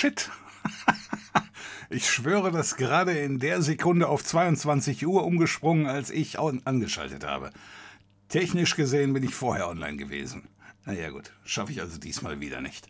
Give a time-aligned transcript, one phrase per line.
[0.00, 0.30] Shit.
[1.90, 7.50] ich schwöre, dass gerade in der Sekunde auf 22 Uhr umgesprungen, als ich angeschaltet habe.
[8.30, 10.48] Technisch gesehen bin ich vorher online gewesen.
[10.86, 12.88] Naja gut, schaffe ich also diesmal wieder nicht.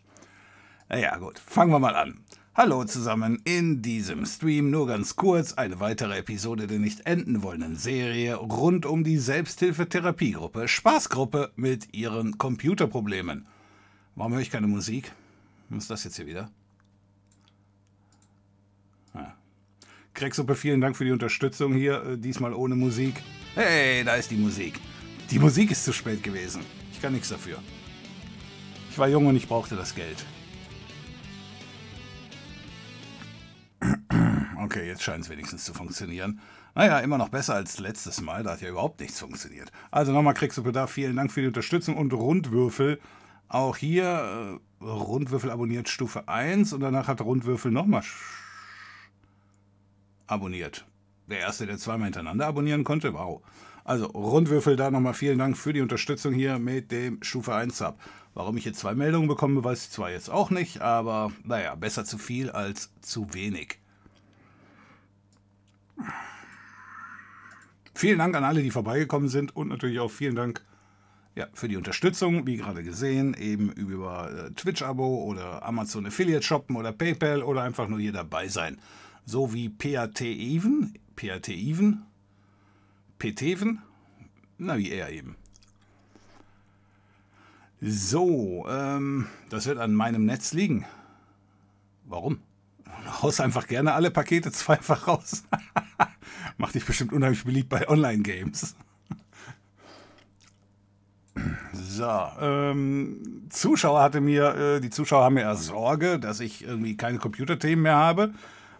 [0.87, 2.21] Naja gut, fangen wir mal an.
[2.55, 7.75] Hallo zusammen, in diesem Stream nur ganz kurz eine weitere Episode der nicht enden wollenden
[7.75, 13.47] Serie rund um die Selbsthilfetherapiegruppe Spaßgruppe mit ihren Computerproblemen.
[14.15, 15.11] Warum höre ich keine Musik?
[15.67, 16.49] Was ist das jetzt hier wieder?
[20.13, 23.15] Krecksuppe, vielen Dank für die Unterstützung hier, äh, diesmal ohne Musik.
[23.55, 24.79] Hey, da ist die Musik.
[25.29, 26.63] Die Musik ist zu spät gewesen.
[26.91, 27.57] Ich kann nichts dafür.
[28.89, 30.25] Ich war jung und ich brauchte das Geld.
[34.63, 36.39] Okay, jetzt scheint es wenigstens zu funktionieren.
[36.75, 39.71] Naja, immer noch besser als letztes Mal, da hat ja überhaupt nichts funktioniert.
[39.89, 43.01] Also nochmal kriegst du Bedarf, vielen Dank für die Unterstützung und Rundwürfel.
[43.49, 48.03] Auch hier äh, Rundwürfel abonniert Stufe 1 und danach hat Rundwürfel nochmal
[50.31, 50.85] abonniert.
[51.27, 53.41] Der erste, der zweimal hintereinander abonnieren konnte, wow.
[53.83, 57.99] Also Rundwürfel, da nochmal vielen Dank für die Unterstützung hier mit dem Stufe 1 Sub.
[58.33, 62.05] Warum ich jetzt zwei Meldungen bekomme, weiß ich zwar jetzt auch nicht, aber naja, besser
[62.05, 63.79] zu viel als zu wenig.
[67.93, 70.63] Vielen Dank an alle, die vorbeigekommen sind und natürlich auch vielen Dank
[71.35, 76.75] ja, für die Unterstützung, wie gerade gesehen, eben über äh, Twitch-Abo oder Amazon Affiliate shoppen
[76.75, 78.79] oder PayPal oder einfach nur hier dabei sein.
[79.25, 82.03] So wie PAT Even, PAT Even,
[83.19, 83.81] PTven,
[84.57, 85.35] na wie er eben.
[87.81, 90.85] So, ähm, das wird an meinem Netz liegen.
[92.05, 92.39] Warum?
[93.21, 95.43] Haus einfach gerne alle Pakete zweifach raus.
[96.57, 98.75] Macht dich bestimmt unheimlich beliebt bei Online-Games.
[101.73, 102.09] So,
[102.39, 107.17] ähm, Zuschauer hatte mir, äh, die Zuschauer haben mir eher Sorge, dass ich irgendwie keine
[107.17, 108.33] Computerthemen mehr habe,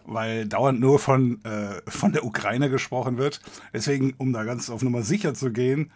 [0.06, 3.40] weil dauernd nur von, äh, von der Ukraine gesprochen wird.
[3.72, 5.90] Deswegen, um da ganz auf Nummer sicher zu gehen,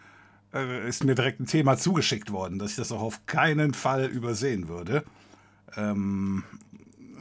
[0.53, 4.05] äh, ist mir direkt ein Thema zugeschickt worden, dass ich das auch auf keinen Fall
[4.05, 5.03] übersehen würde.
[5.75, 6.43] Ähm,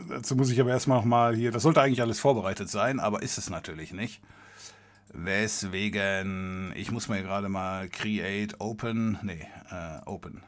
[0.08, 3.38] dazu muss ich aber erstmal nochmal hier, das sollte eigentlich alles vorbereitet sein, aber ist
[3.38, 4.20] es natürlich nicht.
[5.12, 10.42] Weswegen, ich muss mir gerade mal Create Open, nee, äh, Open.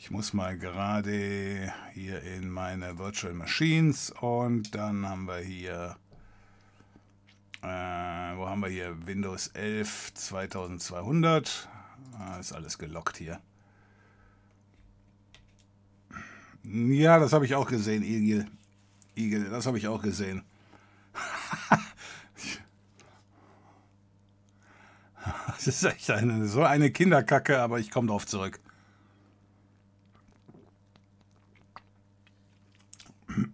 [0.00, 5.96] Ich muss mal gerade hier in meine Virtual Machines und dann haben wir hier,
[7.62, 8.96] äh, wo haben wir hier?
[9.06, 11.68] Windows 11 2200.
[12.16, 13.40] Ah, ist alles gelockt hier.
[16.62, 18.46] Ja, das habe ich auch gesehen, Igel.
[19.16, 20.44] Igel, das habe ich auch gesehen.
[25.48, 28.60] Das ist echt eine, so eine Kinderkacke, aber ich komme drauf zurück.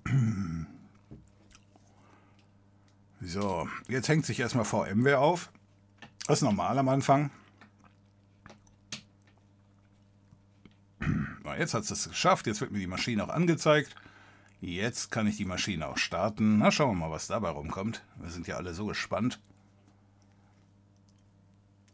[3.26, 5.50] So, jetzt hängt sich erstmal VMware auf.
[6.26, 7.30] Das ist normal am Anfang.
[11.58, 12.46] Jetzt hat es es geschafft.
[12.46, 13.94] Jetzt wird mir die Maschine auch angezeigt.
[14.60, 16.58] Jetzt kann ich die Maschine auch starten.
[16.58, 18.02] Na, schauen wir mal, was dabei rumkommt.
[18.20, 19.40] Wir sind ja alle so gespannt.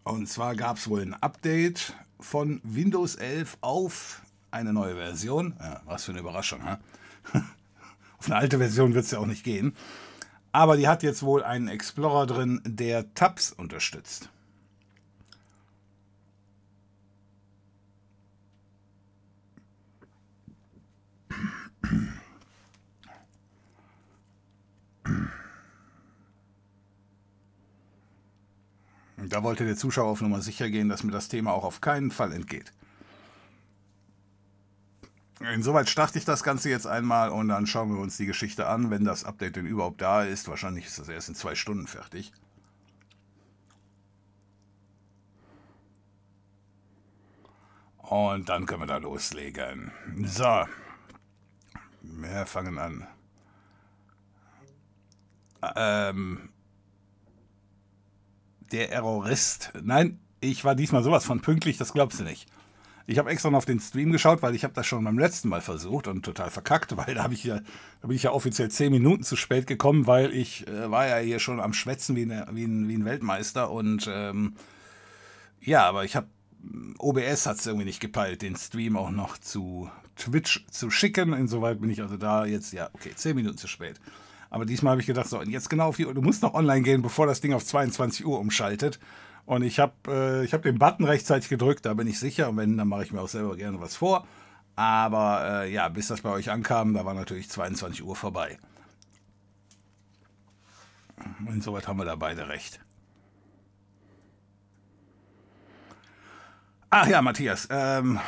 [0.03, 5.55] Und zwar gab es wohl ein Update von Windows 11 auf eine neue Version.
[5.61, 6.81] Ja, was für eine Überraschung, ha?
[8.21, 9.75] auf eine alte Version wird es ja auch nicht gehen.
[10.53, 14.29] Aber die hat jetzt wohl einen Explorer drin, der Tabs unterstützt.
[29.17, 32.11] Da wollte der Zuschauer auf Nummer sicher gehen, dass mir das Thema auch auf keinen
[32.11, 32.73] Fall entgeht.
[35.41, 38.91] Insoweit starte ich das Ganze jetzt einmal und dann schauen wir uns die Geschichte an,
[38.91, 40.49] wenn das Update denn überhaupt da ist.
[40.49, 42.33] Wahrscheinlich ist das erst in zwei Stunden fertig.
[47.97, 49.93] Und dann können wir da loslegen.
[50.25, 50.67] So.
[52.03, 53.07] Wir fangen an.
[55.77, 56.51] Ähm,
[58.73, 59.73] der Errorist.
[59.83, 62.47] Nein, ich war diesmal sowas von pünktlich, das glaubst du nicht.
[63.11, 65.49] Ich habe extra noch auf den Stream geschaut, weil ich habe das schon beim letzten
[65.49, 67.59] Mal versucht und total verkackt, weil da, ich ja,
[68.01, 71.17] da bin ich ja offiziell zehn Minuten zu spät gekommen, weil ich äh, war ja
[71.17, 74.55] hier schon am Schwätzen wie, eine, wie, ein, wie ein Weltmeister und ähm,
[75.61, 76.29] ja, aber ich habe
[76.99, 81.33] OBS hat es irgendwie nicht gepeilt, den Stream auch noch zu Twitch zu schicken.
[81.33, 84.01] Insoweit bin ich also da jetzt, ja, okay, zehn Minuten zu spät.
[84.51, 86.55] Aber diesmal habe ich gedacht, so, und jetzt genau auf die Uhr, du musst noch
[86.55, 89.01] online gehen, bevor das Ding auf 22 Uhr umschaltet.
[89.51, 92.51] Und ich habe äh, hab den Button rechtzeitig gedrückt, da bin ich sicher.
[92.51, 94.25] Und wenn, dann mache ich mir auch selber gerne was vor.
[94.77, 98.61] Aber äh, ja, bis das bei euch ankam, da war natürlich 22 Uhr vorbei.
[101.49, 102.79] Insoweit haben wir da beide recht.
[106.91, 108.21] Ach ja, Matthias, ähm,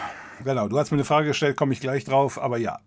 [0.43, 2.81] genau, du hast mir eine Frage gestellt, komme ich gleich drauf, aber ja.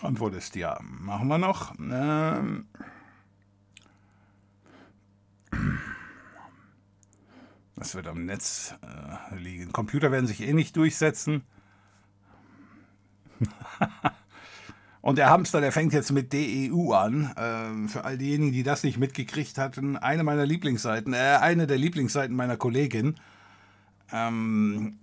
[0.00, 0.78] Antwort ist ja.
[0.80, 1.74] Machen wir noch.
[1.80, 2.68] Ähm,
[7.82, 9.72] das wird am Netz äh, liegen.
[9.72, 11.42] Computer werden sich eh nicht durchsetzen.
[15.00, 17.34] Und der Hamster, der fängt jetzt mit DEU an.
[17.36, 21.76] Ähm, für all diejenigen, die das nicht mitgekriegt hatten, eine meiner Lieblingsseiten, äh, eine der
[21.76, 23.16] Lieblingsseiten meiner Kollegin.
[24.12, 25.00] Ähm,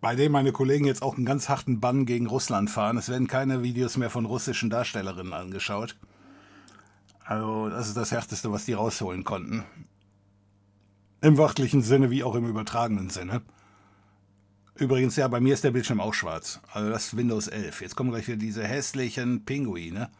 [0.00, 2.96] bei dem meine Kollegen jetzt auch einen ganz harten Bann gegen Russland fahren.
[2.96, 5.94] Es werden keine Videos mehr von russischen Darstellerinnen angeschaut.
[7.30, 9.62] Also, das ist das Härteste, was die rausholen konnten.
[11.20, 13.42] Im wörtlichen Sinne wie auch im übertragenen Sinne.
[14.74, 16.58] Übrigens, ja, bei mir ist der Bildschirm auch schwarz.
[16.72, 17.82] Also das ist Windows 11.
[17.82, 20.10] Jetzt kommen gleich wieder diese hässlichen Pinguine.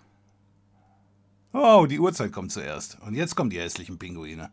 [1.53, 2.97] Oh, die Uhrzeit kommt zuerst.
[3.01, 4.53] Und jetzt kommen die hässlichen Pinguine.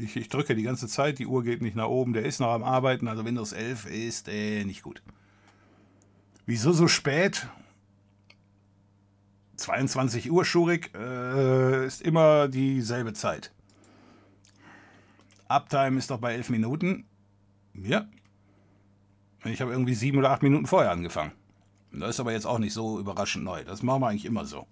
[0.00, 2.52] Ich, ich, drücke die ganze Zeit, die Uhr geht nicht nach oben, der ist noch
[2.52, 5.02] am Arbeiten, also Windows 11 ist äh, nicht gut.
[6.44, 7.48] Wieso so spät?
[9.60, 13.52] 22 Uhr, Schurik, äh, ist immer dieselbe Zeit.
[15.48, 17.04] Uptime ist doch bei 11 Minuten.
[17.74, 18.06] Ja.
[19.44, 21.32] Ich habe irgendwie sieben oder acht Minuten vorher angefangen.
[21.92, 23.64] Das ist aber jetzt auch nicht so überraschend neu.
[23.64, 24.66] Das machen wir eigentlich immer so.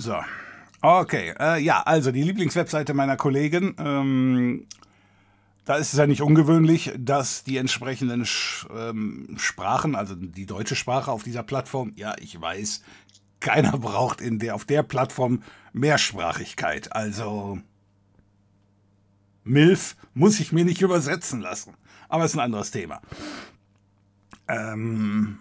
[0.00, 0.16] So.
[0.82, 4.66] Okay, äh, ja, also die Lieblingswebseite meiner Kollegin ähm,
[5.70, 10.74] da ist es ja nicht ungewöhnlich, dass die entsprechenden Sch ähm, Sprachen, also die deutsche
[10.74, 12.82] Sprache auf dieser Plattform, ja, ich weiß,
[13.38, 16.92] keiner braucht in der, auf der Plattform Mehrsprachigkeit.
[16.92, 17.60] Also
[19.44, 21.74] MILF muss ich mir nicht übersetzen lassen.
[22.08, 23.00] Aber ist ein anderes Thema.
[24.48, 25.38] Ähm,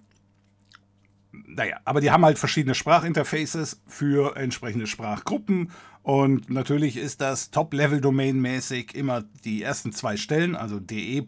[1.60, 5.72] naja, aber die haben halt verschiedene Sprachinterfaces für entsprechende Sprachgruppen
[6.04, 11.22] und natürlich ist das Top-Level-Domain-mäßig immer die ersten zwei Stellen, also de.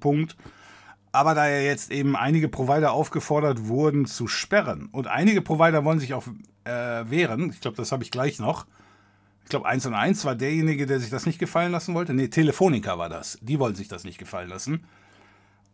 [1.11, 5.99] Aber da ja jetzt eben einige Provider aufgefordert wurden zu sperren und einige Provider wollen
[5.99, 6.23] sich auch
[6.63, 8.65] äh, wehren, ich glaube, das habe ich gleich noch.
[9.43, 12.13] Ich glaube, 1 und 1 war derjenige, der sich das nicht gefallen lassen wollte.
[12.13, 13.37] Nee, Telefonica war das.
[13.41, 14.85] Die wollten sich das nicht gefallen lassen.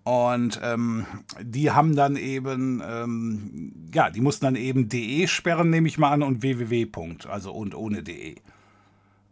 [0.07, 1.05] Und ähm,
[1.41, 6.11] die haben dann eben, ähm, ja, die mussten dann eben de sperren, nehme ich mal
[6.11, 6.87] an, und www.
[7.27, 8.35] also und ohne de.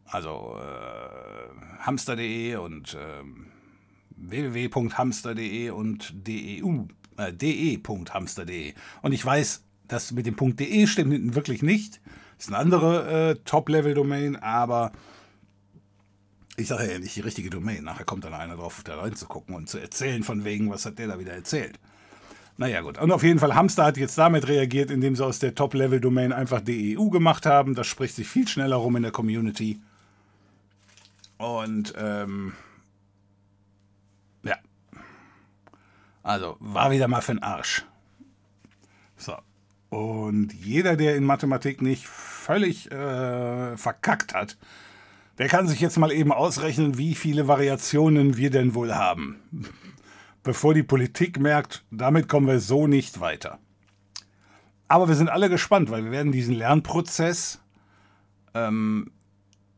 [0.03, 3.23] Also äh, hamster.de und äh,
[4.17, 8.73] www.hamster.de und deu, äh, de.hamster.de.
[9.01, 12.01] Und ich weiß, das mit dem .de stimmt wirklich nicht.
[12.35, 14.91] Das ist eine andere äh, Top-Level-Domain, aber
[16.57, 17.83] ich sage ja nicht die richtige Domain.
[17.83, 21.07] Nachher kommt dann einer drauf, da reinzugucken und zu erzählen von wegen, was hat der
[21.07, 21.79] da wieder erzählt.
[22.57, 22.97] Naja, gut.
[22.97, 26.61] Und auf jeden Fall, Hamster hat jetzt damit reagiert, indem sie aus der Top-Level-Domain einfach
[26.61, 27.75] DEU gemacht haben.
[27.75, 29.81] Das spricht sich viel schneller rum in der Community.
[31.37, 32.53] Und, ähm,
[34.43, 34.55] ja.
[36.23, 37.83] Also, war wieder mal für den Arsch.
[39.17, 39.35] So.
[39.89, 44.57] Und jeder, der in Mathematik nicht völlig äh, verkackt hat,
[45.37, 49.39] der kann sich jetzt mal eben ausrechnen, wie viele Variationen wir denn wohl haben.
[50.43, 53.59] Bevor die Politik merkt, damit kommen wir so nicht weiter.
[54.87, 57.59] Aber wir sind alle gespannt, weil wir werden diesen Lernprozess,
[58.53, 59.11] ähm,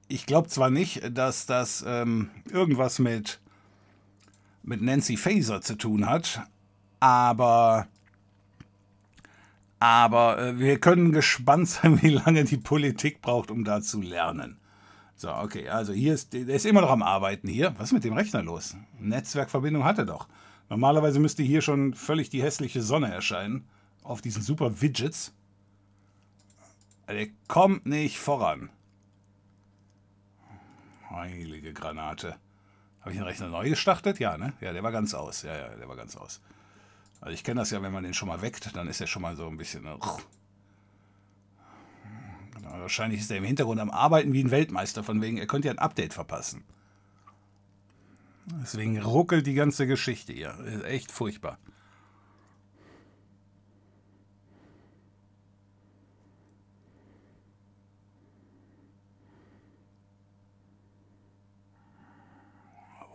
[0.09, 3.39] ich glaube zwar nicht, dass das ähm, irgendwas mit,
[4.63, 6.41] mit Nancy Faser zu tun hat,
[6.99, 7.87] aber,
[9.79, 14.59] aber äh, wir können gespannt sein, wie lange die Politik braucht, um da zu lernen.
[15.19, 17.73] So, okay, also hier ist, der ist immer noch am Arbeiten hier.
[17.79, 18.77] Was ist mit dem Rechner los?
[18.99, 20.27] Netzwerkverbindung hat er doch.
[20.69, 23.67] Normalerweise müsste hier schon völlig die hässliche Sonne erscheinen.
[24.03, 25.33] Auf diesen super Widgets.
[27.07, 28.69] Der kommt nicht voran.
[31.09, 32.35] Heilige Granate.
[32.99, 34.19] Habe ich den Rechner neu gestartet?
[34.19, 34.53] Ja, ne?
[34.61, 35.41] Ja, der war ganz aus.
[35.41, 36.41] Ja, ja, der war ganz aus.
[37.21, 39.23] Also ich kenne das ja, wenn man den schon mal weckt, dann ist er schon
[39.23, 39.87] mal so ein bisschen...
[39.87, 40.19] Uh,
[42.63, 45.73] Wahrscheinlich ist er im Hintergrund am Arbeiten wie ein Weltmeister, von wegen, er könnte ja
[45.73, 46.63] ein Update verpassen.
[48.61, 50.57] Deswegen ruckelt die ganze Geschichte hier.
[50.59, 51.57] Ist echt furchtbar.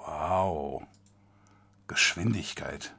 [0.04, 0.82] Wow.
[1.86, 2.94] Geschwindigkeit.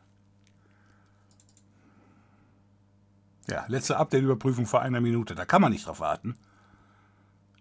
[3.54, 5.36] Ja, letzte Update-Überprüfung vor einer Minute.
[5.36, 6.34] Da kann man nicht drauf warten.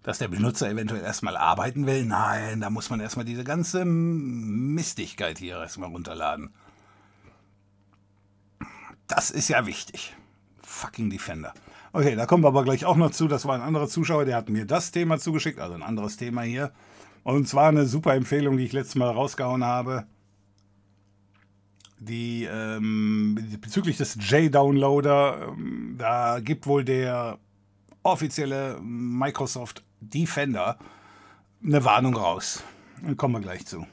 [0.03, 2.07] Dass der Benutzer eventuell erstmal arbeiten will.
[2.07, 6.55] Nein, da muss man erstmal diese ganze Mistigkeit hier erstmal runterladen.
[9.07, 10.17] Das ist ja wichtig.
[10.63, 11.53] Fucking Defender.
[11.93, 13.29] Okay, da kommen wir aber gleich auch noch zu.
[13.29, 16.41] Das war ein anderer Zuschauer, der hat mir das Thema zugeschickt, also ein anderes Thema
[16.41, 16.73] hier.
[17.23, 20.07] Und zwar eine super Empfehlung, die ich letztes Mal rausgehauen habe.
[22.05, 27.39] Die ähm, bezüglich des J-Downloader, ähm, da gibt wohl der
[28.03, 30.79] offizielle Microsoft Defender
[31.65, 32.65] eine Warnung raus.
[33.03, 33.87] Dann kommen wir gleich zu.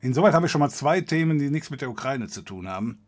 [0.00, 2.98] Insoweit habe ich schon mal zwei Themen, die nichts mit der Ukraine zu tun haben.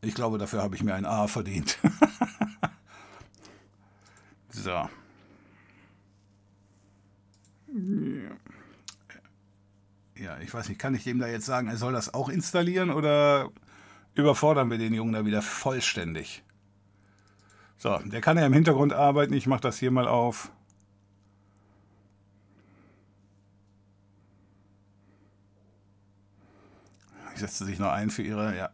[0.00, 1.78] Ich glaube, dafür habe ich mir ein A verdient.
[4.50, 4.88] so.
[10.24, 12.90] Ja, ich weiß nicht, kann ich dem da jetzt sagen, er soll das auch installieren
[12.90, 13.50] oder
[14.14, 16.42] überfordern wir den Jungen da wieder vollständig?
[17.76, 19.34] So, der kann ja im Hintergrund arbeiten.
[19.34, 20.50] Ich mache das hier mal auf.
[27.34, 28.70] Ich setze sich noch ein für ihre, ja.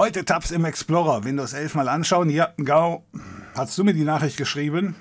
[0.00, 2.30] Heute Tabs im Explorer, Windows 11 mal anschauen.
[2.30, 3.04] Ja, Gau,
[3.54, 4.96] hast du mir die Nachricht geschrieben?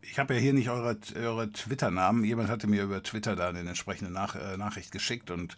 [0.00, 2.22] Ich habe ja hier nicht eure, eure Twitter-Namen.
[2.22, 5.56] Jemand hatte mir über Twitter da eine entsprechende Nach äh, Nachricht geschickt und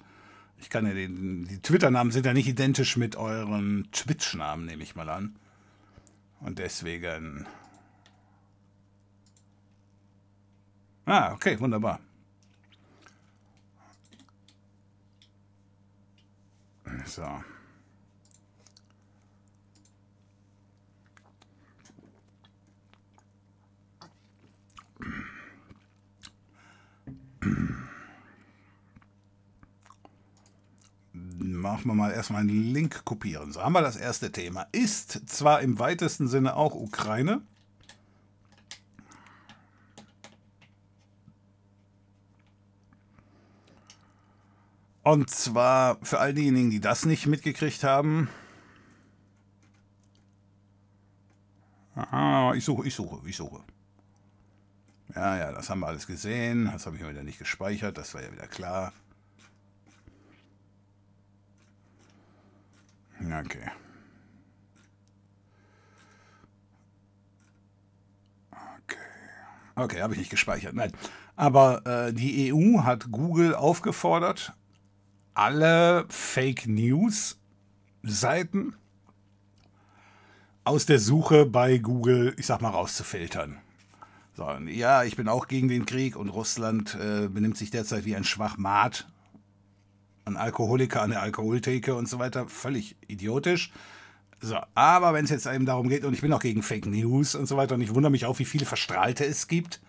[0.57, 4.97] ich kann ja den, die Twitter-Namen sind ja nicht identisch mit euren Twitch-Namen, nehme ich
[4.97, 5.37] mal an.
[6.41, 7.47] Und deswegen.
[11.05, 12.01] Ah, okay, wunderbar.
[17.05, 17.27] So.
[31.13, 33.53] Machen wir mal erstmal einen Link kopieren.
[33.53, 34.67] So haben wir das erste Thema.
[34.73, 37.43] Ist zwar im weitesten Sinne auch Ukraine.
[45.03, 48.29] Und zwar für all diejenigen, die das nicht mitgekriegt haben.
[51.95, 53.63] Ah, ich suche, ich suche, ich suche.
[55.17, 56.69] Ja, ja, das haben wir alles gesehen.
[56.71, 57.97] Das habe ich mir wieder nicht gespeichert.
[57.97, 58.93] Das war ja wieder klar.
[63.19, 63.71] Okay.
[68.51, 68.97] Okay.
[69.75, 70.75] Okay, habe ich nicht gespeichert.
[70.75, 70.93] Nein.
[71.35, 74.53] Aber äh, die EU hat Google aufgefordert,
[75.33, 77.41] alle Fake News
[78.03, 78.77] Seiten
[80.65, 83.59] aus der Suche bei Google, ich sag mal, rauszufiltern.
[84.37, 88.15] So, ja, ich bin auch gegen den Krieg und Russland äh, benimmt sich derzeit wie
[88.15, 89.09] ein Schwachmat.
[90.27, 92.47] Ein Alkoholiker an der Alkoholtheke und so weiter.
[92.47, 93.73] Völlig idiotisch.
[94.39, 97.35] So, aber wenn es jetzt eben darum geht, und ich bin auch gegen Fake News
[97.35, 99.81] und so weiter, und ich wundere mich auch, wie viele Verstrahlte es gibt.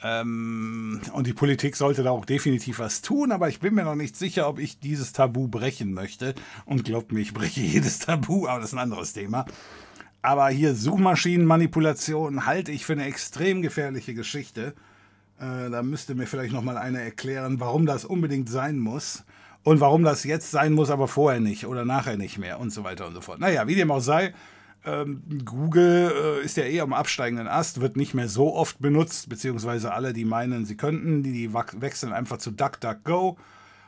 [0.00, 3.96] Ähm, und die Politik sollte da auch definitiv was tun, aber ich bin mir noch
[3.96, 6.36] nicht sicher, ob ich dieses Tabu brechen möchte.
[6.66, 9.44] Und glaubt mir, ich breche jedes Tabu, aber das ist ein anderes Thema.
[10.26, 14.74] Aber hier Suchmaschinenmanipulation halte ich für eine extrem gefährliche Geschichte.
[15.38, 19.24] Äh, da müsste mir vielleicht noch mal einer erklären, warum das unbedingt sein muss
[19.62, 22.82] und warum das jetzt sein muss, aber vorher nicht oder nachher nicht mehr und so
[22.82, 23.38] weiter und so fort.
[23.38, 24.34] Naja, wie dem auch sei,
[24.84, 29.28] ähm, Google äh, ist ja eher am absteigenden Ast, wird nicht mehr so oft benutzt,
[29.28, 33.38] beziehungsweise alle, die meinen, sie könnten, die, die wechseln einfach zu DuckDuckGo.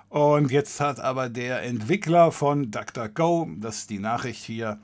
[0.08, 4.78] Und jetzt hat aber der Entwickler von DuckDuckGo, das ist die Nachricht hier,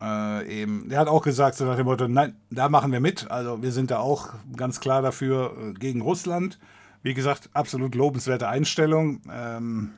[0.00, 3.30] äh, eben, der hat auch gesagt, so nach dem Motto, nein, da machen wir mit.
[3.30, 6.58] Also wir sind da auch ganz klar dafür äh, gegen Russland.
[7.02, 9.20] Wie gesagt, absolut lobenswerte Einstellung.
[9.30, 9.92] Ähm,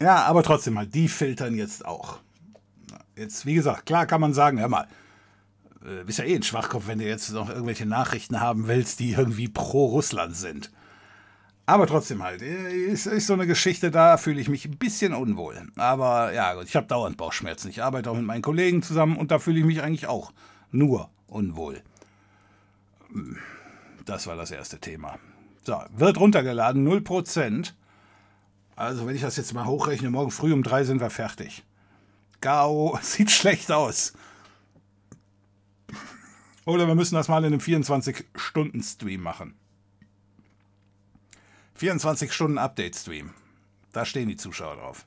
[0.00, 2.18] ja, aber trotzdem halt, die filtern jetzt auch.
[3.16, 4.86] Jetzt, wie gesagt, klar kann man sagen, hör mal,
[5.84, 9.12] äh, bist ja eh ein Schwachkopf, wenn du jetzt noch irgendwelche Nachrichten haben willst, die
[9.12, 10.70] irgendwie pro Russland sind.
[11.68, 15.60] Aber trotzdem halt, ist, ist so eine Geschichte, da fühle ich mich ein bisschen unwohl.
[15.74, 17.68] Aber ja, gut, ich habe dauernd Bauchschmerzen.
[17.68, 20.32] Ich arbeite auch mit meinen Kollegen zusammen und da fühle ich mich eigentlich auch
[20.70, 21.82] nur unwohl.
[24.04, 25.18] Das war das erste Thema.
[25.64, 27.72] So, wird runtergeladen, 0%.
[28.76, 31.64] Also, wenn ich das jetzt mal hochrechne, morgen früh um drei sind wir fertig.
[32.40, 34.12] Gao, sieht schlecht aus.
[36.64, 39.54] Oder wir müssen das mal in einem 24-Stunden-Stream machen.
[41.76, 43.32] 24 Stunden Update-Stream.
[43.92, 45.06] Da stehen die Zuschauer drauf.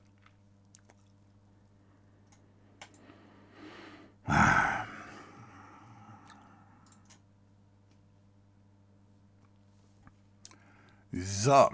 [11.12, 11.70] So.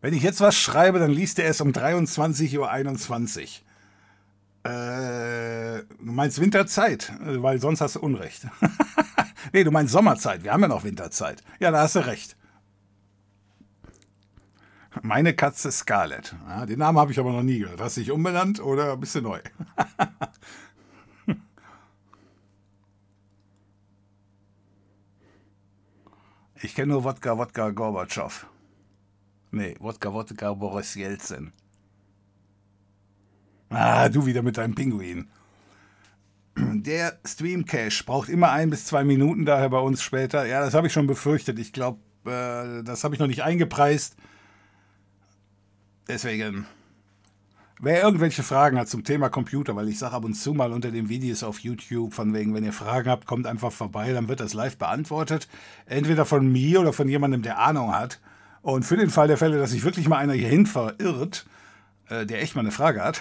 [0.00, 4.70] Wenn ich jetzt was schreibe, dann liest er es um 23.21 Uhr.
[4.70, 8.46] Äh, du meinst Winterzeit, äh, weil sonst hast du Unrecht.
[9.54, 10.44] nee, du meinst Sommerzeit.
[10.44, 11.42] Wir haben ja noch Winterzeit.
[11.60, 12.36] Ja, da hast du recht.
[15.02, 16.36] Meine Katze Scarlett.
[16.46, 17.80] Ja, den Namen habe ich aber noch nie gehört.
[17.80, 19.40] Hast du dich umbenannt oder bist du neu?
[26.62, 28.46] ich kenne nur Wodka, Wodka, Gorbatschow.
[29.50, 31.52] Nee, Wodka, Wodka, Boris Jelzin.
[33.70, 35.28] Ah, du wieder mit deinem Pinguin.
[36.56, 40.46] Der Stream Cache braucht immer ein bis zwei Minuten, daher bei uns später.
[40.46, 41.58] Ja, das habe ich schon befürchtet.
[41.58, 44.16] Ich glaube, äh, das habe ich noch nicht eingepreist.
[46.06, 46.66] Deswegen,
[47.80, 50.90] wer irgendwelche Fragen hat zum Thema Computer, weil ich sage ab und zu mal unter
[50.90, 54.40] den Videos auf YouTube, von wegen, wenn ihr Fragen habt, kommt einfach vorbei, dann wird
[54.40, 55.48] das live beantwortet.
[55.86, 58.20] Entweder von mir oder von jemandem, der Ahnung hat.
[58.62, 61.46] Und für den Fall der Fälle, dass sich wirklich mal einer hierhin verirrt,
[62.08, 63.20] äh, der echt mal eine Frage hat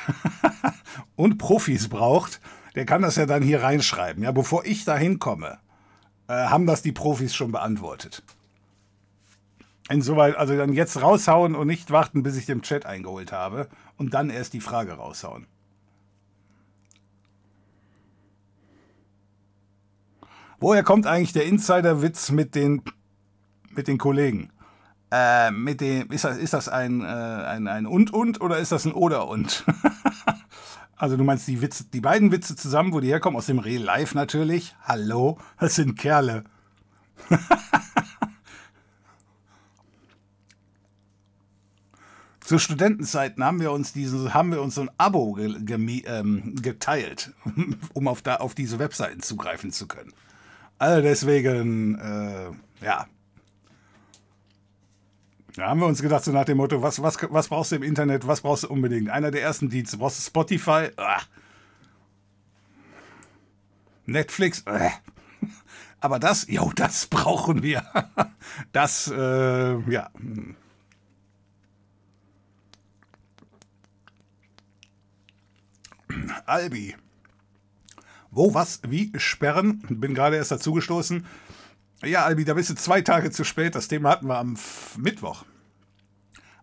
[1.15, 2.39] und Profis braucht,
[2.75, 4.23] der kann das ja dann hier reinschreiben.
[4.23, 5.59] Ja, bevor ich da hinkomme,
[6.27, 8.23] äh, haben das die Profis schon beantwortet.
[9.89, 14.13] Insoweit, also dann jetzt raushauen und nicht warten, bis ich den Chat eingeholt habe und
[14.13, 15.45] dann erst die Frage raushauen.
[20.59, 22.83] Woher kommt eigentlich der Insider-Witz mit den,
[23.71, 24.49] mit den Kollegen?
[25.11, 28.71] Äh, mit dem, ist das, ist das ein, äh, ein, ein und und oder ist
[28.71, 29.65] das ein oder und?
[31.03, 33.83] also du meinst die Witze, die beiden Witze zusammen, wo die herkommen, aus dem Real
[33.83, 34.73] Life natürlich.
[34.83, 36.45] Hallo, das sind Kerle.
[42.39, 46.55] Zu Studentenzeiten haben wir uns diesen, haben wir uns so ein Abo ge, ge, ähm,
[46.61, 47.33] geteilt,
[47.93, 50.13] um auf, da, auf diese Webseiten zugreifen zu können.
[50.79, 53.07] Also deswegen, äh, ja.
[55.55, 57.83] Da haben wir uns gedacht, so nach dem Motto, was, was, was brauchst du im
[57.83, 59.09] Internet, was brauchst du unbedingt?
[59.09, 60.89] Einer der ersten Dienste, brauchst du Spotify?
[60.97, 61.21] Ah.
[64.05, 64.65] Netflix?
[64.65, 64.91] Ah.
[65.99, 67.83] Aber das, jo, das brauchen wir.
[68.71, 70.09] Das, äh, ja.
[76.45, 76.95] Albi.
[78.29, 79.81] Wo, was, wie sperren?
[79.89, 81.25] Bin gerade erst dazugestoßen.
[82.03, 83.75] Ja, Albi, da bist du zwei Tage zu spät.
[83.75, 84.57] Das Thema hatten wir am
[84.97, 85.45] Mittwoch.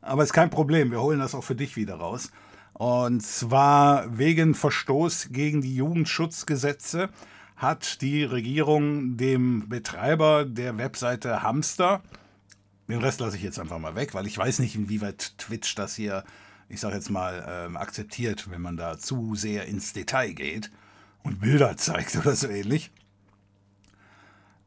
[0.02, 0.90] Aber ist kein Problem.
[0.90, 2.30] Wir holen das auch für dich wieder raus.
[2.72, 7.10] Und zwar wegen Verstoß gegen die Jugendschutzgesetze
[7.56, 12.02] hat die Regierung dem Betreiber der Webseite Hamster,
[12.88, 15.94] den Rest lasse ich jetzt einfach mal weg, weil ich weiß nicht, inwieweit Twitch das
[15.94, 16.24] hier
[16.70, 20.70] ich sage jetzt mal, ähm, akzeptiert, wenn man da zu sehr ins Detail geht
[21.24, 22.92] und Bilder zeigt oder so ähnlich.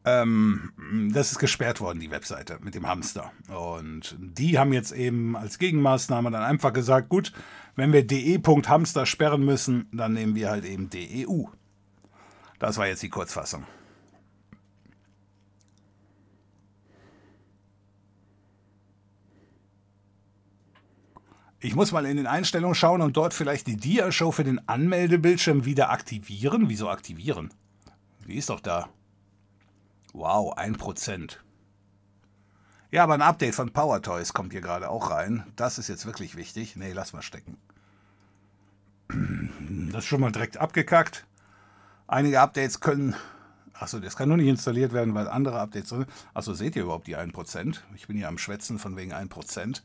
[0.05, 3.31] Ähm, das ist gesperrt worden, die Webseite mit dem Hamster.
[3.47, 7.31] Und die haben jetzt eben als Gegenmaßnahme dann einfach gesagt, gut,
[7.75, 11.45] wenn wir de.hamster sperren müssen, dann nehmen wir halt eben DEU.
[12.59, 13.65] Das war jetzt die Kurzfassung.
[21.59, 25.63] Ich muss mal in den Einstellungen schauen und dort vielleicht die Dia-Show für den Anmeldebildschirm
[25.63, 26.67] wieder aktivieren.
[26.67, 27.53] Wieso aktivieren?
[28.27, 28.89] Die ist doch da.
[30.13, 31.37] Wow, 1%.
[32.91, 35.43] Ja, aber ein Update von Power Toys kommt hier gerade auch rein.
[35.55, 36.75] Das ist jetzt wirklich wichtig.
[36.75, 37.57] Nee, lass mal stecken.
[39.91, 41.27] Das ist schon mal direkt abgekackt.
[42.07, 43.15] Einige Updates können.
[43.73, 46.11] Achso, das kann nur nicht installiert werden, weil andere Updates drin sind.
[46.33, 47.79] Achso, seht ihr überhaupt die 1%?
[47.95, 49.81] Ich bin hier am Schwätzen von wegen 1%.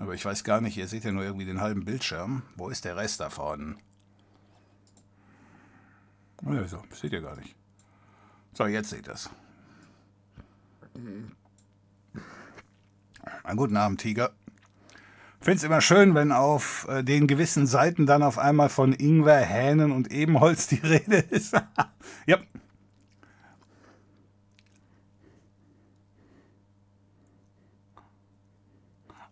[0.00, 2.42] Aber ich weiß gar nicht, ihr seht ja nur irgendwie den halben Bildschirm.
[2.56, 3.76] Wo ist der Rest davon?
[6.44, 7.54] Also, seht ihr gar nicht.
[8.54, 9.30] So, jetzt seht ihr es.
[13.42, 14.32] Einen guten Abend, Tiger.
[15.40, 19.40] Finde es immer schön, wenn auf äh, den gewissen Seiten dann auf einmal von Ingwer,
[19.40, 21.52] Hähnen und Ebenholz die Rede ist.
[22.26, 22.38] ja,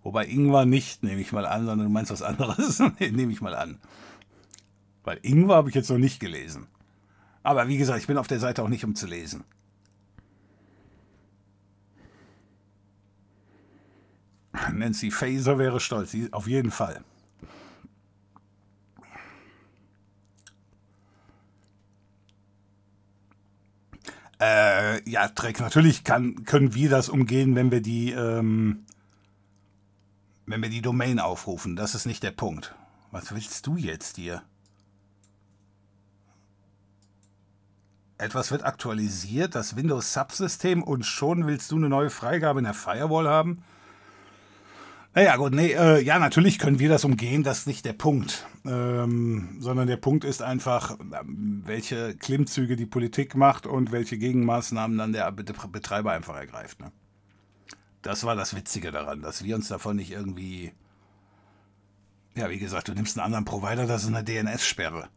[0.02, 3.54] Wobei Ingwer nicht, nehme ich mal an, sondern du meinst was anderes, nehme ich mal
[3.54, 3.78] an.
[5.04, 6.66] Weil Ingwer habe ich jetzt noch nicht gelesen.
[7.42, 9.44] Aber wie gesagt, ich bin auf der Seite auch nicht, um zu lesen.
[14.72, 17.02] Nancy Faser wäre stolz, auf jeden Fall.
[24.40, 28.84] Äh, ja, Dreck, natürlich kann, können wir das umgehen, wenn wir die ähm,
[30.46, 31.76] wenn wir die Domain aufrufen.
[31.76, 32.74] Das ist nicht der Punkt.
[33.10, 34.42] Was willst du jetzt hier?
[38.22, 43.28] Etwas wird aktualisiert, das Windows-Subsystem, und schon willst du eine neue Freigabe in der Firewall
[43.28, 43.62] haben?
[45.14, 48.46] Naja, gut, nee, äh, ja, natürlich können wir das umgehen, das ist nicht der Punkt.
[48.64, 54.96] Ähm, sondern der Punkt ist einfach, ähm, welche Klimmzüge die Politik macht und welche Gegenmaßnahmen
[54.96, 56.80] dann der Betreiber einfach ergreift.
[56.80, 56.92] Ne?
[58.00, 60.72] Das war das Witzige daran, dass wir uns davon nicht irgendwie.
[62.34, 65.10] Ja, wie gesagt, du nimmst einen anderen Provider, das ist eine DNS-Sperre.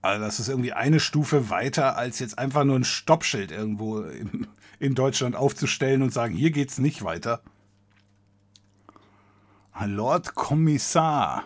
[0.00, 4.46] Also das ist irgendwie eine Stufe weiter, als jetzt einfach nur ein Stoppschild irgendwo in,
[4.78, 7.42] in Deutschland aufzustellen und sagen, hier geht's nicht weiter.
[9.84, 11.44] Lord Kommissar,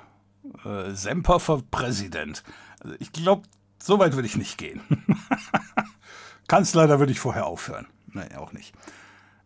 [0.65, 2.43] äh, Semper for Präsident.
[2.81, 3.43] Also ich glaube,
[3.79, 4.81] so weit würde ich nicht gehen.
[6.49, 7.87] Kanzler, da würde ich vorher aufhören.
[8.07, 8.75] Nein, auch nicht.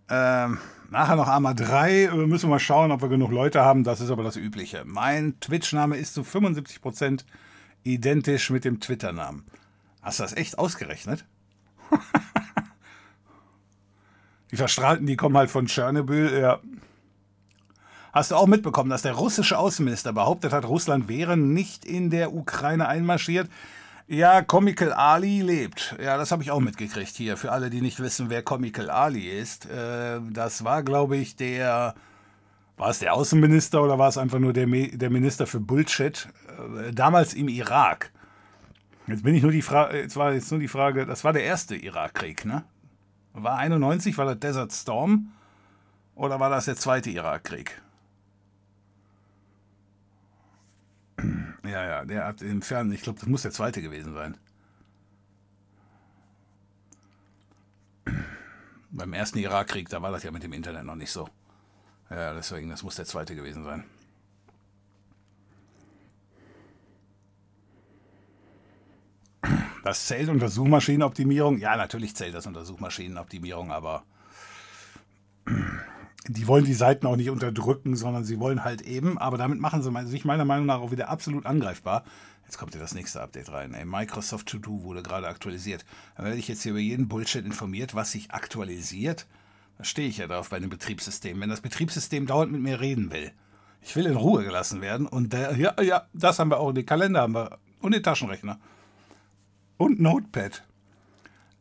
[0.08, 0.58] Ähm,
[0.90, 2.04] nachher noch Arma 3.
[2.04, 3.84] Äh, müssen wir mal schauen, ob wir genug Leute haben.
[3.84, 4.84] Das ist aber das Übliche.
[4.84, 7.24] Mein Twitch-Name ist zu 75%
[7.86, 9.44] identisch mit dem Twitter-Namen.
[10.02, 11.24] Hast du das echt ausgerechnet?
[14.50, 16.38] die Verstrahlten, die kommen halt von Tschernobyl.
[16.38, 16.60] Ja,
[18.16, 22.32] Hast du auch mitbekommen, dass der russische Außenminister behauptet hat, Russland wäre nicht in der
[22.32, 23.50] Ukraine einmarschiert?
[24.08, 25.94] Ja, Comical Ali lebt.
[26.02, 27.36] Ja, das habe ich auch mitgekriegt hier.
[27.36, 29.66] Für alle, die nicht wissen, wer Comical Ali ist.
[29.66, 31.94] Äh, das war, glaube ich, der.
[32.78, 36.26] War es der Außenminister oder war es einfach nur der, der Minister für Bullshit?
[36.58, 38.12] Äh, damals im Irak.
[39.06, 41.44] Jetzt bin ich nur die Frage, jetzt war jetzt nur die Frage, das war der
[41.44, 42.64] erste Irakkrieg, ne?
[43.32, 45.32] War 91, war das Desert Storm?
[46.14, 47.80] Oder war das der zweite Irakkrieg?
[51.64, 54.36] Ja, ja, der hat im Fernsehen, ich glaube, das muss der zweite gewesen sein.
[58.90, 61.28] Beim ersten Irakkrieg, da war das ja mit dem Internet noch nicht so.
[62.08, 63.84] Ja, deswegen, das muss der zweite gewesen sein.
[69.82, 71.58] Das zählt unter Suchmaschinenoptimierung?
[71.58, 74.02] Ja, natürlich zählt das unter Suchmaschinenoptimierung, aber
[76.28, 79.82] die wollen die Seiten auch nicht unterdrücken, sondern sie wollen halt eben, aber damit machen
[79.82, 82.04] sie sich meiner Meinung nach auch wieder absolut angreifbar.
[82.44, 83.74] Jetzt kommt ja das nächste Update rein.
[83.74, 85.84] Ey, Microsoft To Do wurde gerade aktualisiert.
[86.16, 89.26] Da werde ich jetzt hier über jeden Bullshit informiert, was sich aktualisiert.
[89.78, 91.40] Da stehe ich ja drauf bei dem Betriebssystem.
[91.40, 93.32] Wenn das Betriebssystem dauernd mit mir reden will,
[93.82, 96.86] ich will in Ruhe gelassen werden und der, ja, ja, das haben wir auch, den
[96.86, 98.58] Kalender haben wir und den Taschenrechner
[99.76, 100.62] und Notepad.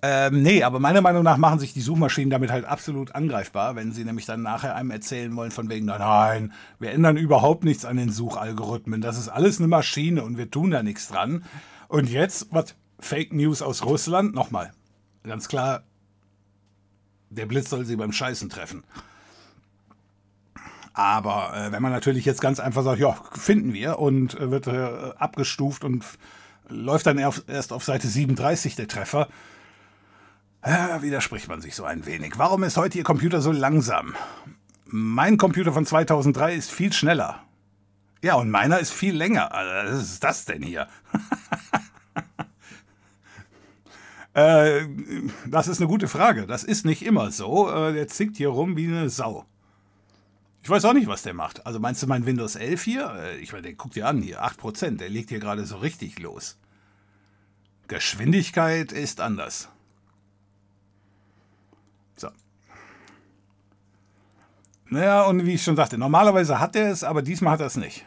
[0.01, 3.91] Ähm, nee, aber meiner Meinung nach machen sich die Suchmaschinen damit halt absolut angreifbar, wenn
[3.91, 7.97] sie nämlich dann nachher einem erzählen wollen, von wegen, nein, wir ändern überhaupt nichts an
[7.97, 9.01] den Suchalgorithmen.
[9.01, 11.43] Das ist alles eine Maschine und wir tun da nichts dran.
[11.87, 12.75] Und jetzt, was?
[12.99, 14.35] Fake News aus Russland?
[14.35, 14.71] Nochmal.
[15.23, 15.83] Ganz klar,
[17.29, 18.83] der Blitz soll sie beim Scheißen treffen.
[20.93, 24.67] Aber äh, wenn man natürlich jetzt ganz einfach sagt, ja, finden wir und äh, wird
[24.67, 26.05] äh, abgestuft und
[26.69, 29.27] läuft dann erst auf Seite 37 der Treffer,
[30.65, 32.33] ja, widerspricht man sich so ein wenig.
[32.37, 34.15] Warum ist heute Ihr Computer so langsam?
[34.85, 37.43] Mein Computer von 2003 ist viel schneller.
[38.23, 39.53] Ja, und meiner ist viel länger.
[39.53, 40.87] Also, was ist das denn hier?
[44.33, 44.87] äh,
[45.45, 46.47] das ist eine gute Frage.
[46.47, 47.69] Das ist nicht immer so.
[47.69, 49.45] Äh, der zickt hier rum wie eine Sau.
[50.65, 51.63] Ich weiß auch nicht, was der macht.
[51.67, 53.15] Also meinst du mein Windows 11 hier?
[53.19, 54.97] Äh, ich meine, der guckt dir an hier, 8%.
[54.97, 56.57] Der legt hier gerade so richtig los.
[57.87, 59.69] Geschwindigkeit ist anders.
[64.87, 67.77] Naja, und wie ich schon sagte, normalerweise hat er es, aber diesmal hat er es
[67.77, 68.03] nicht.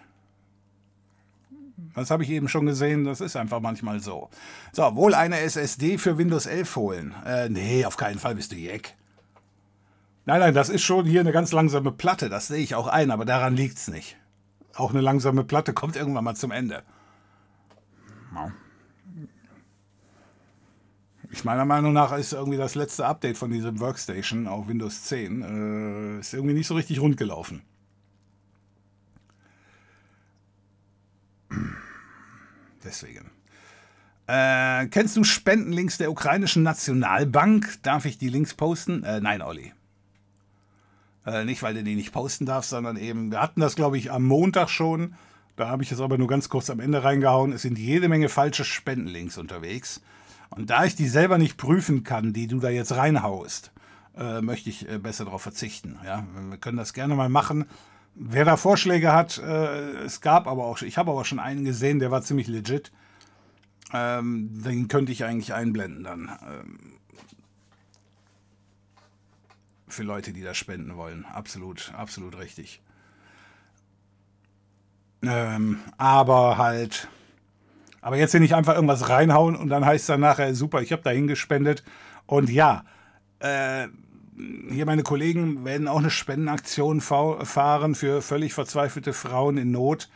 [1.95, 4.31] Das habe ich eben schon gesehen, das ist einfach manchmal so.
[4.73, 7.15] So, wohl eine SSD für Windows 11 holen.
[7.25, 8.98] Äh, nee, auf keinen Fall bist du Jack.
[10.29, 13.11] Nein, nein, das ist schon hier eine ganz langsame Platte, das sehe ich auch ein,
[13.11, 14.19] aber daran liegt es nicht.
[14.75, 16.83] Auch eine langsame Platte kommt irgendwann mal zum Ende.
[21.31, 25.41] Ich meiner Meinung nach ist irgendwie das letzte Update von diesem Workstation auf Windows 10
[25.41, 27.63] äh, ist irgendwie nicht so richtig rund gelaufen.
[32.85, 33.31] Deswegen.
[34.27, 37.83] Äh, kennst du Spendenlinks der ukrainischen Nationalbank?
[37.83, 39.03] Darf ich die Links posten?
[39.05, 39.73] Äh, nein, Olli.
[41.29, 44.11] Äh, nicht, weil du die nicht posten darfst, sondern eben, wir hatten das, glaube ich,
[44.11, 45.15] am Montag schon.
[45.57, 47.53] Da habe ich es aber nur ganz kurz am Ende reingehauen.
[47.53, 50.01] Es sind jede Menge falsche Spendenlinks unterwegs.
[50.49, 53.73] Und da ich die selber nicht prüfen kann, die du da jetzt reinhaust,
[54.17, 55.99] äh, möchte ich äh, besser darauf verzichten.
[56.03, 56.27] Ja?
[56.49, 57.67] Wir können das gerne mal machen.
[58.15, 61.99] Wer da Vorschläge hat, äh, es gab aber auch, ich habe aber schon einen gesehen,
[61.99, 62.91] der war ziemlich legit.
[63.93, 66.31] Ähm, den könnte ich eigentlich einblenden dann.
[66.49, 66.79] Ähm,
[69.93, 71.25] für Leute, die das spenden wollen.
[71.27, 72.81] Absolut, absolut richtig.
[75.23, 77.09] Ähm, aber halt
[78.01, 80.93] Aber jetzt hier nicht einfach irgendwas reinhauen und dann heißt es dann nachher, super, ich
[80.93, 81.83] habe da hingespendet.
[82.27, 82.85] Und ja,
[83.41, 83.89] äh,
[84.71, 90.09] hier meine Kollegen werden auch eine Spendenaktion fahren für völlig verzweifelte Frauen in Not.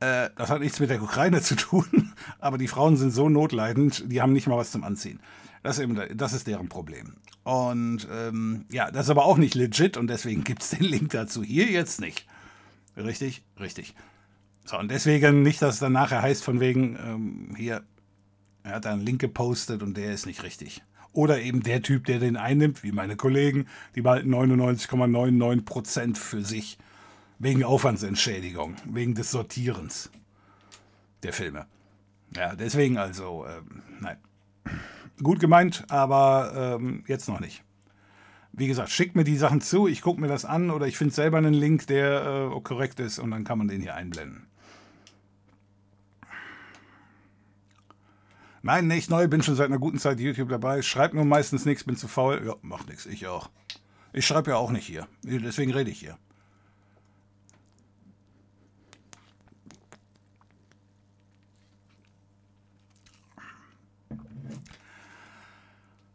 [0.00, 4.10] Äh, das hat nichts mit der Ukraine zu tun, aber die Frauen sind so notleidend,
[4.10, 5.20] die haben nicht mal was zum Anziehen.
[5.62, 7.16] Das ist, eben, das ist deren Problem.
[7.44, 11.10] Und ähm, ja, das ist aber auch nicht legit und deswegen gibt es den Link
[11.10, 12.26] dazu hier jetzt nicht.
[12.96, 13.42] Richtig?
[13.58, 13.94] Richtig.
[14.64, 17.82] So, und deswegen nicht, dass es dann nachher heißt, von wegen, ähm, hier,
[18.62, 20.82] er hat einen Link gepostet und der ist nicht richtig.
[21.12, 26.78] Oder eben der Typ, der den einnimmt, wie meine Kollegen, die behalten 99,99% für sich.
[27.38, 30.10] Wegen Aufwandsentschädigung, wegen des Sortierens
[31.22, 31.66] der Filme.
[32.36, 34.18] Ja, deswegen also, ähm, nein.
[35.22, 37.62] Gut gemeint, aber ähm, jetzt noch nicht.
[38.52, 41.14] Wie gesagt, schickt mir die Sachen zu, ich gucke mir das an oder ich finde
[41.14, 44.46] selber einen Link, der äh, korrekt ist und dann kann man den hier einblenden.
[48.62, 50.82] Nein, nicht neu, bin schon seit einer guten Zeit YouTube dabei.
[50.82, 52.42] Schreibt nur meistens nichts, bin zu faul.
[52.44, 53.50] Ja, macht nichts, ich auch.
[54.12, 55.06] Ich schreibe ja auch nicht hier.
[55.22, 56.18] Deswegen rede ich hier.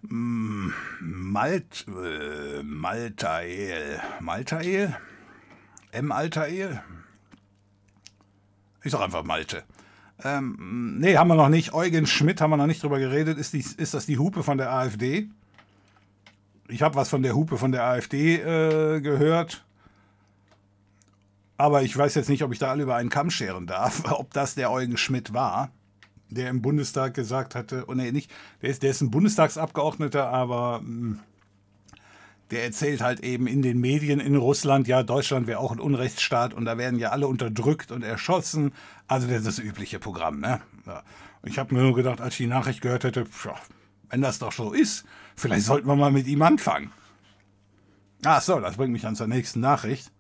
[0.10, 4.02] Malt, äh, Maltael.
[4.20, 4.96] Maltael?
[5.92, 6.12] M.
[6.12, 6.82] Altael?
[8.84, 9.64] Ich sag einfach Malte.
[10.24, 11.74] Ähm, nee, haben wir noch nicht.
[11.74, 13.38] Eugen Schmidt haben wir noch nicht drüber geredet.
[13.38, 15.30] Ist, die, ist das die Hupe von der AfD?
[16.68, 19.66] Ich habe was von der Hupe von der AfD äh, gehört.
[21.58, 24.34] Aber ich weiß jetzt nicht, ob ich da alle über einen Kamm scheren darf, ob
[24.34, 25.72] das der Eugen Schmidt war,
[26.36, 30.82] der im Bundestag gesagt hatte, oh nee, nicht, der ist, der ist ein Bundestagsabgeordneter, aber
[30.82, 31.20] mh, hm,
[32.52, 36.54] der erzählt halt eben in den Medien in Russland, ja, Deutschland wäre auch ein Unrechtsstaat
[36.54, 38.72] und da werden ja alle unterdrückt und erschossen.
[39.08, 40.62] Also das ist das übliche Programm, ne?
[40.86, 41.02] Ja.
[41.44, 43.50] Ich habe mir nur gedacht, als ich die Nachricht gehört hätte, pf,
[44.10, 46.92] wenn das doch so ist, vielleicht sollten wir mal mit ihm anfangen.
[48.24, 50.12] Ach so, das bringt mich dann zur nächsten Nachricht.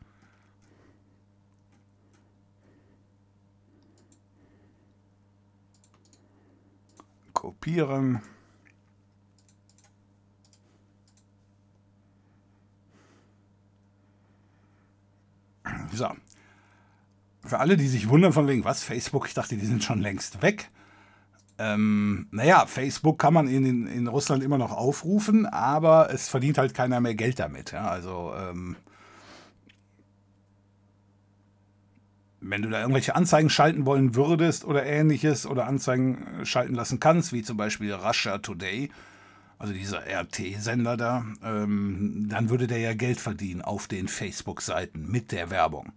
[7.46, 8.24] Kopieren.
[15.94, 16.10] So.
[17.44, 20.42] Für alle, die sich wundern von wegen, was, Facebook, ich dachte, die sind schon längst
[20.42, 20.72] weg.
[21.60, 26.74] Ähm, naja, Facebook kann man in, in Russland immer noch aufrufen, aber es verdient halt
[26.74, 27.74] keiner mehr Geld damit.
[27.74, 27.88] Ja?
[27.88, 28.76] Also, ähm,
[32.50, 37.34] wenn du da irgendwelche Anzeigen schalten wollen würdest oder ähnliches oder Anzeigen schalten lassen kannst,
[37.34, 38.92] wie zum Beispiel Russia Today,
[39.58, 45.32] also dieser RT-Sender da, ähm, dann würde der ja Geld verdienen auf den Facebook-Seiten mit
[45.32, 45.94] der Werbung,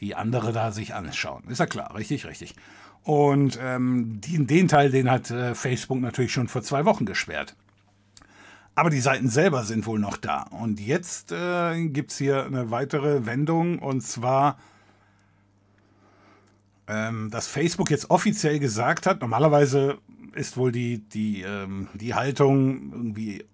[0.00, 1.44] die andere da sich anschauen.
[1.48, 2.54] Ist ja klar, richtig, richtig.
[3.02, 7.54] Und ähm, die, den Teil, den hat äh, Facebook natürlich schon vor zwei Wochen gesperrt.
[8.74, 10.42] Aber die Seiten selber sind wohl noch da.
[10.42, 14.58] Und jetzt äh, gibt es hier eine weitere Wendung und zwar
[16.88, 19.98] ähm, dass Facebook jetzt offiziell gesagt hat, normalerweise
[20.34, 23.44] ist wohl die, die, ähm, die Haltung irgendwie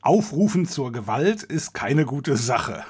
[0.00, 2.84] aufrufen zur Gewalt ist keine gute Sache.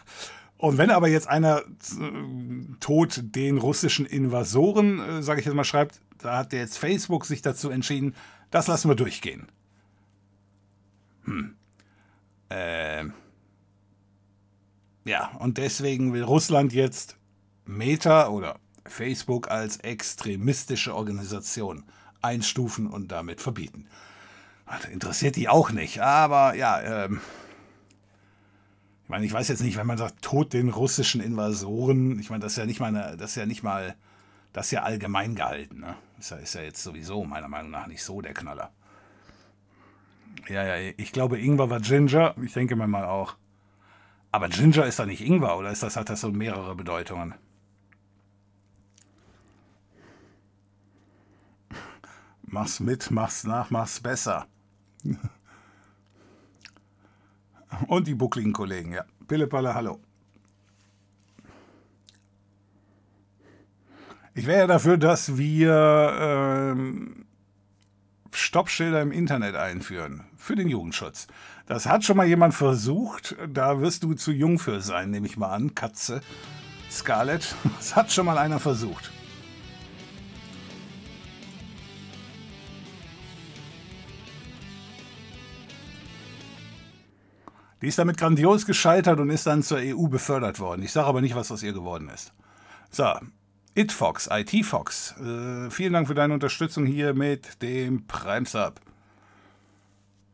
[0.56, 1.64] Und wenn aber jetzt einer äh,
[2.80, 7.42] tot den russischen Invasoren, äh, sage ich jetzt mal, schreibt, da hat jetzt Facebook sich
[7.42, 8.14] dazu entschieden,
[8.50, 9.48] das lassen wir durchgehen.
[11.24, 11.54] Hm.
[12.48, 13.04] Äh,
[15.04, 17.18] ja, und deswegen will Russland jetzt
[17.66, 21.84] Meta oder Facebook als extremistische Organisation
[22.22, 23.86] einstufen und damit verbieten.
[24.66, 27.20] Das interessiert die auch nicht, aber ja, ähm,
[29.04, 32.42] ich meine, ich weiß jetzt nicht, wenn man sagt, tot den russischen Invasoren, ich meine,
[32.42, 33.94] das ist ja nicht mal, eine, das ist ja nicht mal,
[34.54, 35.96] das ist ja allgemein gehalten, ne?
[36.18, 38.70] Ist ja, ist ja jetzt sowieso meiner Meinung nach nicht so der Knaller.
[40.48, 43.36] Ja, ja, ich glaube, Ingwer war Ginger, ich denke mir mal auch.
[44.32, 47.34] Aber Ginger ist da nicht Ingwer, oder ist das, hat das so mehrere Bedeutungen?
[52.46, 54.46] Mach's mit, mach's nach, mach's besser.
[57.88, 59.04] Und die buckligen Kollegen, ja.
[59.26, 60.00] Pillepalle, hallo.
[64.34, 67.24] Ich wäre ja dafür, dass wir ähm,
[68.32, 70.24] Stoppschilder im Internet einführen.
[70.36, 71.28] Für den Jugendschutz.
[71.66, 73.36] Das hat schon mal jemand versucht.
[73.48, 75.74] Da wirst du zu jung für sein, nehme ich mal an.
[75.74, 76.20] Katze.
[76.90, 77.54] Scarlett.
[77.78, 79.13] Das hat schon mal einer versucht.
[87.84, 90.82] Die ist damit grandios gescheitert und ist dann zur EU befördert worden.
[90.82, 92.32] Ich sage aber nicht, was aus ihr geworden ist.
[92.90, 93.12] So,
[93.74, 98.80] ItFox, ITFox, äh, vielen Dank für deine Unterstützung hier mit dem Prime Sub.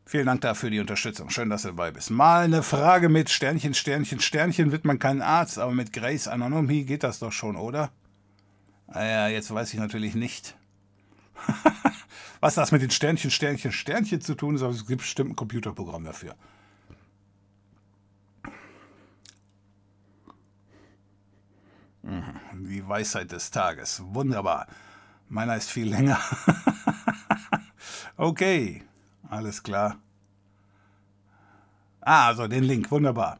[0.05, 1.29] Vielen Dank dafür die Unterstützung.
[1.29, 2.09] Schön, dass du dabei bist.
[2.09, 6.85] Mal eine Frage mit Sternchen, Sternchen, Sternchen wird man kein Arzt, aber mit Grace Anonymie
[6.85, 7.91] geht das doch schon, oder?
[8.87, 10.55] Naja, ah jetzt weiß ich natürlich nicht,
[12.39, 15.35] was das mit den Sternchen, Sternchen, Sternchen zu tun ist, aber es gibt bestimmt ein
[15.35, 16.33] Computerprogramm dafür.
[22.03, 24.01] Die Weisheit des Tages.
[24.05, 24.67] Wunderbar.
[25.29, 26.19] Meiner ist viel länger.
[28.17, 28.83] okay.
[29.29, 29.97] Alles klar.
[32.01, 33.39] Ah, also den Link, wunderbar.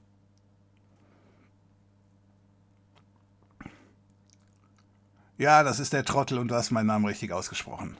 [5.37, 7.97] Ja, das ist der Trottel und du hast meinen Namen richtig ausgesprochen.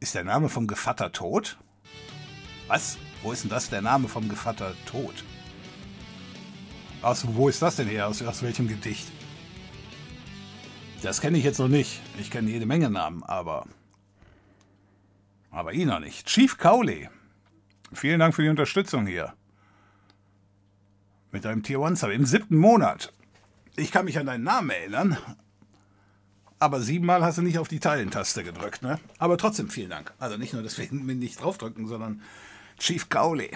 [0.00, 1.56] Ist der Name vom Gevatter tot?
[2.66, 2.98] Was?
[3.22, 5.24] Wo ist denn das, der Name vom Gevatter tot?
[7.02, 8.08] Aus wo ist das denn her?
[8.08, 9.10] Aus, aus welchem Gedicht?
[11.02, 12.00] Das kenne ich jetzt noch nicht.
[12.18, 13.66] Ich kenne jede Menge Namen, aber
[15.50, 16.26] aber ihn noch nicht.
[16.26, 17.08] Chief Cowley.
[17.92, 19.34] Vielen Dank für die Unterstützung hier.
[21.32, 23.12] Mit deinem Tier 1 Sub im siebten Monat.
[23.76, 25.16] Ich kann mich an deinen Namen erinnern.
[26.58, 29.00] Aber siebenmal hast du nicht auf die Teilentaste gedrückt, ne?
[29.18, 30.12] Aber trotzdem vielen Dank.
[30.18, 32.20] Also nicht nur, dass wir nicht draufdrücken, sondern
[32.78, 33.50] Chief Cowley.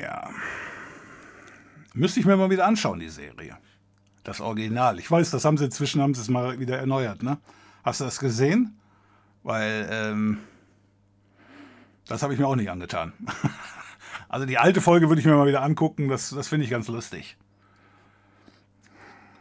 [0.00, 0.30] Ja.
[1.94, 3.56] Müsste ich mir mal wieder anschauen, die Serie.
[4.24, 4.98] Das Original.
[4.98, 7.38] Ich weiß, das haben sie inzwischen haben sie es mal wieder erneuert, ne?
[7.84, 8.78] Hast du das gesehen?
[9.42, 10.38] Weil ähm,
[12.06, 13.12] das habe ich mir auch nicht angetan.
[14.28, 16.08] also die alte Folge würde ich mir mal wieder angucken.
[16.08, 17.36] Das, das finde ich ganz lustig.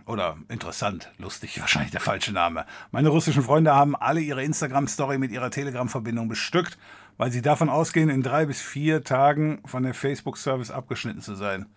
[0.05, 2.65] Oder interessant, lustig, wahrscheinlich der falsche Name.
[2.91, 6.77] Meine russischen Freunde haben alle ihre Instagram-Story mit ihrer Telegram-Verbindung bestückt,
[7.21, 11.67] weil sie davon ausgehen, in drei bis vier Tagen von der Facebook-Service abgeschnitten zu sein.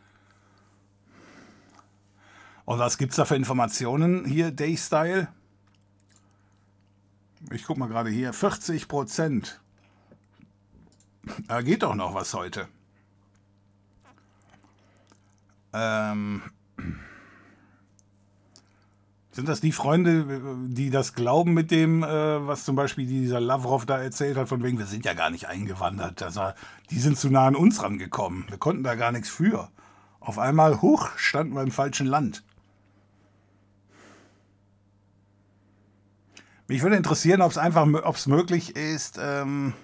[2.64, 5.28] Und was gibt es da für Informationen hier, Daystyle?
[7.52, 9.60] Ich guck mal gerade hier, 40 Prozent.
[11.46, 12.66] Da geht doch noch was heute.
[15.74, 16.40] Ähm,
[19.34, 20.24] sind das die Freunde,
[20.68, 24.62] die das glauben mit dem, äh, was zum Beispiel dieser Lavrov da erzählt hat, von
[24.62, 26.22] wegen, wir sind ja gar nicht eingewandert.
[26.22, 26.52] Also,
[26.90, 28.44] die sind zu nah an uns rangekommen.
[28.48, 29.70] Wir konnten da gar nichts für.
[30.20, 32.44] Auf einmal, hoch, standen wir im falschen Land.
[36.68, 39.74] Mich würde interessieren, ob es einfach, ob es möglich ist, ähm,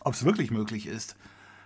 [0.00, 1.16] ob es wirklich möglich ist,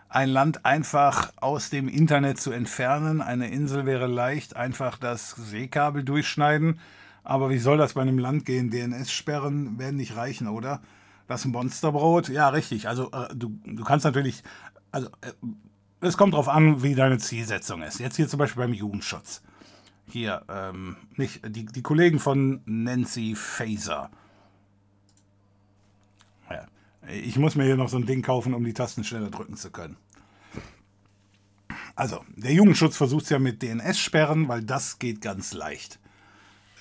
[0.08, 3.20] ein Land einfach aus dem Internet zu entfernen.
[3.20, 6.80] Eine Insel wäre leicht, einfach das Seekabel durchschneiden.
[7.24, 8.70] Aber wie soll das bei einem Land gehen?
[8.70, 10.80] DNS-Sperren werden nicht reichen, oder?
[11.26, 12.30] Das Monsterbrot?
[12.30, 12.88] Ja, richtig.
[12.88, 14.42] Also äh, du, du kannst natürlich,
[14.92, 15.32] also äh,
[16.00, 18.00] es kommt darauf an, wie deine Zielsetzung ist.
[18.00, 19.42] Jetzt hier zum Beispiel beim Jugendschutz.
[20.06, 24.10] Hier, ähm, nicht, die, die Kollegen von Nancy Faser
[27.10, 29.70] ich muss mir hier noch so ein Ding kaufen, um die Tasten schneller drücken zu
[29.70, 29.96] können.
[31.96, 35.98] Also, der Jugendschutz versucht es ja mit DNS-Sperren, weil das geht ganz leicht.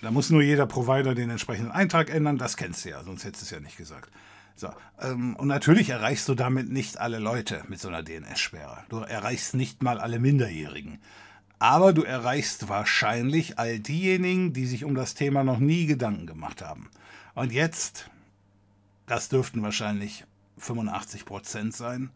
[0.01, 3.41] Da muss nur jeder Provider den entsprechenden Eintrag ändern, das kennst du ja, sonst hättest
[3.41, 4.11] du es ja nicht gesagt.
[4.55, 4.69] So,
[5.01, 8.83] ähm, und natürlich erreichst du damit nicht alle Leute mit so einer DNS-Sperre.
[8.89, 10.99] Du erreichst nicht mal alle Minderjährigen.
[11.59, 16.61] Aber du erreichst wahrscheinlich all diejenigen, die sich um das Thema noch nie Gedanken gemacht
[16.61, 16.89] haben.
[17.33, 18.09] Und jetzt
[19.07, 20.25] das dürften wahrscheinlich
[20.59, 22.11] 85 Prozent sein.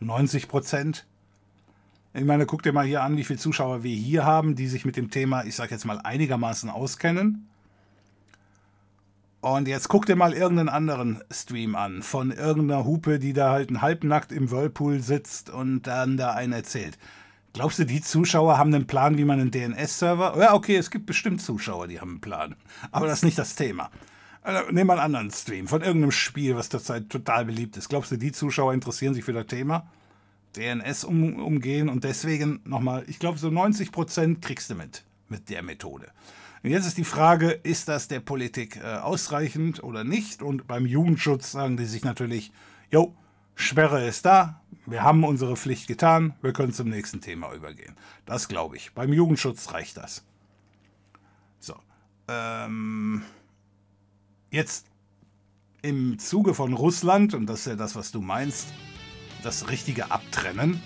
[0.00, 1.06] 90 Prozent.
[2.12, 4.84] Ich meine, guck dir mal hier an, wie viele Zuschauer wir hier haben, die sich
[4.84, 7.48] mit dem Thema, ich sag jetzt mal, einigermaßen auskennen.
[9.40, 13.70] Und jetzt guck dir mal irgendeinen anderen Stream an, von irgendeiner Hupe, die da halt
[13.82, 16.98] halbnackt im Whirlpool sitzt und dann da einen erzählt.
[17.52, 20.38] Glaubst du, die Zuschauer haben einen Plan, wie man einen DNS-Server?
[20.38, 22.56] Ja, okay, es gibt bestimmt Zuschauer, die haben einen Plan.
[22.90, 23.90] Aber das ist nicht das Thema.
[24.44, 27.88] Also, nehmen wir einen anderen Stream von irgendeinem Spiel, was zurzeit total beliebt ist.
[27.88, 29.90] Glaubst du, die Zuschauer interessieren sich für das Thema?
[30.54, 35.48] DNS um, umgehen und deswegen nochmal, ich glaube, so 90 Prozent kriegst du mit, mit
[35.48, 36.12] der Methode.
[36.62, 40.42] Und jetzt ist die Frage, ist das der Politik äh, ausreichend oder nicht?
[40.42, 42.52] Und beim Jugendschutz sagen die sich natürlich,
[42.90, 43.16] jo,
[43.54, 47.96] Sperre ist da, wir haben unsere Pflicht getan, wir können zum nächsten Thema übergehen.
[48.26, 48.92] Das glaube ich.
[48.92, 50.22] Beim Jugendschutz reicht das.
[51.60, 51.76] So.
[52.28, 53.22] Ähm.
[54.54, 54.86] Jetzt
[55.82, 58.68] im Zuge von Russland, und das ist ja das, was du meinst,
[59.42, 60.80] das richtige Abtrennen.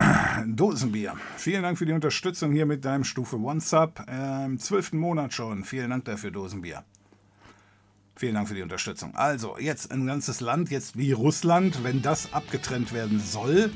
[0.48, 1.14] Dosenbier.
[1.36, 4.04] Vielen Dank für die Unterstützung hier mit deinem Stufe One Sub.
[4.08, 5.62] Äh, Im zwölften Monat schon.
[5.62, 6.82] Vielen Dank dafür, Dosenbier.
[8.16, 9.14] Vielen Dank für die Unterstützung.
[9.14, 13.70] Also, jetzt ein ganzes Land, jetzt wie Russland, wenn das abgetrennt werden soll.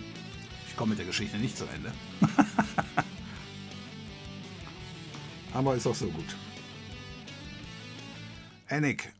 [0.75, 1.93] Ich komme mit der Geschichte nicht zu Ende.
[5.53, 6.37] Aber ist auch so gut.
[8.66, 9.12] Enik,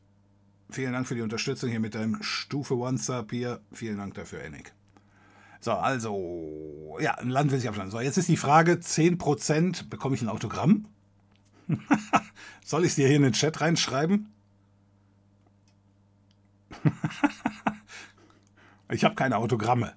[0.69, 3.61] vielen Dank für die Unterstützung hier mit deinem Stufe One Sub hier.
[3.71, 4.73] Vielen Dank dafür, Enik.
[5.61, 7.89] So, also, ja, ein Land will sich abschneiden.
[7.89, 10.89] So, jetzt ist die Frage: 10% bekomme ich ein Autogramm?
[12.65, 14.29] Soll ich es dir hier in den Chat reinschreiben?
[18.89, 19.93] ich habe keine Autogramme.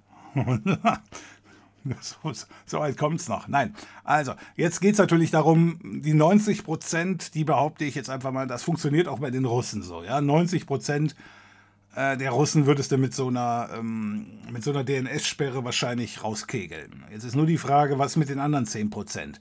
[2.00, 2.32] so,
[2.66, 3.48] so weit kommt es noch.
[3.48, 3.74] Nein,
[4.04, 8.46] also jetzt geht es natürlich darum, die 90 Prozent, die behaupte ich jetzt einfach mal,
[8.46, 10.02] das funktioniert auch bei den Russen so.
[10.02, 11.14] Ja, 90 Prozent
[11.94, 14.26] äh, der Russen würdest du mit so einer, ähm,
[14.60, 17.04] so einer DNS-Sperre wahrscheinlich rauskegeln.
[17.10, 19.40] Jetzt ist nur die Frage, was mit den anderen 10 Prozent?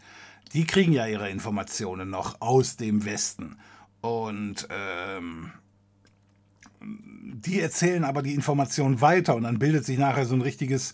[0.53, 3.57] Die kriegen ja ihre Informationen noch aus dem Westen.
[4.01, 5.51] Und ähm,
[6.81, 10.93] die erzählen aber die Information weiter und dann bildet sich nachher so ein richtiges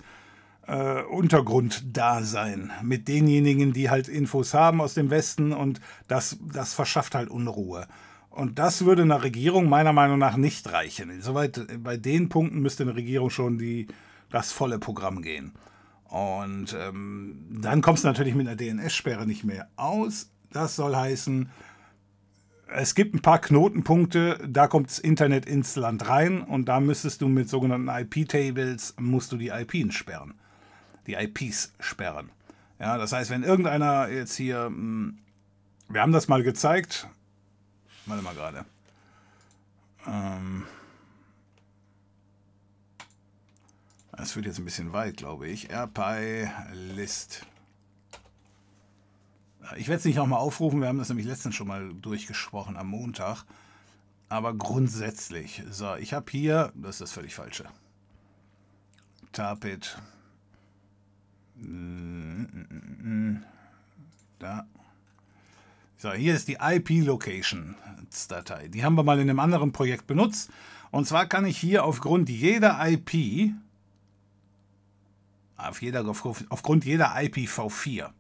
[0.68, 7.16] äh, Untergrunddasein mit denjenigen, die halt Infos haben aus dem Westen und das, das verschafft
[7.16, 7.88] halt Unruhe.
[8.30, 11.12] Und das würde einer Regierung meiner Meinung nach nicht reichen.
[11.12, 13.88] Insoweit bei den Punkten müsste eine Regierung schon die,
[14.32, 15.54] das volle Programm gehen.
[16.06, 20.30] Und ähm, dann kommst du natürlich mit einer DNS-Sperre nicht mehr aus.
[20.52, 21.50] Das soll heißen,
[22.76, 27.22] es gibt ein paar Knotenpunkte, da kommt das Internet ins Land rein und da müsstest
[27.22, 30.34] du mit sogenannten IP-Tables, musst du die IPs sperren.
[31.08, 32.30] Die IPs sperren.
[32.80, 35.18] Ja, das heißt, wenn irgendeiner jetzt hier, hm,
[35.90, 37.08] wir haben das mal gezeigt,
[38.06, 38.66] warte mal gerade,
[40.08, 40.66] ähm,
[44.12, 47.46] das wird jetzt ein bisschen weit, glaube ich, AirPy List.
[49.78, 52.88] Ich werde es nicht nochmal aufrufen, wir haben das nämlich letztens schon mal durchgesprochen am
[52.88, 53.46] Montag.
[54.30, 57.66] Aber grundsätzlich, so, ich habe hier, das ist das völlig falsche.
[59.32, 59.98] Tapet.
[64.40, 64.66] Da.
[65.98, 68.68] So, hier ist die IP-Locations-Datei.
[68.68, 70.50] Die haben wir mal in einem anderen Projekt benutzt.
[70.92, 73.54] Und zwar kann ich hier aufgrund jeder IP,
[75.56, 78.12] auf jeder, aufgrund jeder IPv4,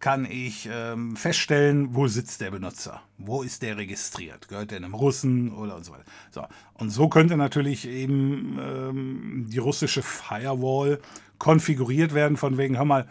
[0.00, 4.94] kann ich ähm, feststellen, wo sitzt der Benutzer, wo ist der registriert, gehört der einem
[4.94, 6.04] Russen oder und so weiter.
[6.30, 11.00] So, und so könnte natürlich eben ähm, die russische Firewall
[11.40, 13.06] konfiguriert werden, von wegen, hör mal,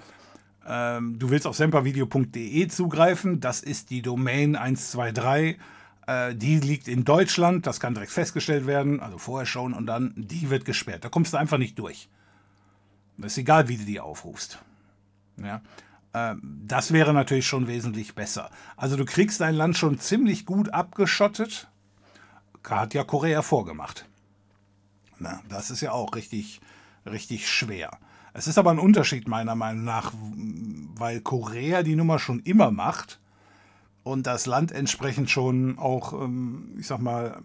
[0.66, 5.58] ähm, du willst auf sempervideo.de zugreifen, das ist die Domain 123,
[6.08, 10.14] äh, die liegt in Deutschland, das kann direkt festgestellt werden, also vorher schon, und dann,
[10.16, 11.04] die wird gesperrt.
[11.04, 12.08] Da kommst du einfach nicht durch.
[13.18, 14.60] Das ist egal, wie du die aufrufst.
[15.38, 15.62] Ja.
[16.14, 18.52] Ähm, das wäre natürlich schon wesentlich besser.
[18.78, 21.68] Also du kriegst dein Land schon ziemlich gut abgeschottet.
[22.64, 24.06] Hat ja Korea vorgemacht.
[25.18, 26.62] Na, das ist ja auch richtig,
[27.06, 27.98] richtig schwer.
[28.34, 30.14] Es ist aber ein Unterschied meiner Meinung nach,
[30.96, 33.20] weil Korea die Nummer schon immer macht
[34.04, 37.42] und das Land entsprechend schon auch, ähm, ich sag mal,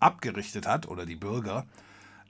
[0.00, 1.66] abgerichtet hat oder die Bürger.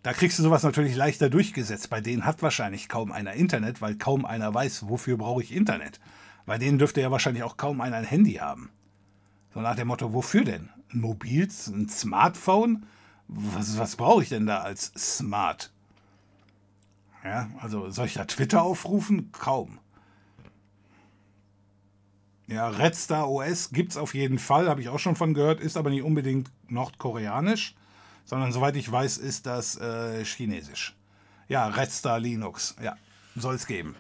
[0.03, 1.91] Da kriegst du sowas natürlich leichter durchgesetzt.
[1.91, 6.01] Bei denen hat wahrscheinlich kaum einer Internet, weil kaum einer weiß, wofür brauche ich Internet.
[6.45, 8.71] Bei denen dürfte ja wahrscheinlich auch kaum einer ein Handy haben.
[9.53, 10.69] So nach dem Motto, wofür denn?
[10.93, 12.87] Ein Mobil, ein Smartphone?
[13.27, 15.73] Was, was brauche ich denn da als Smart?
[17.27, 19.33] Ja, also soll ich da Twitter aufrufen?
[19.33, 19.79] Kaum.
[22.47, 25.77] Ja, Redstar OS gibt es auf jeden Fall, habe ich auch schon von gehört, ist
[25.77, 27.75] aber nicht unbedingt nordkoreanisch
[28.27, 30.95] sondern soweit ich weiß, ist das äh, chinesisch.
[31.49, 32.97] Ja, Red Star Linux, ja,
[33.37, 33.95] soll es geben.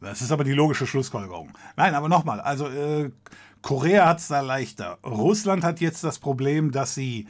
[0.00, 1.52] Das ist aber die logische Schlussfolgerung.
[1.76, 3.12] Nein, aber nochmal, also äh,
[3.60, 4.98] Korea hat es da leichter.
[5.04, 7.28] Russland hat jetzt das Problem, dass sie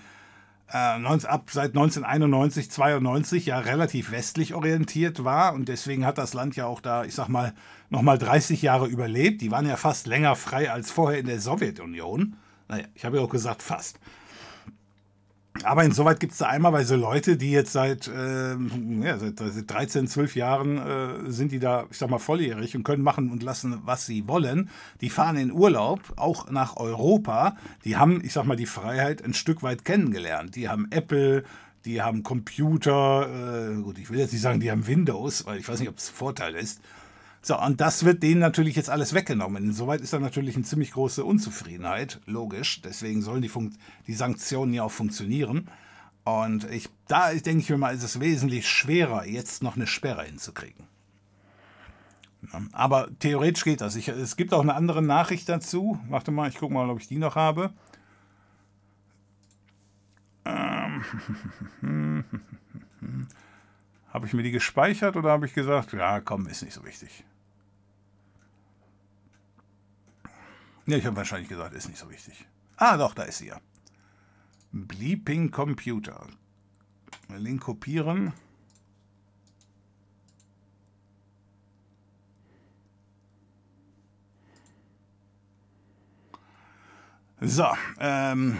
[0.69, 6.67] ab seit 1991, 92 ja relativ westlich orientiert war und deswegen hat das Land ja
[6.67, 7.53] auch da, ich sag mal,
[7.91, 9.43] nochmal 30 Jahre überlebt.
[9.43, 12.37] Die waren ja fast länger frei als vorher in der Sowjetunion.
[12.69, 13.99] Naja, ich habe ja auch gesagt, fast.
[15.65, 20.09] Aber insoweit gibt es da einmalweise Leute, die jetzt seit, äh, ja, seit, seit 13,
[20.09, 23.79] 12 Jahren äh, sind die da, ich sag mal, volljährig und können machen und lassen,
[23.85, 24.71] was sie wollen.
[25.01, 27.57] Die fahren in Urlaub, auch nach Europa.
[27.85, 30.57] Die haben, ich sag mal, die Freiheit ein Stück weit kennengelernt.
[30.57, 31.45] Die haben Apple,
[31.85, 35.69] die haben Computer, äh, gut, ich will jetzt nicht sagen, die haben Windows, weil ich
[35.69, 36.81] weiß nicht, ob es Vorteil ist.
[37.45, 39.64] So, und das wird denen natürlich jetzt alles weggenommen.
[39.64, 42.82] Insoweit ist da natürlich eine ziemlich große Unzufriedenheit, logisch.
[42.82, 43.76] Deswegen sollen die, Fun
[44.07, 45.68] die Sanktionen ja auch funktionieren.
[46.22, 50.22] Und ich, da denke ich mir mal, ist es wesentlich schwerer, jetzt noch eine Sperre
[50.22, 50.86] hinzukriegen.
[52.72, 53.97] Aber theoretisch geht das.
[53.97, 55.99] Ich, es gibt auch eine andere Nachricht dazu.
[56.09, 57.72] Warte mal, ich gucke mal, ob ich die noch habe.
[60.45, 61.05] Ähm.
[64.12, 67.24] habe ich mir die gespeichert oder habe ich gesagt, ja, komm, ist nicht so wichtig?
[70.87, 72.45] Ja, ich habe wahrscheinlich gesagt, ist nicht so wichtig.
[72.76, 73.61] Ah, doch, da ist sie ja.
[74.72, 76.26] Bleeping Computer.
[77.28, 78.33] Link kopieren.
[87.41, 87.66] So,
[87.99, 88.59] ähm,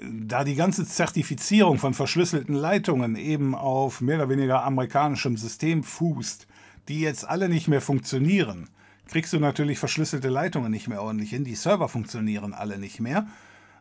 [0.00, 6.46] da die ganze Zertifizierung von verschlüsselten Leitungen eben auf mehr oder weniger amerikanischem System fußt,
[6.88, 8.70] die jetzt alle nicht mehr funktionieren,
[9.06, 11.44] kriegst du natürlich verschlüsselte Leitungen nicht mehr ordentlich hin.
[11.44, 13.26] Die Server funktionieren alle nicht mehr.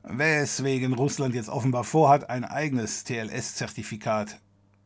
[0.04, 4.40] Weswegen Russland jetzt offenbar vorhat, ein eigenes TLS-Zertifikat,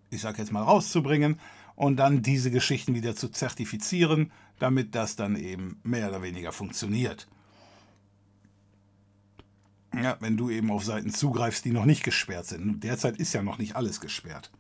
[0.10, 1.40] ich sag jetzt mal, rauszubringen
[1.76, 7.28] und dann diese Geschichten wieder zu zertifizieren, damit das dann eben mehr oder weniger funktioniert.
[9.94, 12.84] Ja, wenn du eben auf Seiten zugreifst, die noch nicht gesperrt sind.
[12.84, 14.52] Derzeit ist ja noch nicht alles gesperrt.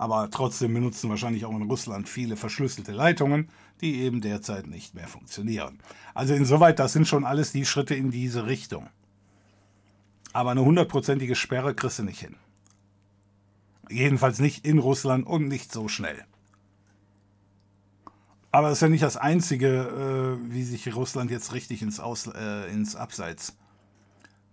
[0.00, 3.50] Aber trotzdem benutzen wahrscheinlich auch in Russland viele verschlüsselte Leitungen,
[3.82, 5.78] die eben derzeit nicht mehr funktionieren.
[6.14, 8.88] Also insoweit, das sind schon alles die Schritte in diese Richtung.
[10.32, 12.36] Aber eine hundertprozentige Sperre kriegst du nicht hin.
[13.90, 16.24] Jedenfalls nicht in Russland und nicht so schnell.
[18.52, 22.26] Aber das ist ja nicht das Einzige, äh, wie sich Russland jetzt richtig ins, Aus,
[22.26, 23.54] äh, ins Abseits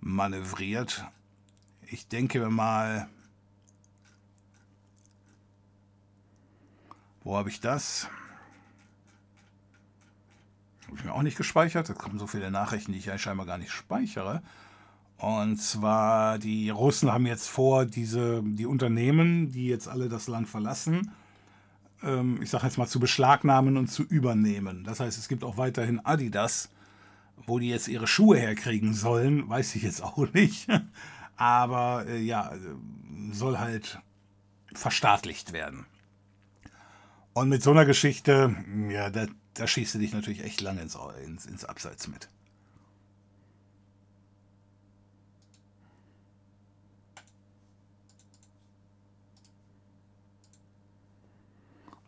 [0.01, 1.05] manövriert.
[1.89, 3.07] Ich denke mal,
[7.27, 8.07] wo habe ich das?
[10.85, 11.89] Habe ich mir auch nicht gespeichert.
[11.89, 14.41] Da kommen so viele Nachrichten, die ich ja scheinbar gar nicht speichere.
[15.17, 20.47] Und zwar, die Russen haben jetzt vor, diese, die Unternehmen, die jetzt alle das Land
[20.47, 21.11] verlassen,
[22.01, 24.85] ähm, ich sage jetzt mal zu beschlagnahmen und zu übernehmen.
[24.85, 26.69] Das heißt, es gibt auch weiterhin Adidas,
[27.45, 30.69] wo die jetzt ihre Schuhe herkriegen sollen, weiß ich jetzt auch nicht.
[31.35, 32.53] Aber äh, ja,
[33.31, 33.99] soll halt
[34.73, 35.85] verstaatlicht werden.
[37.37, 38.55] Und mit so einer Geschichte,
[38.89, 42.29] ja, da, da schießt du dich natürlich echt lange ins, ins, ins Abseits mit.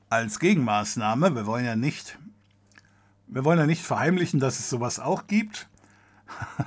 [0.09, 2.17] Als Gegenmaßnahme, wir wollen ja nicht
[3.27, 5.69] wir wollen ja nicht verheimlichen, dass es sowas auch gibt.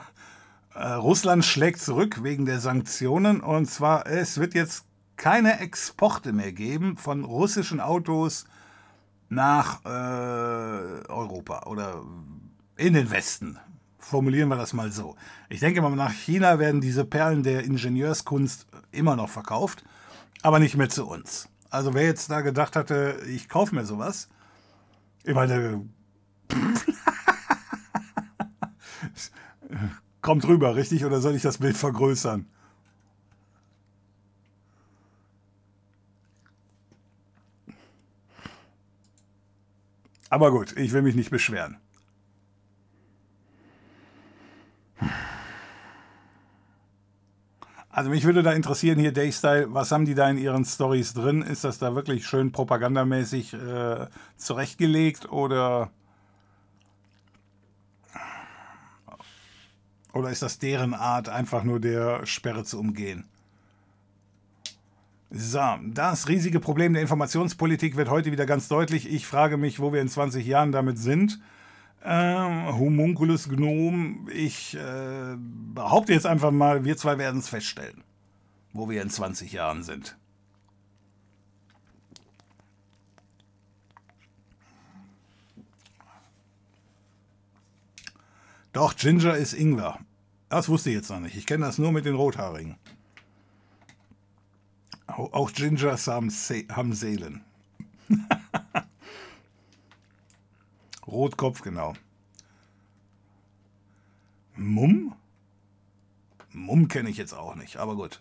[0.74, 4.86] Äh, Russland schlägt zurück wegen der Sanktionen und zwar es wird jetzt
[5.22, 8.44] keine Exporte mehr geben von russischen Autos
[9.28, 9.88] nach äh,
[11.08, 12.02] Europa oder
[12.76, 13.56] in den Westen.
[14.00, 15.14] Formulieren wir das mal so.
[15.48, 19.84] Ich denke mal, nach China werden diese Perlen der Ingenieurskunst immer noch verkauft,
[20.42, 21.48] aber nicht mehr zu uns.
[21.70, 24.28] Also wer jetzt da gedacht hatte, ich kaufe mir sowas,
[25.22, 25.84] ich meine,
[30.20, 31.04] Kommt rüber, richtig?
[31.04, 32.46] Oder soll ich das Bild vergrößern?
[40.32, 41.76] Aber gut, ich will mich nicht beschweren.
[47.90, 51.42] Also mich würde da interessieren hier Daystyle, was haben die da in ihren Stories drin?
[51.42, 54.06] Ist das da wirklich schön propagandamäßig äh,
[54.38, 55.90] zurechtgelegt oder
[60.14, 63.28] Oder ist das deren Art, einfach nur der Sperre zu umgehen?
[65.34, 69.10] So, das riesige Problem der Informationspolitik wird heute wieder ganz deutlich.
[69.10, 71.40] Ich frage mich, wo wir in 20 Jahren damit sind.
[72.04, 75.36] Ähm, Homunculus Gnome, ich äh,
[75.72, 78.04] behaupte jetzt einfach mal, wir zwei werden es feststellen,
[78.74, 80.18] wo wir in 20 Jahren sind.
[88.74, 89.98] Doch, Ginger ist Ingwer.
[90.50, 91.36] Das wusste ich jetzt noch nicht.
[91.36, 92.76] Ich kenne das nur mit den Rothaarigen.
[95.12, 97.44] Auch Gingers haben, Se haben Seelen.
[101.06, 101.94] Rotkopf, genau.
[104.56, 105.14] Mumm?
[106.52, 108.20] Mumm kenne ich jetzt auch nicht, aber gut.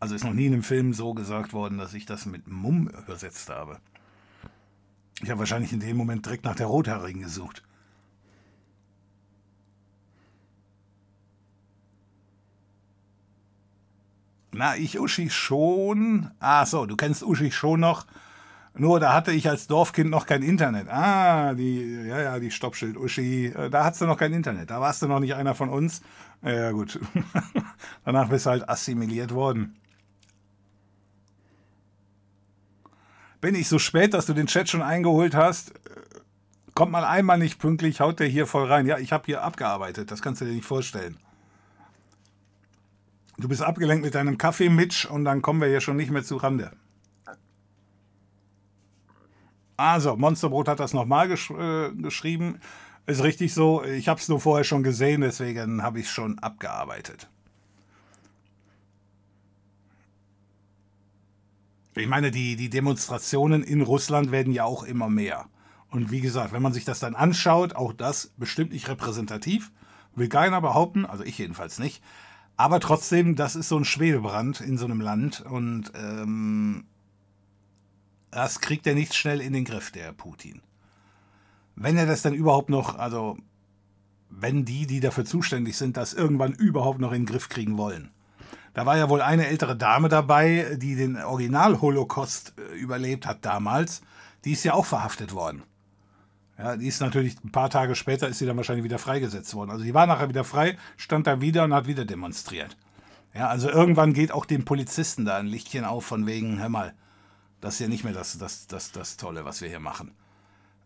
[0.00, 2.88] Also ist noch nie in einem Film so gesagt worden, dass ich das mit Mumm
[2.88, 3.78] übersetzt habe.
[5.22, 7.62] Ich habe wahrscheinlich in dem Moment direkt nach der Rothaarigen gesucht.
[14.52, 16.30] Na, ich Uschi schon.
[16.38, 18.06] Ah, so, du kennst Uschi schon noch.
[18.74, 20.88] Nur da hatte ich als Dorfkind noch kein Internet.
[20.88, 23.46] Ah, die, ja, ja, die Stoppschild Uschi.
[23.46, 24.70] Äh, da hattest du noch kein Internet.
[24.70, 26.02] Da warst du noch nicht einer von uns.
[26.42, 26.98] Ja, gut.
[28.04, 29.76] Danach bist du halt assimiliert worden.
[33.40, 35.72] Bin ich so spät, dass du den Chat schon eingeholt hast?
[36.74, 38.86] kommt mal einmal nicht pünktlich, haut der hier voll rein.
[38.86, 41.16] Ja, ich habe hier abgearbeitet, das kannst du dir nicht vorstellen.
[43.38, 46.22] Du bist abgelenkt mit deinem Kaffee, Mitch, und dann kommen wir hier schon nicht mehr
[46.22, 46.72] zu Rande.
[49.76, 52.60] Also, Monsterbrot hat das nochmal gesch äh, geschrieben.
[53.06, 53.82] Ist richtig so.
[53.82, 57.28] Ich habe es nur vorher schon gesehen, deswegen habe ich es schon abgearbeitet.
[61.96, 65.46] Ich meine, die, die Demonstrationen in Russland werden ja auch immer mehr.
[65.90, 69.72] Und wie gesagt, wenn man sich das dann anschaut, auch das bestimmt nicht repräsentativ,
[70.14, 72.02] will keiner behaupten, also ich jedenfalls nicht.
[72.56, 76.84] Aber trotzdem, das ist so ein Schwebebrand in so einem Land und ähm,
[78.30, 80.62] das kriegt er nicht schnell in den Griff, der Putin.
[81.74, 83.36] Wenn er das dann überhaupt noch, also
[84.28, 88.10] wenn die, die dafür zuständig sind, das irgendwann überhaupt noch in den Griff kriegen wollen.
[88.74, 94.00] Da war ja wohl eine ältere Dame dabei, die den Original-Holocaust äh, überlebt hat damals.
[94.44, 95.62] Die ist ja auch verhaftet worden.
[96.62, 99.72] Ja, die ist natürlich ein paar Tage später ist sie dann wahrscheinlich wieder freigesetzt worden.
[99.72, 102.76] Also die war nachher wieder frei, stand da wieder und hat wieder demonstriert.
[103.34, 106.94] Ja, also irgendwann geht auch dem Polizisten da ein Lichtchen auf von wegen, hör mal,
[107.60, 110.12] das ist ja nicht mehr das, das, das, das Tolle, was wir hier machen.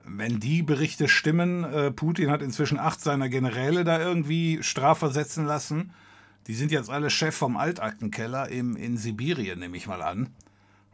[0.02, 5.92] Wenn die Berichte stimmen, äh, Putin hat inzwischen acht seiner Generäle da irgendwie strafversetzen lassen.
[6.46, 10.30] Die sind jetzt alle Chef vom Altaktenkeller im, in Sibirien, nehme ich mal an,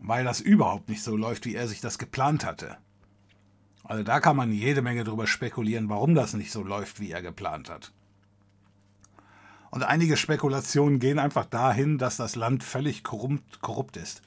[0.01, 2.78] weil das überhaupt nicht so läuft, wie er sich das geplant hatte.
[3.93, 7.20] Also da kann man jede Menge drüber spekulieren, warum das nicht so läuft, wie er
[7.20, 7.93] geplant hat.
[9.70, 14.22] Und einige Spekulationen gehen einfach dahin, dass das Land völlig korrupt, korrupt ist.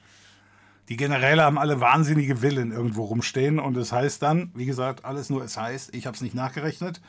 [0.88, 5.30] Die Generäle haben alle wahnsinnige Willen irgendwo rumstehen und es heißt dann, wie gesagt, alles
[5.30, 7.00] nur es heißt, ich habe es nicht nachgerechnet,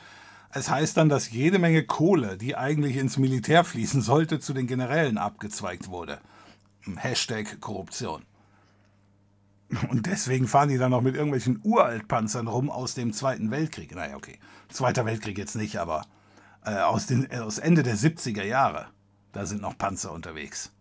[0.50, 4.66] es heißt dann, dass jede Menge Kohle, die eigentlich ins Militär fließen sollte, zu den
[4.66, 6.18] Generälen abgezweigt wurde.
[6.96, 8.24] Hashtag Korruption.
[9.90, 13.94] Und deswegen fahren die dann noch mit irgendwelchen Uraltpanzern rum aus dem Zweiten Weltkrieg.
[13.94, 14.38] Naja, okay.
[14.68, 16.06] Zweiter Weltkrieg jetzt nicht, aber
[16.64, 18.86] äh, aus, den, äh, aus Ende der 70er Jahre.
[19.32, 20.72] Da sind noch Panzer unterwegs.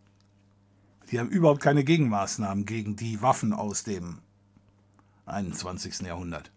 [1.12, 4.20] Die haben überhaupt keine Gegenmaßnahmen gegen die Waffen aus dem
[5.26, 6.02] 21.
[6.02, 6.52] Jahrhundert.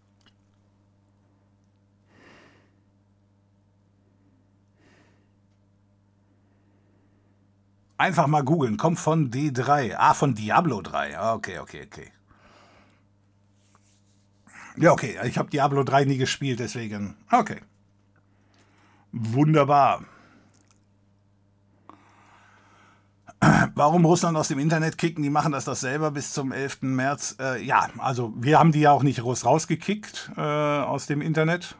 [7.96, 8.76] Einfach mal googeln.
[8.76, 9.96] Kommt von D3.
[9.98, 11.18] Ah, von Diablo 3.
[11.18, 12.10] Ah, okay, okay, okay.
[14.76, 15.18] Ja, okay.
[15.24, 17.16] Ich habe Diablo 3 nie gespielt, deswegen.
[17.30, 17.60] Okay.
[19.12, 20.04] Wunderbar.
[23.74, 25.22] Warum Russland aus dem Internet kicken?
[25.22, 26.82] Die machen das doch selber bis zum 11.
[26.82, 27.36] März.
[27.40, 31.76] Äh, ja, also wir haben die ja auch nicht rausgekickt äh, aus dem Internet,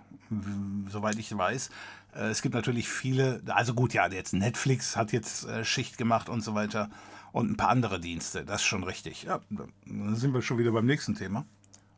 [0.88, 1.70] soweit ich weiß.
[2.14, 6.30] Äh, es gibt natürlich viele, also gut, ja, jetzt Netflix hat jetzt äh, Schicht gemacht
[6.30, 6.88] und so weiter
[7.32, 9.24] und ein paar andere Dienste, das ist schon richtig.
[9.24, 11.45] Ja, dann sind wir schon wieder beim nächsten Thema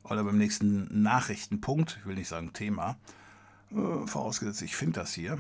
[0.05, 2.97] oder beim nächsten Nachrichtenpunkt, ich will nicht sagen Thema.
[3.71, 5.39] Äh, vorausgesetzt, ich finde das hier.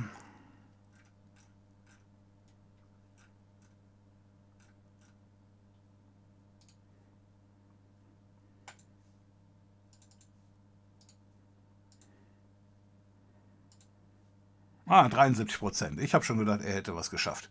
[14.87, 16.01] Ah, 73 Prozent.
[16.01, 17.49] Ich habe schon gedacht, er hätte was geschafft.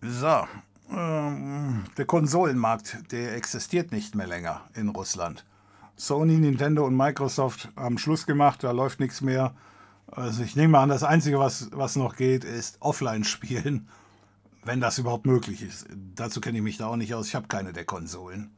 [0.00, 0.48] So,
[0.90, 5.44] ähm, der Konsolenmarkt, der existiert nicht mehr länger in Russland.
[6.02, 9.54] Sony, Nintendo und Microsoft haben Schluss gemacht, da läuft nichts mehr.
[10.08, 13.88] Also ich nehme mal an, das Einzige, was, was noch geht, ist Offline-Spielen,
[14.64, 15.86] wenn das überhaupt möglich ist.
[16.16, 18.50] Dazu kenne ich mich da auch nicht aus, ich habe keine der Konsolen.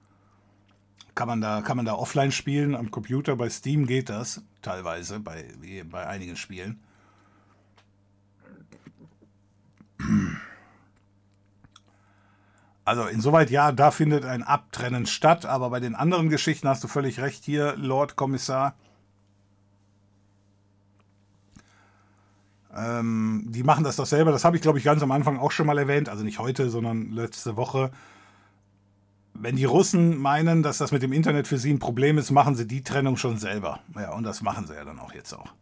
[1.14, 3.36] Kann man, da, kann man da offline spielen am Computer?
[3.36, 5.44] Bei Steam geht das teilweise, bei,
[5.90, 6.80] bei einigen Spielen.
[12.84, 16.88] Also insoweit ja, da findet ein Abtrennen statt, aber bei den anderen Geschichten hast du
[16.88, 18.74] völlig recht hier, Lord Kommissar.
[22.76, 24.32] Ähm, die machen das doch selber.
[24.32, 26.08] Das habe ich, glaube ich, ganz am Anfang auch schon mal erwähnt.
[26.08, 27.90] Also nicht heute, sondern letzte Woche.
[29.32, 32.54] Wenn die Russen meinen, dass das mit dem Internet für sie ein Problem ist, machen
[32.54, 33.80] sie die Trennung schon selber.
[33.96, 35.52] Ja, und das machen sie ja dann auch jetzt auch.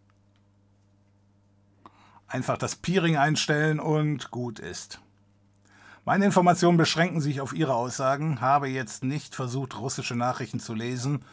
[2.26, 5.00] Einfach das Peering einstellen und gut ist.
[6.04, 11.24] Meine Informationen beschränken sich auf Ihre Aussagen, habe jetzt nicht versucht, russische Nachrichten zu lesen.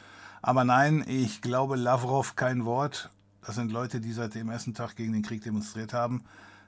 [0.44, 3.10] Aber nein, ich glaube Lavrov kein Wort.
[3.44, 6.24] Das sind Leute, die seit dem ersten Tag gegen den Krieg demonstriert haben,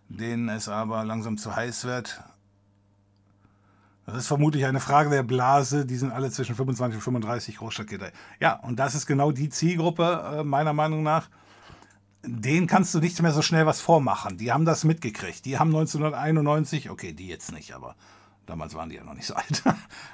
[0.09, 2.23] denen es aber langsam zu heiß wird.
[4.07, 5.85] Das ist vermutlich eine Frage der Blase.
[5.85, 8.11] Die sind alle zwischen 25 und 35 Großstadtkinder.
[8.39, 11.29] Ja, und das ist genau die Zielgruppe, äh, meiner Meinung nach
[12.23, 14.37] denen kannst du nicht mehr so schnell was vormachen.
[14.37, 15.45] Die haben das mitgekriegt.
[15.45, 17.95] Die haben 1991, okay, die jetzt nicht, aber
[18.45, 19.63] Damals waren die ja noch nicht so alt.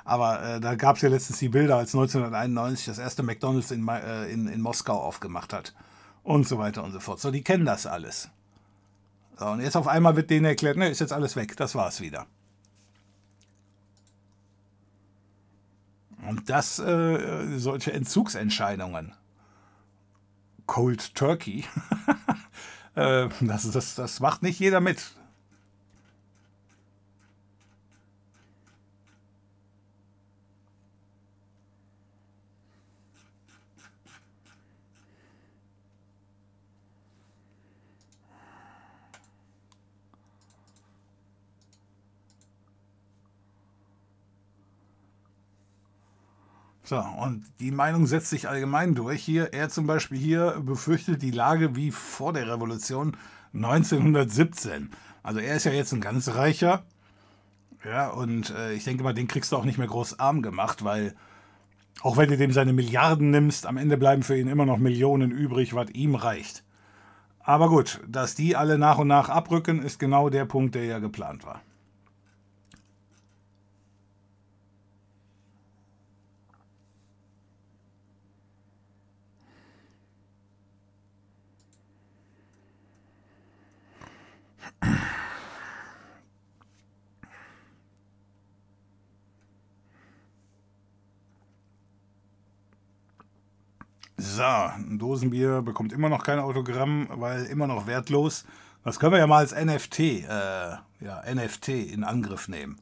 [0.05, 3.87] Aber äh, da gab es ja letztens die Bilder, als 1991 das erste McDonalds in,
[3.87, 5.73] äh, in, in Moskau aufgemacht hat.
[6.23, 7.19] Und so weiter und so fort.
[7.19, 8.29] So, die kennen das alles.
[9.39, 12.01] So, und jetzt auf einmal wird denen erklärt, ne, ist jetzt alles weg, das war's
[12.01, 12.27] wieder.
[16.27, 19.13] Und das, äh, solche Entzugsentscheidungen,
[20.67, 21.63] Cold Turkey,
[22.95, 25.01] äh, das, das, das macht nicht jeder mit.
[46.87, 49.21] So, und die Meinung setzt sich allgemein durch.
[49.21, 53.17] Hier, er zum Beispiel hier befürchtet die Lage wie vor der Revolution
[53.53, 54.91] 1917.
[55.21, 56.85] Also er ist ja jetzt ein ganz reicher.
[57.83, 60.85] Ja, und äh, ich denke mal, den kriegst du auch nicht mehr groß arm gemacht,
[60.85, 61.13] weil
[62.03, 65.31] auch wenn du dem seine Milliarden nimmst, am Ende bleiben für ihn immer noch Millionen
[65.31, 66.63] übrig, was ihm reicht.
[67.41, 70.99] Aber gut, dass die alle nach und nach abrücken, ist genau der Punkt, der ja
[70.99, 71.59] geplant war.
[94.19, 98.45] So, ein Dosenbier bekommt immer noch kein Autogramm, weil immer noch wertlos.
[98.83, 102.77] Das können wir ja mal als NFT, äh, ja, NFT in Angriff nehmen.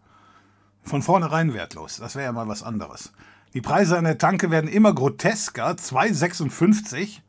[0.84, 1.98] Von vornherein wertlos.
[1.98, 3.12] Das wäre ja mal was anderes.
[3.54, 5.72] Die Preise an der Tanke werden immer grotesker.
[5.72, 7.22] 2,56.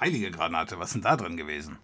[0.00, 1.78] Heilige Granate, was ist denn da drin gewesen?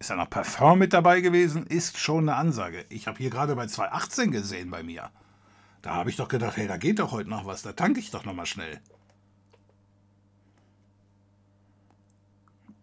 [0.00, 1.66] Ist da noch Parfum mit dabei gewesen?
[1.66, 2.86] Ist schon eine Ansage.
[2.88, 5.10] Ich habe hier gerade bei 2,18 gesehen bei mir.
[5.82, 7.60] Da habe ich doch gedacht, hey, da geht doch heute noch was.
[7.60, 8.80] Da tanke ich doch noch mal schnell.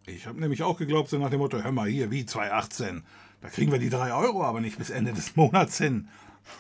[0.06, 3.02] Ich habe nämlich auch geglaubt, so nach dem Motto, hör mal hier, wie 2,18.
[3.42, 6.10] Da kriegen wir die 3 Euro aber nicht bis Ende des Monats hin.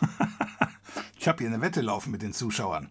[1.20, 2.90] ich habe hier eine Wette laufen mit den Zuschauern.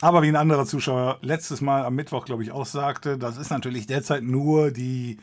[0.00, 3.50] Aber wie ein anderer Zuschauer letztes Mal am Mittwoch, glaube ich, auch sagte, das ist
[3.50, 5.18] natürlich derzeit nur die,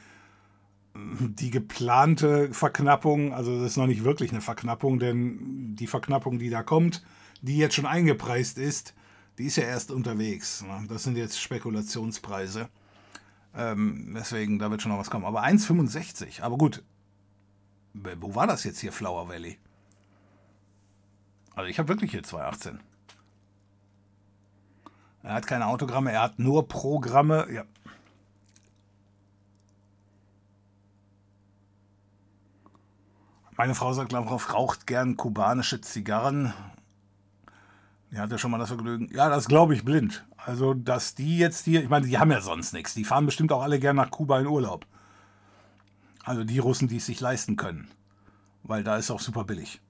[0.95, 3.33] die geplante Verknappung.
[3.33, 7.03] Also das ist noch nicht wirklich eine Verknappung, denn die Verknappung, die da kommt,
[7.41, 8.95] die jetzt schon eingepreist ist,
[9.37, 10.63] die ist ja erst unterwegs.
[10.63, 10.85] Ne?
[10.87, 12.69] Das sind jetzt Spekulationspreise.
[13.55, 15.25] Ähm, deswegen, da wird schon noch was kommen.
[15.25, 16.41] Aber 1,65.
[16.41, 16.83] Aber gut.
[17.93, 19.59] Wo war das jetzt hier, Flower Valley?
[21.53, 22.79] Also ich habe wirklich hier 2,18.
[25.23, 27.47] Er hat keine Autogramme, er hat nur Programme.
[27.51, 27.63] Ja.
[33.55, 36.53] Meine Frau sagt, Lavrov raucht gern kubanische Zigarren.
[38.11, 39.09] Die hat ja schon mal das Vergnügen.
[39.13, 40.25] Ja, das glaube ich blind.
[40.37, 42.93] Also, dass die jetzt hier, ich meine, die haben ja sonst nichts.
[42.93, 44.85] Die fahren bestimmt auch alle gern nach Kuba in Urlaub.
[46.23, 47.89] Also die Russen, die es sich leisten können.
[48.63, 49.81] Weil da ist auch super billig.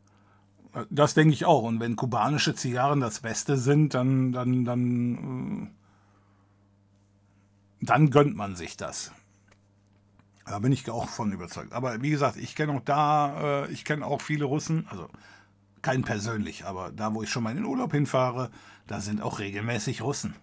[0.89, 1.63] Das denke ich auch.
[1.63, 5.71] Und wenn kubanische Zigarren das Beste sind, dann, dann, dann,
[7.81, 9.11] äh, dann gönnt man sich das.
[10.45, 11.73] Da bin ich auch von überzeugt.
[11.73, 15.09] Aber wie gesagt, ich kenne auch da, äh, ich kenne auch viele Russen, also
[15.81, 18.49] keinen persönlich, aber da, wo ich schon mal in den Urlaub hinfahre,
[18.87, 20.35] da sind auch regelmäßig Russen.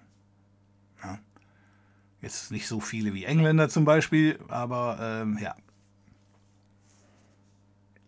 [1.02, 1.18] Ja.
[2.22, 5.54] Jetzt nicht so viele wie Engländer zum Beispiel, aber ähm, ja,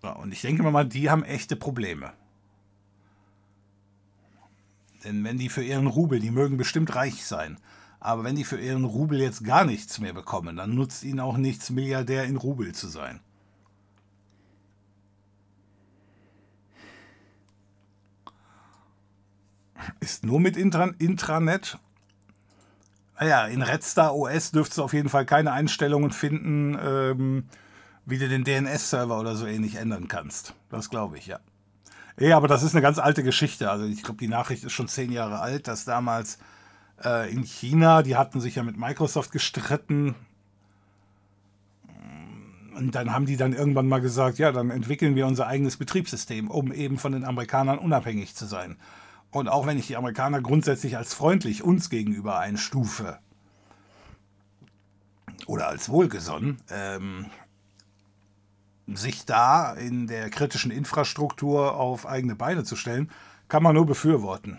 [0.02, 2.12] ja, und ich denke mal, die haben echte Probleme.
[5.04, 7.58] Denn wenn die für ihren Rubel, die mögen bestimmt reich sein,
[8.00, 11.36] aber wenn die für ihren Rubel jetzt gar nichts mehr bekommen, dann nutzt ihnen auch
[11.36, 13.20] nichts, Milliardär in Rubel zu sein.
[20.00, 21.78] Ist nur mit Intra Intranet.
[23.18, 27.44] Naja, in Redstar OS dürftest du auf jeden Fall keine Einstellungen finden, ähm,
[28.04, 30.54] wie du den DNS-Server oder so ähnlich ändern kannst.
[30.70, 31.38] Das glaube ich, ja.
[32.18, 33.70] Ja, aber das ist eine ganz alte Geschichte.
[33.70, 36.38] Also ich glaube, die Nachricht ist schon zehn Jahre alt, dass damals
[37.04, 40.14] äh, in China, die hatten sich ja mit Microsoft gestritten.
[42.74, 46.50] Und dann haben die dann irgendwann mal gesagt, ja, dann entwickeln wir unser eigenes Betriebssystem,
[46.50, 48.76] um eben von den Amerikanern unabhängig zu sein.
[49.30, 53.18] Und auch wenn ich die Amerikaner grundsätzlich als freundlich uns gegenüber einstufe
[55.46, 57.26] oder als wohlgesonnen, ähm,
[58.96, 63.10] sich da in der kritischen Infrastruktur auf eigene Beine zu stellen,
[63.48, 64.58] kann man nur befürworten.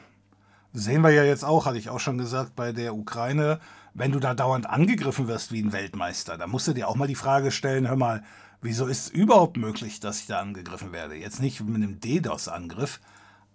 [0.74, 3.60] Sehen wir ja jetzt auch, hatte ich auch schon gesagt, bei der Ukraine.
[3.94, 7.08] Wenn du da dauernd angegriffen wirst wie ein Weltmeister, dann musst du dir auch mal
[7.08, 8.24] die Frage stellen, hör mal,
[8.62, 11.16] wieso ist es überhaupt möglich, dass ich da angegriffen werde?
[11.16, 13.00] Jetzt nicht mit einem DDoS-Angriff,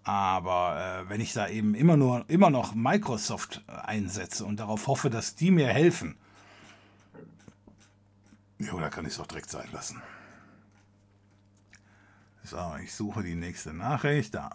[0.03, 5.09] aber äh, wenn ich da eben immer nur immer noch Microsoft einsetze und darauf hoffe,
[5.09, 6.15] dass die mir helfen,
[8.59, 10.01] jo, da kann ich es auch direkt sein lassen.
[12.49, 14.33] So, ich suche die nächste Nachricht.
[14.33, 14.49] Da.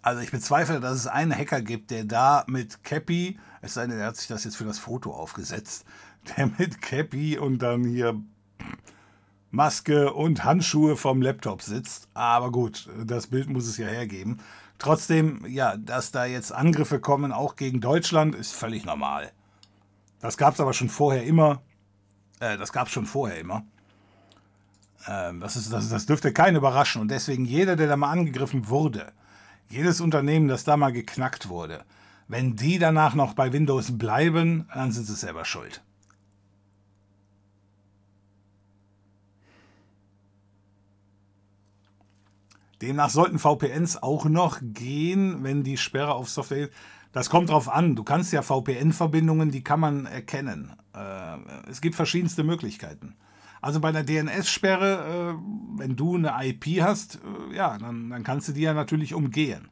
[0.00, 3.98] Also ich bezweifle, dass es einen Hacker gibt, der da mit Cappy, es sei denn,
[3.98, 5.84] er hat sich das jetzt für das Foto aufgesetzt,
[6.38, 8.18] der mit Cappy und dann hier
[9.54, 12.08] Maske und Handschuhe vom Laptop sitzt.
[12.12, 14.40] Aber gut, das Bild muss es ja hergeben.
[14.78, 19.30] Trotzdem, ja, dass da jetzt Angriffe kommen, auch gegen Deutschland, ist völlig normal.
[20.20, 21.62] Das gab es aber schon vorher immer.
[22.40, 23.64] Äh, das gab es schon vorher immer.
[25.06, 27.00] Ähm, das, ist, das, das dürfte keinen überraschen.
[27.00, 29.12] Und deswegen jeder, der da mal angegriffen wurde,
[29.68, 31.84] jedes Unternehmen, das da mal geknackt wurde,
[32.26, 35.82] wenn die danach noch bei Windows bleiben, dann sind sie selber schuld.
[42.84, 46.68] Demnach sollten VPNs auch noch gehen, wenn die Sperre auf Software.
[47.12, 47.96] Das kommt drauf an.
[47.96, 50.72] Du kannst ja VPN-Verbindungen, die kann man erkennen.
[50.94, 51.38] Äh,
[51.70, 53.16] es gibt verschiedenste Möglichkeiten.
[53.62, 57.16] Also bei der DNS-Sperre, äh, wenn du eine IP hast,
[57.50, 59.68] äh, ja, dann, dann kannst du die ja natürlich umgehen.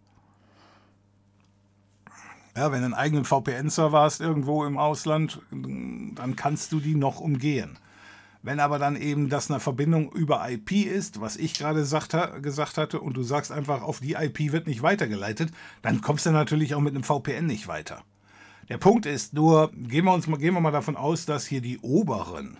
[2.57, 7.21] Ja, wenn du einen eigenen VPN-Server hast irgendwo im Ausland, dann kannst du die noch
[7.21, 7.79] umgehen.
[8.43, 13.01] Wenn aber dann eben das eine Verbindung über IP ist, was ich gerade gesagt hatte,
[13.01, 16.81] und du sagst einfach, auf die IP wird nicht weitergeleitet, dann kommst du natürlich auch
[16.81, 18.03] mit einem VPN nicht weiter.
[18.69, 21.61] Der Punkt ist nur, gehen wir, uns mal, gehen wir mal davon aus, dass hier
[21.61, 22.57] die Oberen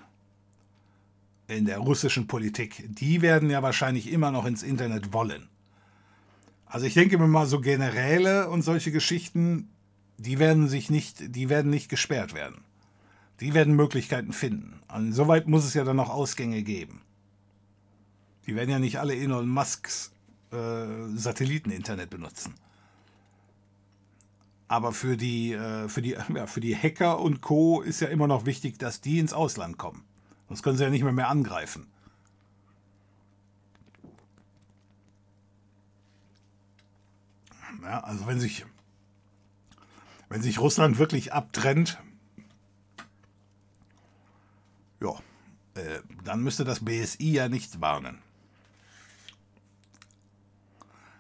[1.49, 5.49] in der russischen Politik, die werden ja wahrscheinlich immer noch ins Internet wollen.
[6.67, 9.69] Also ich denke mir mal, so Generäle und solche Geschichten,
[10.17, 12.63] die werden sich nicht, die werden nicht gesperrt werden.
[13.43, 14.81] Die werden Möglichkeiten finden.
[14.87, 17.03] Und insoweit muss es ja dann noch Ausgänge geben.
[18.47, 20.13] Die werden ja nicht alle Elon Musks
[20.53, 20.87] äh,
[21.17, 22.55] Satelliteninternet benutzen.
[24.69, 27.81] Aber für die, äh, für, die, ja, für die Hacker und Co.
[27.83, 30.05] ist ja immer noch wichtig, dass die ins Ausland kommen.
[30.47, 31.89] Sonst können sie ja nicht mehr mehr angreifen.
[37.83, 38.65] Ja, also wenn sich
[40.29, 41.99] wenn sich Russland wirklich abtrennt,
[45.03, 45.15] ja,
[45.75, 48.19] äh, dann müsste das BSI ja nicht warnen.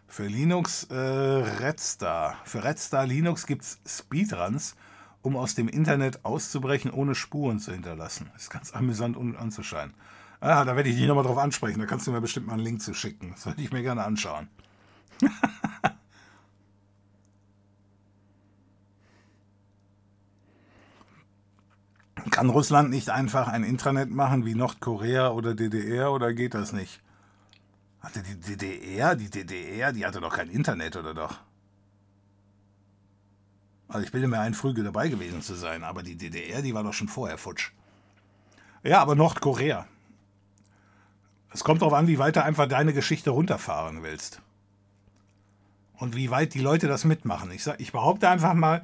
[0.06, 2.36] Für Linux äh, Redstar.
[2.44, 4.76] Für Redstar Linux gibt es Speedruns,
[5.22, 8.30] um aus dem Internet auszubrechen, ohne Spuren zu hinterlassen.
[8.36, 9.94] Ist ganz amüsant um anzuschauen.
[10.40, 11.80] Ah, da werde ich dich nochmal drauf ansprechen.
[11.80, 13.30] Da kannst du mir bestimmt mal einen Link zu schicken.
[13.30, 14.48] Das würde ich mir gerne anschauen.
[22.32, 27.02] Kann Russland nicht einfach ein Intranet machen wie Nordkorea oder DDR oder geht das nicht?
[28.00, 31.40] Hatte die DDR, die DDR, die hatte doch kein Internet, oder doch?
[33.86, 36.82] Also ich bilde mir ein, früh dabei gewesen zu sein, aber die DDR, die war
[36.82, 37.72] doch schon vorher futsch.
[38.82, 39.86] Ja, aber Nordkorea.
[41.52, 44.40] Es kommt darauf an, wie weit du einfach deine Geschichte runterfahren willst.
[45.98, 47.50] Und wie weit die Leute das mitmachen.
[47.50, 48.82] Ich, sag, ich behaupte einfach mal,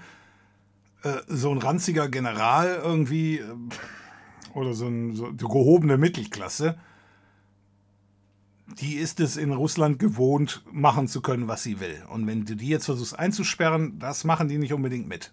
[1.02, 3.44] äh, so ein ranziger General irgendwie äh,
[4.54, 6.78] oder so, ein, so eine gehobene Mittelklasse,
[8.80, 12.02] die ist es in Russland gewohnt, machen zu können, was sie will.
[12.08, 15.32] Und wenn du die jetzt versuchst einzusperren, das machen die nicht unbedingt mit.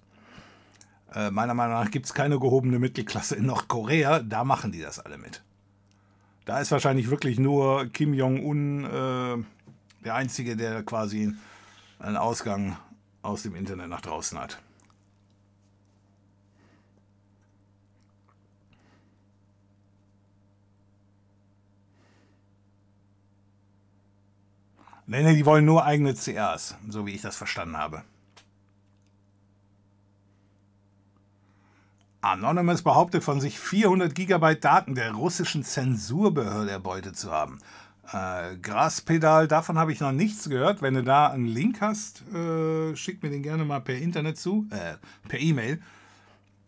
[1.14, 5.00] Äh, meiner Meinung nach gibt es keine gehobene Mittelklasse in Nordkorea, da machen die das
[5.00, 5.44] alle mit.
[6.46, 9.44] Da ist wahrscheinlich wirklich nur Kim Jong-un äh,
[10.04, 11.34] der Einzige, der quasi
[12.00, 12.78] einen Ausgang
[13.22, 14.62] aus dem Internet nach draußen hat.
[25.08, 28.04] Nee, nee, die wollen nur eigene CRs, so wie ich das verstanden habe.
[32.22, 37.60] Anonymous behauptet von sich 400 GB Daten der russischen Zensurbehörde erbeutet zu haben.
[38.12, 40.82] Äh, Graspedal, davon habe ich noch nichts gehört.
[40.82, 44.68] Wenn du da einen Link hast, äh, schick mir den gerne mal per Internet zu,
[44.72, 44.96] äh,
[45.28, 45.82] per E-Mail.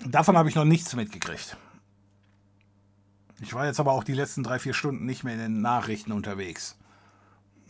[0.05, 1.57] Davon habe ich noch nichts mitgekriegt.
[3.41, 6.11] Ich war jetzt aber auch die letzten drei, vier Stunden nicht mehr in den Nachrichten
[6.11, 6.75] unterwegs.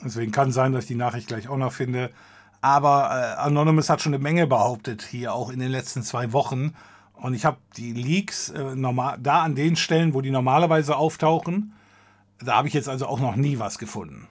[0.04, 2.12] Deswegen kann sein, dass ich die Nachricht gleich auch noch finde.
[2.62, 6.74] Aber äh, Anonymous hat schon eine Menge behauptet, hier auch in den letzten zwei Wochen.
[7.14, 11.74] Und ich habe die Leaks äh, normal, da an den Stellen, wo die normalerweise auftauchen,
[12.39, 14.28] da habe ich jetzt also auch noch nie was gefunden.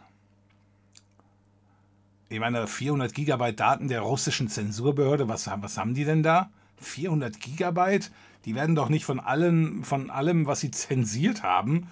[2.29, 6.51] Ich meine, 400 Gigabyte Daten der russischen Zensurbehörde, was, was haben die denn da?
[6.79, 8.11] 400 Gigabyte?
[8.45, 11.89] Die werden doch nicht von, allen, von allem, was sie zensiert haben,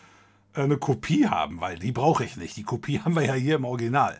[0.54, 2.56] eine Kopie haben, weil die brauche ich nicht.
[2.56, 4.18] Die Kopie haben wir ja hier im Original.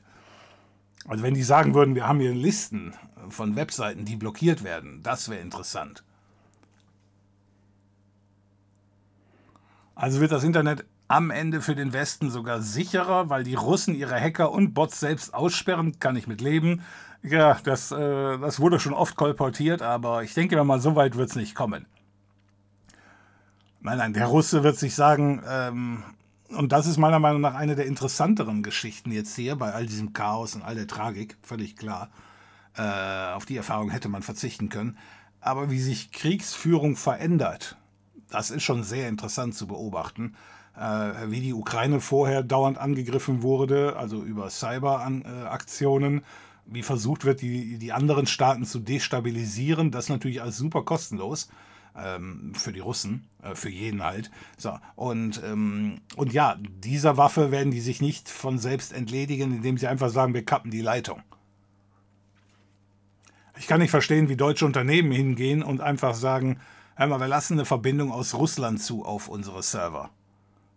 [1.07, 2.95] Also wenn die sagen würden, wir haben hier Listen
[3.29, 6.03] von Webseiten, die blockiert werden, das wäre interessant.
[9.95, 14.19] Also wird das Internet am Ende für den Westen sogar sicherer, weil die Russen ihre
[14.19, 16.83] Hacker und Bots selbst aussperren, kann ich mit leben.
[17.23, 21.31] Ja, das, äh, das wurde schon oft kolportiert, aber ich denke mal, so weit wird
[21.31, 21.87] es nicht kommen.
[23.81, 26.03] Nein, nein, der Russe wird sich sagen, ähm,
[26.49, 30.13] und das ist meiner Meinung nach eine der interessanteren Geschichten jetzt hier, bei all diesem
[30.13, 32.11] Chaos und all der Tragik, völlig klar.
[32.77, 34.99] Äh, auf die Erfahrung hätte man verzichten können.
[35.41, 37.77] Aber wie sich Kriegsführung verändert,
[38.31, 40.35] das ist schon sehr interessant zu beobachten
[40.77, 46.23] äh, wie die Ukraine vorher dauernd angegriffen wurde, also über Cyberaktionen,
[46.67, 49.91] wie versucht wird, die, die anderen Staaten zu destabilisieren.
[49.91, 51.49] Das natürlich alles super kostenlos
[51.97, 54.31] ähm, für die Russen, äh, für jeden halt.
[54.57, 59.79] So, und, ähm, und ja, dieser Waffe werden die sich nicht von selbst entledigen, indem
[59.79, 61.23] sie einfach sagen, wir kappen die Leitung.
[63.57, 66.59] Ich kann nicht verstehen, wie deutsche Unternehmen hingehen und einfach sagen,
[66.97, 70.11] hör mal, wir lassen eine Verbindung aus Russland zu auf unsere Server.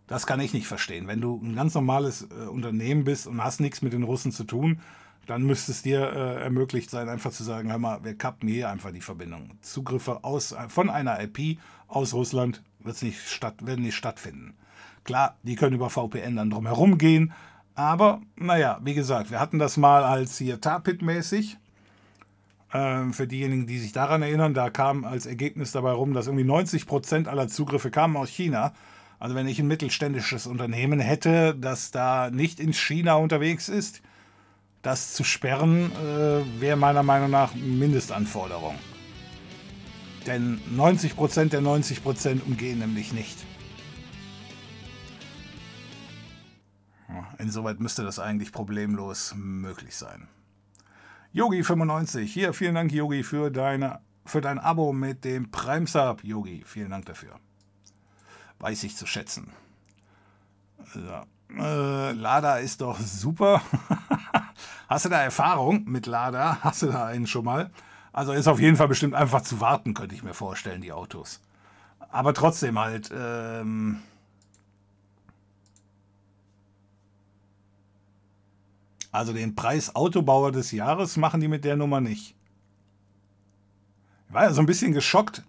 [0.06, 1.08] Das kann ich nicht verstehen.
[1.08, 4.46] Wenn du ein ganz normales äh, Unternehmen bist und hast nichts mit den Russen zu
[4.46, 4.80] tun,
[5.28, 8.70] dann müsste es dir äh, ermöglicht sein, einfach zu sagen, hör mal, wir kappen hier
[8.70, 9.52] einfach die Verbindung.
[9.62, 14.56] Zugriffe aus, von einer IP aus Russland wird's nicht statt, werden nicht stattfinden.
[15.04, 17.34] Klar, die können über VPN dann drumherum gehen,
[17.76, 21.58] aber naja, wie gesagt, wir hatten das mal als hier Tarpit-mäßig.
[22.74, 26.44] Ähm, für diejenigen, die sich daran erinnern, da kam als Ergebnis dabei rum, dass irgendwie
[26.44, 28.74] 90% aller Zugriffe kamen aus China.
[29.20, 34.02] Also wenn ich ein mittelständisches Unternehmen hätte, das da nicht in China unterwegs ist,
[34.88, 38.76] das zu sperren, äh, wäre meiner Meinung nach Mindestanforderung.
[40.26, 43.38] Denn 90% der 90% umgehen nämlich nicht.
[47.38, 50.28] Insoweit müsste das eigentlich problemlos möglich sein.
[51.36, 56.24] Yogi95, hier, vielen Dank, Yogi, für, deine, für dein Abo mit dem Prime Sub.
[56.24, 57.40] Yogi, vielen Dank dafür
[58.60, 59.52] weiß ich zu schätzen.
[60.94, 61.24] So.
[61.58, 63.62] Äh, Lada ist doch super.
[64.88, 66.60] Hast du da Erfahrung mit Lada?
[66.62, 67.72] Hast du da einen schon mal?
[68.14, 71.42] Also ist auf jeden Fall bestimmt einfach zu warten, könnte ich mir vorstellen, die Autos.
[72.10, 73.12] Aber trotzdem halt.
[73.14, 74.00] Ähm
[79.12, 82.36] also den Preis Autobauer des Jahres machen die mit der Nummer nicht.
[84.28, 85.44] Ich war ja so ein bisschen geschockt,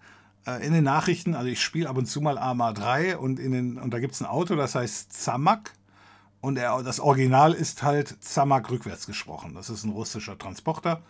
[0.46, 3.52] äh, in den Nachrichten, also ich spiele ab und zu mal AMA 3 und, in
[3.52, 5.72] den, und da gibt es ein Auto, das heißt Zamak.
[6.40, 9.54] Und er, das Original ist halt Zamak rückwärts gesprochen.
[9.54, 11.02] Das ist ein russischer Transporter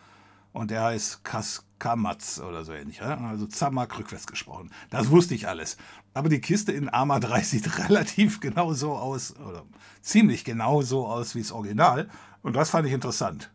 [0.53, 3.03] und der heißt Kaskamatz oder so ähnlich.
[3.03, 4.70] Also Zamak rückwärts gesprochen.
[4.91, 5.76] Das wusste ich alles.
[6.14, 9.65] Aber die Kiste in AMA 3 sieht relativ genau so aus, oder
[10.01, 12.09] ziemlich genau so aus wie das Original.
[12.43, 13.51] Und das fand ich interessant.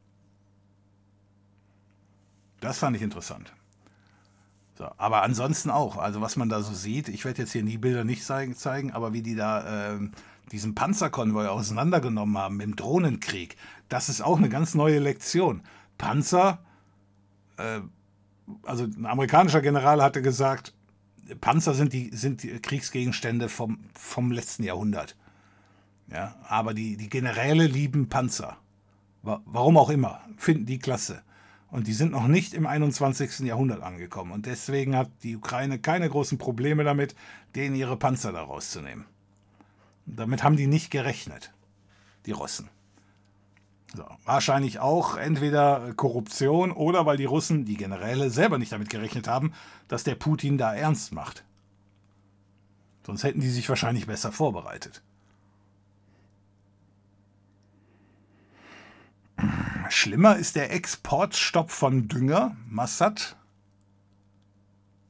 [2.59, 3.51] Das fand ich interessant.
[4.75, 7.77] So, aber ansonsten auch, also was man da so sieht, ich werde jetzt hier die
[7.77, 9.99] Bilder nicht zeigen, aber wie die da äh,
[10.51, 13.55] diesen Panzerkonvoi auseinandergenommen haben im Drohnenkrieg,
[13.89, 15.61] das ist auch eine ganz neue Lektion.
[15.97, 16.59] Panzer,
[17.57, 17.81] äh,
[18.63, 20.73] also ein amerikanischer General hatte gesagt,
[21.39, 25.15] Panzer sind die, sind die Kriegsgegenstände vom, vom letzten Jahrhundert.
[26.11, 28.57] Ja, aber die, die Generäle lieben Panzer.
[29.21, 31.23] Warum auch immer, finden die klasse.
[31.71, 33.39] Und die sind noch nicht im 21.
[33.39, 34.31] Jahrhundert angekommen.
[34.31, 37.15] Und deswegen hat die Ukraine keine großen Probleme damit,
[37.55, 39.05] denen ihre Panzer da rauszunehmen.
[40.05, 41.53] Damit haben die nicht gerechnet,
[42.25, 42.69] die Russen.
[43.95, 49.27] So, wahrscheinlich auch entweder Korruption oder weil die Russen, die Generäle, selber nicht damit gerechnet
[49.27, 49.53] haben,
[49.87, 51.43] dass der Putin da ernst macht.
[53.05, 55.03] Sonst hätten die sich wahrscheinlich besser vorbereitet.
[59.89, 63.35] Schlimmer ist der Exportstopp von Dünger, Massad.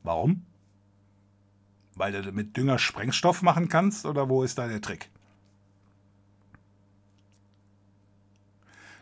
[0.01, 0.45] Warum?
[1.95, 5.09] Weil du mit Dünger Sprengstoff machen kannst oder wo ist da der Trick?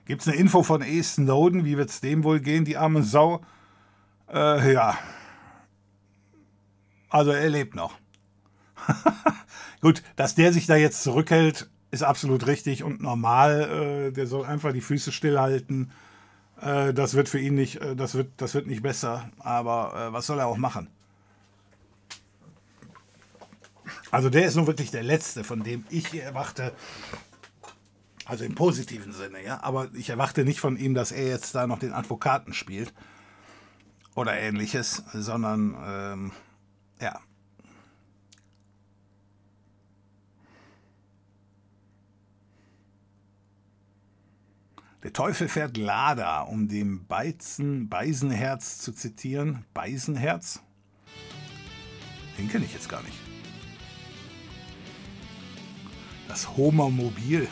[0.06, 1.02] Gibt es eine Info von E.
[1.02, 1.64] Snowden?
[1.64, 3.42] Wie wird es dem wohl gehen, die arme Sau?
[4.30, 4.98] Äh, ja.
[7.10, 7.98] Also er lebt noch.
[9.82, 14.10] Gut, dass der sich da jetzt zurückhält, ist absolut richtig und normal.
[14.10, 15.92] Äh, der soll einfach die Füße stillhalten.
[16.62, 19.30] Äh, das wird für ihn nicht, äh, das wird, das wird nicht besser.
[19.40, 20.90] Aber äh, was soll er auch machen?
[24.12, 26.74] Also der ist nun wirklich der Letzte, von dem ich erwarte,
[28.26, 29.64] also im positiven Sinne, ja.
[29.64, 32.94] Aber ich erwarte nicht von ihm, dass er jetzt da noch den Advokaten spielt
[34.14, 36.32] oder ähnliches, sondern ähm,
[37.00, 37.20] ja.
[45.04, 49.66] Der Teufel fährt Lada, um dem Beizen, Beisenherz zu zitieren.
[49.74, 50.62] Beisenherz?
[52.38, 53.21] Den kenne ich jetzt gar nicht.
[56.28, 57.48] Das Homermobil.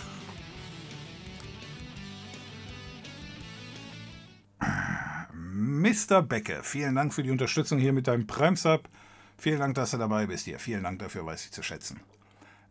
[5.43, 6.21] Mr.
[6.21, 8.89] Becke, vielen Dank für die Unterstützung hier mit deinem Prime-Sub.
[9.37, 10.59] Vielen Dank, dass du dabei bist hier.
[10.59, 12.01] Vielen Dank dafür, weiß ich zu schätzen.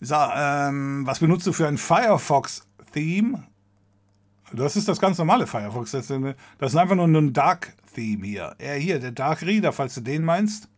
[0.00, 3.44] So, ähm, was benutzt du für ein Firefox-Theme?
[4.52, 5.90] Das ist das ganz normale Firefox.
[5.90, 8.54] Das ist einfach nur ein Dark-Theme hier.
[8.58, 10.68] Er hier, der Dark Reader, falls du den meinst.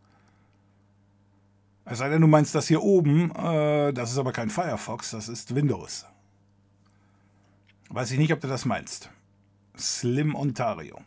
[1.85, 3.31] Es sei denn, du meinst das hier oben.
[3.31, 6.05] Äh, das ist aber kein Firefox, das ist Windows.
[7.89, 9.09] Weiß ich nicht, ob du das meinst.
[9.77, 11.01] Slim Ontario.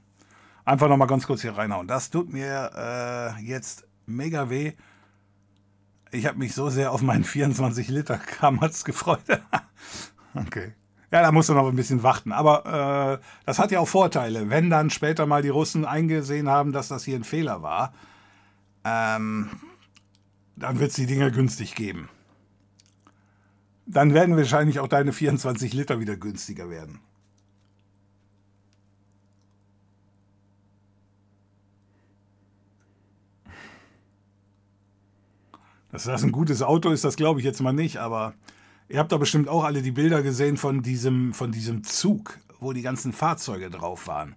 [0.64, 1.86] Einfach nochmal ganz kurz hier reinhauen.
[1.86, 4.72] Das tut mir äh, jetzt mega weh.
[6.10, 9.24] Ich habe mich so sehr auf meinen 24 Liter Kammerz gefreut.
[10.34, 10.74] okay.
[11.10, 12.32] Ja, da musst du noch ein bisschen warten.
[12.32, 14.50] Aber äh, das hat ja auch Vorteile.
[14.50, 17.92] Wenn dann später mal die Russen eingesehen haben, dass das hier ein Fehler war,
[18.84, 19.50] ähm,
[20.56, 22.08] dann wird es die Dinger günstig geben.
[23.86, 27.00] Dann werden wahrscheinlich auch deine 24 Liter wieder günstiger werden.
[35.94, 38.34] Dass das ein gutes Auto ist, das glaube ich jetzt mal nicht, aber
[38.88, 42.72] ihr habt doch bestimmt auch alle die Bilder gesehen von diesem, von diesem Zug, wo
[42.72, 44.34] die ganzen Fahrzeuge drauf waren.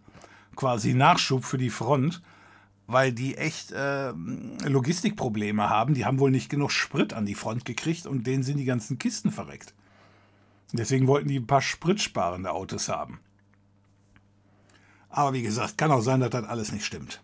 [0.56, 2.22] Quasi Nachschub für die Front,
[2.88, 5.93] weil die echt äh, Logistikprobleme haben.
[5.93, 8.97] Die haben wohl nicht genug Sprit an die Front gekriegt und denen sind die ganzen
[8.97, 9.73] Kisten verreckt.
[10.72, 13.19] Deswegen wollten die ein paar spritsparende Autos haben.
[15.09, 17.22] Aber wie gesagt, kann auch sein, dass das alles nicht stimmt.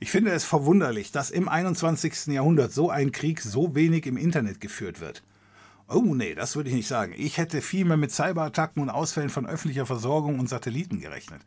[0.00, 2.28] Ich finde es verwunderlich, dass im 21.
[2.28, 5.22] Jahrhundert so ein Krieg so wenig im Internet geführt wird.
[5.92, 7.12] Oh nee, das würde ich nicht sagen.
[7.16, 11.42] Ich hätte viel mehr mit Cyberattacken und Ausfällen von öffentlicher Versorgung und Satelliten gerechnet.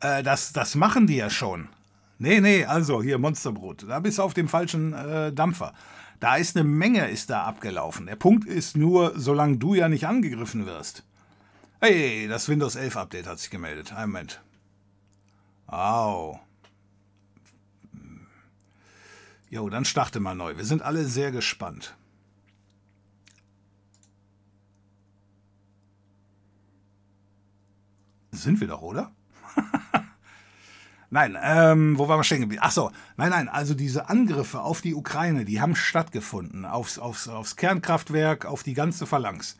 [0.00, 1.68] Äh, das, das machen die ja schon.
[2.18, 3.86] Nee, nee, also hier Monsterbrot.
[3.88, 5.74] Da bist du auf dem falschen äh, Dampfer.
[6.18, 8.06] Da ist eine Menge ist da abgelaufen.
[8.06, 11.04] Der Punkt ist nur, solange du ja nicht angegriffen wirst.
[11.80, 13.92] Hey, das Windows 11 Update hat sich gemeldet.
[13.92, 14.40] Ein Moment.
[15.68, 16.40] Au.
[19.50, 20.56] Jo, dann starte mal neu.
[20.56, 21.94] Wir sind alle sehr gespannt.
[28.34, 29.12] Sind wir doch, oder?
[31.10, 32.62] nein, ähm, wo waren wir stehen geblieben?
[32.64, 36.64] Ach so, nein, nein, also diese Angriffe auf die Ukraine, die haben stattgefunden.
[36.64, 39.56] Aufs, aufs, aufs Kernkraftwerk, auf die ganze Phalanx.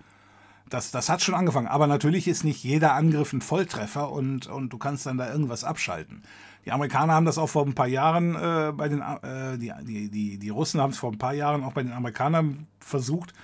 [0.71, 1.69] Das, das hat schon angefangen.
[1.69, 5.63] Aber natürlich ist nicht jeder Angriff ein Volltreffer und, und du kannst dann da irgendwas
[5.63, 6.23] abschalten.
[6.65, 10.11] Die Amerikaner haben das auch vor ein paar Jahren äh, bei den, äh, die, die,
[10.11, 13.35] die, die Russen haben es vor ein paar Jahren auch bei den Amerikanern versucht.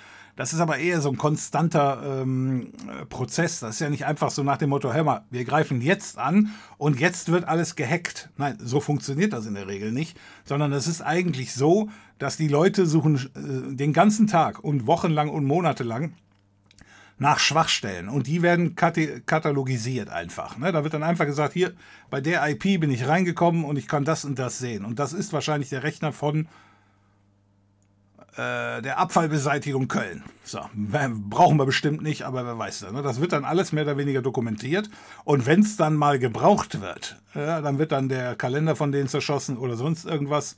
[0.40, 2.72] Das ist aber eher so ein konstanter ähm,
[3.10, 3.60] Prozess.
[3.60, 6.54] Das ist ja nicht einfach so nach dem Motto, hör mal, wir greifen jetzt an
[6.78, 8.30] und jetzt wird alles gehackt.
[8.38, 12.48] Nein, so funktioniert das in der Regel nicht, sondern es ist eigentlich so, dass die
[12.48, 16.14] Leute suchen äh, den ganzen Tag und wochenlang und monatelang
[17.18, 20.56] nach Schwachstellen und die werden katalogisiert einfach.
[20.56, 20.72] Ne?
[20.72, 21.74] Da wird dann einfach gesagt, hier
[22.08, 24.86] bei der IP bin ich reingekommen und ich kann das und das sehen.
[24.86, 26.48] Und das ist wahrscheinlich der Rechner von
[28.36, 30.23] äh, der Abfallbeseitigung Köln.
[30.44, 32.93] So, brauchen wir bestimmt nicht, aber wer weiß das.
[32.93, 33.02] Ne?
[33.02, 34.90] Das wird dann alles mehr oder weniger dokumentiert.
[35.24, 39.09] Und wenn es dann mal gebraucht wird, äh, dann wird dann der Kalender von denen
[39.09, 40.57] zerschossen oder sonst irgendwas.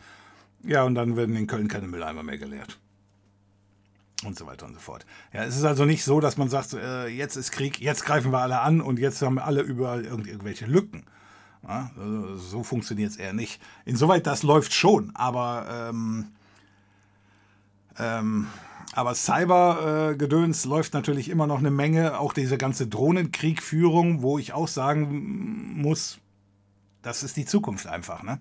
[0.65, 2.79] Ja, und dann werden in Köln keine Mülleimer mehr geleert
[4.25, 5.05] und so weiter und so fort.
[5.33, 8.33] Ja, es ist also nicht so, dass man sagt, äh, jetzt ist Krieg, jetzt greifen
[8.33, 11.05] wir alle an und jetzt haben wir alle überall irgend, irgendwelche Lücken.
[11.67, 11.93] Ja,
[12.37, 13.61] so funktioniert es eher nicht.
[13.85, 16.27] Insoweit, das läuft schon, aber, ähm,
[17.99, 18.47] ähm,
[18.95, 22.19] aber Cyber-Gedöns äh, läuft natürlich immer noch eine Menge.
[22.19, 26.19] Auch diese ganze Drohnenkriegführung, wo ich auch sagen muss,
[27.01, 28.39] das ist die Zukunft einfach, ne?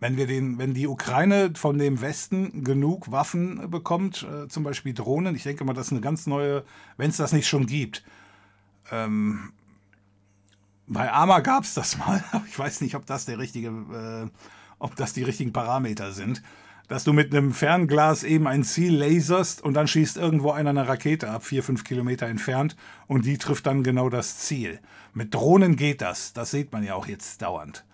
[0.00, 4.92] Wenn, wir den, wenn die Ukraine von dem Westen genug Waffen bekommt, äh, zum Beispiel
[4.92, 6.62] Drohnen, ich denke mal, das ist eine ganz neue,
[6.96, 8.04] wenn es das nicht schon gibt.
[8.90, 9.52] Ähm,
[10.86, 14.30] bei Arma gab es das mal, ich weiß nicht, ob das der richtige, äh,
[14.78, 16.42] ob das die richtigen Parameter sind.
[16.88, 20.86] Dass du mit einem Fernglas eben ein Ziel laserst und dann schießt irgendwo einer eine
[20.86, 24.80] Rakete ab, vier, fünf Kilometer entfernt und die trifft dann genau das Ziel.
[25.12, 27.84] Mit Drohnen geht das, das sieht man ja auch jetzt dauernd.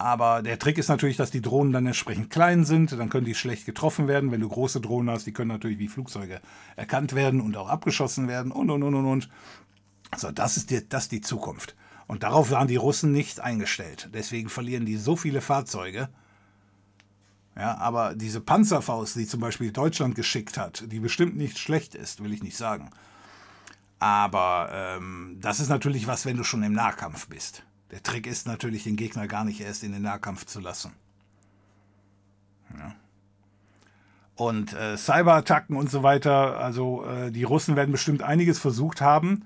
[0.00, 3.34] Aber der Trick ist natürlich, dass die Drohnen dann entsprechend klein sind, dann können die
[3.34, 4.30] schlecht getroffen werden.
[4.30, 6.40] Wenn du große Drohnen hast, die können natürlich wie Flugzeuge
[6.74, 9.28] erkannt werden und auch abgeschossen werden und und und und und.
[10.16, 11.76] So, das ist die, das ist die Zukunft.
[12.06, 14.08] Und darauf waren die Russen nicht eingestellt.
[14.14, 16.08] Deswegen verlieren die so viele Fahrzeuge.
[17.56, 22.22] Ja, aber diese Panzerfaust, die zum Beispiel Deutschland geschickt hat, die bestimmt nicht schlecht ist,
[22.22, 22.90] will ich nicht sagen.
[23.98, 27.64] Aber ähm, das ist natürlich was, wenn du schon im Nahkampf bist.
[27.90, 30.92] Der Trick ist natürlich, den Gegner gar nicht erst in den Nahkampf zu lassen.
[32.78, 32.94] Ja.
[34.36, 39.44] Und äh, Cyberattacken und so weiter, also äh, die Russen werden bestimmt einiges versucht haben,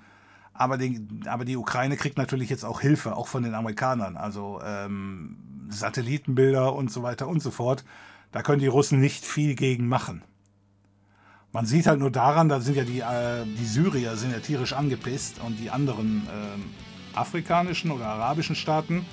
[0.53, 4.17] aber die, aber die Ukraine kriegt natürlich jetzt auch Hilfe, auch von den Amerikanern.
[4.17, 5.37] Also ähm,
[5.69, 7.85] Satellitenbilder und so weiter und so fort.
[8.32, 10.23] Da können die Russen nicht viel gegen machen.
[11.53, 14.73] Man sieht halt nur daran, da sind ja die, äh, die Syrier sind ja tierisch
[14.73, 19.07] angepisst und die anderen äh, afrikanischen oder arabischen Staaten,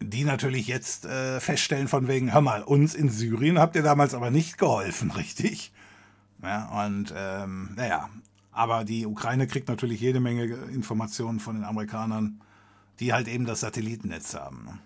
[0.00, 4.14] die natürlich jetzt äh, feststellen von wegen, hör mal, uns in Syrien habt ihr damals
[4.14, 5.72] aber nicht geholfen, richtig?
[6.42, 8.08] Ja, und ähm, naja,
[8.54, 12.40] aber die Ukraine kriegt natürlich jede Menge Informationen von den Amerikanern,
[13.00, 14.64] die halt eben das Satellitennetz haben.
[14.64, 14.78] Ne?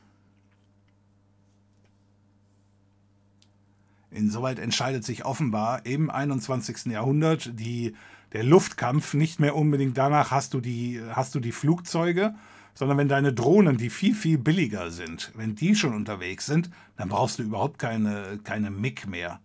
[4.11, 6.86] Insoweit entscheidet sich offenbar im 21.
[6.86, 7.95] Jahrhundert die,
[8.32, 12.35] der Luftkampf nicht mehr unbedingt danach, hast du, die, hast du die Flugzeuge,
[12.73, 17.11] sondern wenn deine Drohnen, die viel, viel billiger sind, wenn die schon unterwegs sind, dann
[17.11, 19.40] brauchst du überhaupt keine, keine MIG mehr.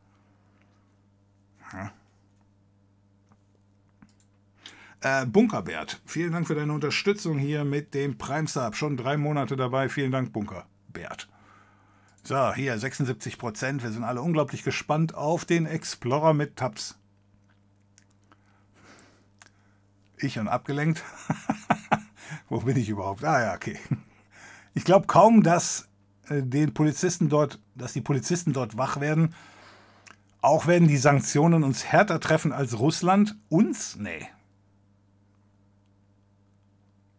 [1.74, 1.92] Ja.
[5.04, 8.74] Äh, Bunkerbert, vielen Dank für deine Unterstützung hier mit dem Prime Sub.
[8.78, 9.90] Schon drei Monate dabei.
[9.90, 11.28] Vielen Dank, Bunkerbert.
[12.24, 13.84] So, hier 76 Prozent.
[13.84, 16.98] Wir sind alle unglaublich gespannt auf den Explorer mit Tabs.
[20.20, 21.04] Ich und abgelenkt.
[22.48, 23.26] Wo bin ich überhaupt?
[23.26, 23.78] Ah ja, okay.
[24.74, 25.90] Ich glaube kaum, dass
[26.30, 29.36] äh, den Polizisten dort, dass die Polizisten dort wach werden.
[30.40, 33.36] Auch werden die Sanktionen uns härter treffen als Russland.
[33.50, 33.98] Uns?
[33.98, 34.30] Nee.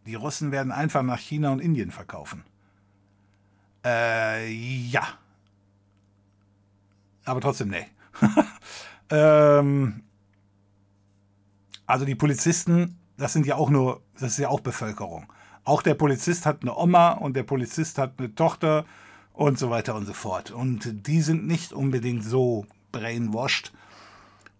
[0.05, 2.43] Die Russen werden einfach nach China und Indien verkaufen.
[3.83, 5.03] Äh, ja.
[7.25, 7.87] Aber trotzdem, nee.
[9.09, 10.03] ähm,
[11.87, 15.31] also die Polizisten, das sind ja auch nur, das ist ja auch Bevölkerung.
[15.63, 18.85] Auch der Polizist hat eine Oma und der Polizist hat eine Tochter
[19.33, 20.51] und so weiter und so fort.
[20.51, 23.73] Und die sind nicht unbedingt so brainwashed,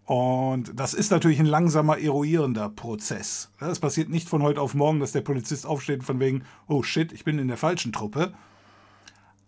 [0.05, 3.49] und das ist natürlich ein langsamer, eruierender Prozess.
[3.59, 7.11] Es passiert nicht von heute auf morgen, dass der Polizist aufsteht von wegen, oh shit,
[7.11, 8.33] ich bin in der falschen Truppe.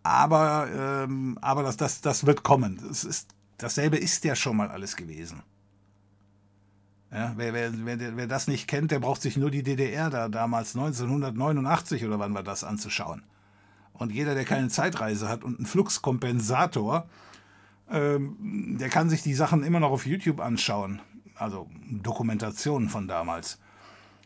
[0.01, 2.81] Aber, ähm, aber das, das, das wird kommen.
[2.87, 5.43] Das ist, dasselbe ist ja schon mal alles gewesen.
[7.11, 10.27] Ja, wer, wer, wer, wer das nicht kennt, der braucht sich nur die DDR da
[10.27, 13.23] damals 1989 oder wann war das anzuschauen.
[13.93, 17.07] Und jeder, der keine Zeitreise hat und einen Fluxkompensator,
[17.91, 21.01] ähm, der kann sich die Sachen immer noch auf YouTube anschauen.
[21.35, 23.59] Also Dokumentationen von damals.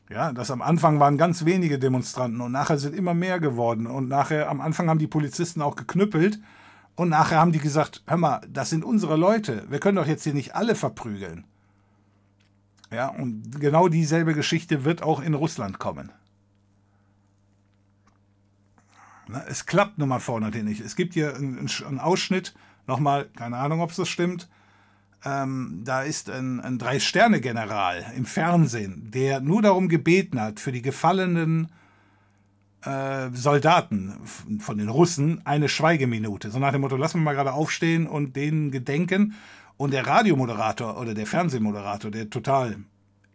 [0.09, 3.87] Ja, das am Anfang waren ganz wenige Demonstranten und nachher sind immer mehr geworden.
[3.87, 6.39] Und nachher, am Anfang haben die Polizisten auch geknüppelt
[6.95, 10.23] und nachher haben die gesagt, hör mal, das sind unsere Leute, wir können doch jetzt
[10.23, 11.45] hier nicht alle verprügeln.
[12.91, 16.11] Ja, und genau dieselbe Geschichte wird auch in Russland kommen.
[19.47, 20.81] es klappt nun mal vorne nicht.
[20.81, 22.53] Es gibt hier einen, einen Ausschnitt,
[22.87, 24.49] Nochmal, keine Ahnung, ob es das stimmt.
[25.23, 30.81] Ähm, da ist ein, ein Drei-Sterne-General im Fernsehen, der nur darum gebeten hat, für die
[30.81, 31.71] gefallenen
[32.83, 34.15] äh, Soldaten
[34.59, 36.49] von den Russen eine Schweigeminute.
[36.49, 39.35] So nach dem Motto, lassen wir mal gerade aufstehen und denen gedenken.
[39.77, 42.77] Und der Radiomoderator oder der Fernsehmoderator, der total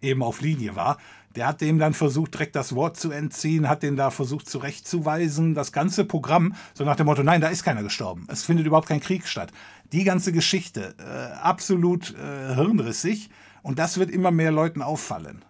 [0.01, 0.99] eben auf Linie war,
[1.37, 5.55] der hat dem dann versucht, direkt das Wort zu entziehen, hat den da versucht zurechtzuweisen.
[5.55, 8.27] Das ganze Programm, so nach dem Motto, nein, da ist keiner gestorben.
[8.29, 9.53] Es findet überhaupt kein Krieg statt.
[9.93, 13.29] Die ganze Geschichte, äh, absolut äh, hirnrissig.
[13.63, 15.45] Und das wird immer mehr Leuten auffallen.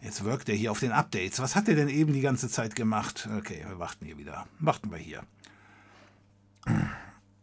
[0.00, 1.40] Jetzt wirkt er hier auf den Updates.
[1.40, 3.28] Was hat er denn eben die ganze Zeit gemacht?
[3.36, 4.46] Okay, wir warten hier wieder.
[4.60, 5.22] Warten wir hier.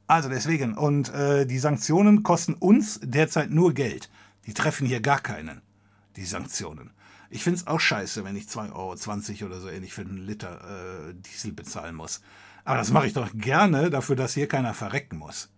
[0.08, 4.10] Also deswegen, und äh, die Sanktionen kosten uns derzeit nur Geld.
[4.46, 5.62] Die treffen hier gar keinen,
[6.18, 6.92] die Sanktionen.
[7.30, 11.10] Ich finde es auch scheiße, wenn ich 2,20 Euro oder so ähnlich für einen Liter
[11.10, 12.22] äh, Diesel bezahlen muss.
[12.64, 15.50] Aber das mache ich doch gerne dafür, dass hier keiner verrecken muss.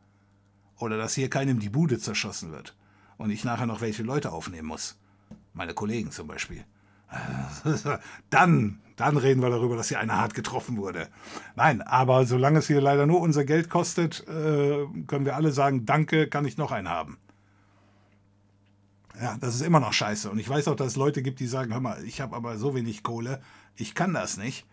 [0.78, 2.76] Oder dass hier keinem die Bude zerschossen wird.
[3.18, 4.98] Und ich nachher noch welche Leute aufnehmen muss.
[5.54, 6.64] Meine Kollegen zum Beispiel.
[8.30, 11.08] Dann, dann reden wir darüber, dass hier einer hart getroffen wurde.
[11.56, 15.88] Nein, aber solange es hier leider nur unser Geld kostet, äh, können wir alle sagen,
[15.88, 17.18] danke, kann ich noch einen haben.
[19.22, 20.30] Ja, das ist immer noch scheiße.
[20.30, 22.58] Und ich weiß auch, dass es Leute gibt, die sagen, hör mal, ich habe aber
[22.58, 23.42] so wenig Kohle,
[23.76, 24.66] ich kann das nicht.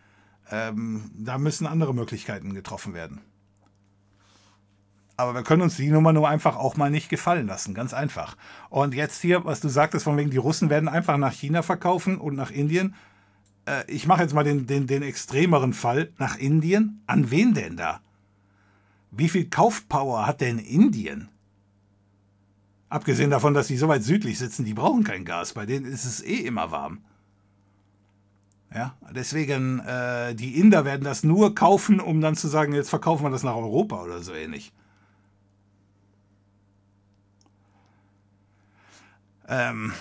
[0.50, 3.20] Ähm, da müssen andere Möglichkeiten getroffen werden.
[5.16, 8.36] Aber wir können uns die Nummer nur einfach auch mal nicht gefallen lassen, ganz einfach.
[8.68, 12.18] Und jetzt hier, was du sagtest, von wegen, die Russen werden einfach nach China verkaufen
[12.18, 12.94] und nach Indien.
[13.64, 16.12] Äh, ich mache jetzt mal den, den, den extremeren Fall.
[16.18, 17.02] Nach Indien?
[17.06, 18.00] An wen denn da?
[19.10, 21.30] Wie viel Kaufpower hat denn Indien?
[22.88, 25.54] Abgesehen davon, dass die so weit südlich sitzen, die brauchen kein Gas.
[25.54, 27.00] Bei denen ist es eh immer warm.
[28.74, 33.24] Ja, deswegen, äh, die Inder werden das nur kaufen, um dann zu sagen, jetzt verkaufen
[33.24, 34.72] wir das nach Europa oder so ähnlich.
[39.48, 39.92] Ähm,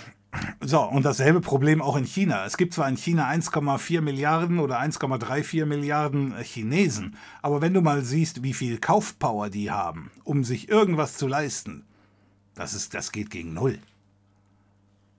[0.60, 2.45] so, und dasselbe Problem auch in China.
[2.45, 8.03] Es gibt zwar in China 1,4 Milliarden oder 1,34 Milliarden Chinesen, aber wenn du mal
[8.03, 11.86] siehst, wie viel Kaufpower die haben, um sich irgendwas zu leisten,
[12.56, 13.80] das, ist, das geht gegen Null.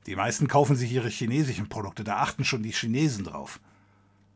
[0.06, 3.60] Die meisten kaufen sich ihre chinesischen Produkte, da achten schon die Chinesen drauf.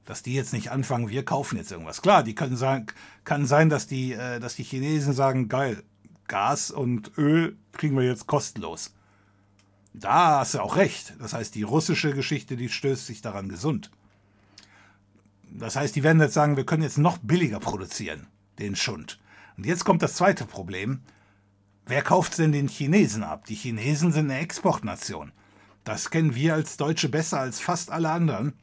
[0.05, 2.03] Dass die jetzt nicht anfangen, wir kaufen jetzt irgendwas.
[2.03, 2.87] Klar, die können sagen,
[3.25, 5.85] kann sein, dass die, äh, dass die Chinesen sagen, geil,
[6.27, 8.95] Gas und Öl kriegen wir jetzt kostenlos.
[9.93, 11.15] Da hast du auch recht.
[11.19, 13.91] Das heißt, die russische Geschichte, die stößt sich daran gesund.
[15.51, 18.27] Das heißt, die werden jetzt sagen, wir können jetzt noch billiger produzieren,
[18.59, 19.19] den Schund.
[19.57, 21.01] Und jetzt kommt das zweite Problem.
[21.87, 23.47] Wer kauft denn den Chinesen ab?
[23.47, 25.33] Die Chinesen sind eine Exportnation.
[25.85, 28.55] Das kennen wir als Deutsche besser als fast alle anderen.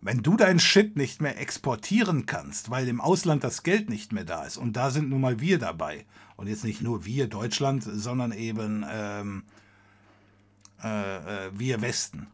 [0.00, 4.24] Wenn du dein Shit nicht mehr exportieren kannst, weil im Ausland das Geld nicht mehr
[4.24, 6.06] da ist, und da sind nun mal wir dabei,
[6.36, 9.42] und jetzt nicht nur wir Deutschland, sondern eben ähm,
[10.82, 12.28] äh, äh, wir Westen.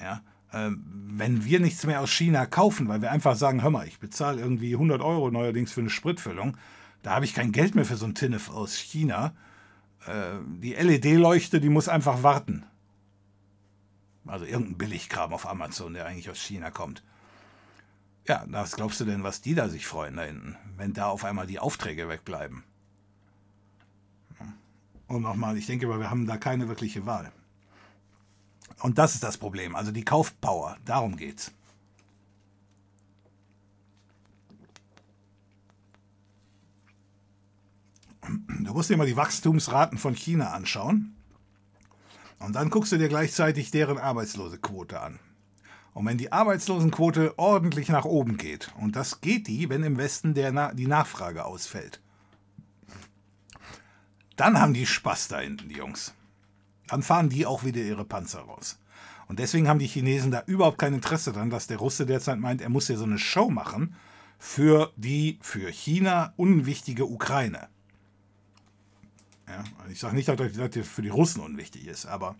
[0.00, 0.22] Ja?
[0.52, 3.98] Äh, wenn wir nichts mehr aus China kaufen, weil wir einfach sagen, hör mal, ich
[3.98, 6.56] bezahle irgendwie 100 Euro neuerdings für eine Spritfüllung,
[7.06, 9.32] da habe ich kein Geld mehr für so ein Tinnef aus China.
[10.08, 12.66] Äh, die LED-Leuchte, die muss einfach warten.
[14.26, 17.04] Also irgendein Billigkram auf Amazon, der eigentlich aus China kommt.
[18.26, 21.24] Ja, was glaubst du denn, was die da sich freuen da hinten, wenn da auf
[21.24, 22.64] einmal die Aufträge wegbleiben?
[25.06, 27.30] Und nochmal, ich denke, wir haben da keine wirkliche Wahl.
[28.80, 31.52] Und das ist das Problem, also die Kaufpower, darum geht's.
[38.60, 41.14] Du musst dir mal die Wachstumsraten von China anschauen.
[42.38, 45.18] Und dann guckst du dir gleichzeitig deren Arbeitslosequote an.
[45.94, 50.34] Und wenn die Arbeitslosenquote ordentlich nach oben geht, und das geht die, wenn im Westen
[50.34, 52.02] der, die Nachfrage ausfällt,
[54.36, 56.12] dann haben die Spaß da hinten, die Jungs
[56.86, 58.78] dann fahren die auch wieder ihre Panzer raus.
[59.28, 62.62] Und deswegen haben die Chinesen da überhaupt kein Interesse dran, dass der Russe derzeit meint,
[62.62, 63.96] er muss ja so eine Show machen
[64.38, 67.68] für die für China unwichtige Ukraine.
[69.48, 72.34] Ja, ich sage nicht, dass das für die Russen unwichtig ist, aber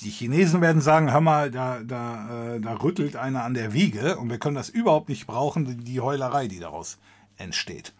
[0.00, 4.18] die Chinesen werden sagen, hör mal, da, da, äh, da rüttelt einer an der Wiege
[4.18, 6.98] und wir können das überhaupt nicht brauchen, die Heulerei, die daraus
[7.36, 7.94] entsteht.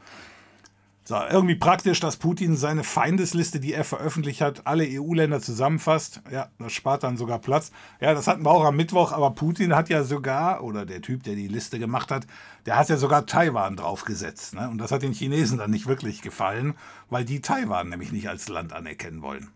[1.08, 6.20] So, irgendwie praktisch, dass Putin seine Feindesliste, die er veröffentlicht hat, alle EU-Länder zusammenfasst.
[6.32, 7.70] Ja, das spart dann sogar Platz.
[8.00, 11.22] Ja, das hatten wir auch am Mittwoch, aber Putin hat ja sogar, oder der Typ,
[11.22, 12.26] der die Liste gemacht hat,
[12.66, 14.56] der hat ja sogar Taiwan draufgesetzt.
[14.56, 14.68] Ne?
[14.68, 16.74] Und das hat den Chinesen dann nicht wirklich gefallen,
[17.08, 19.52] weil die Taiwan nämlich nicht als Land anerkennen wollen.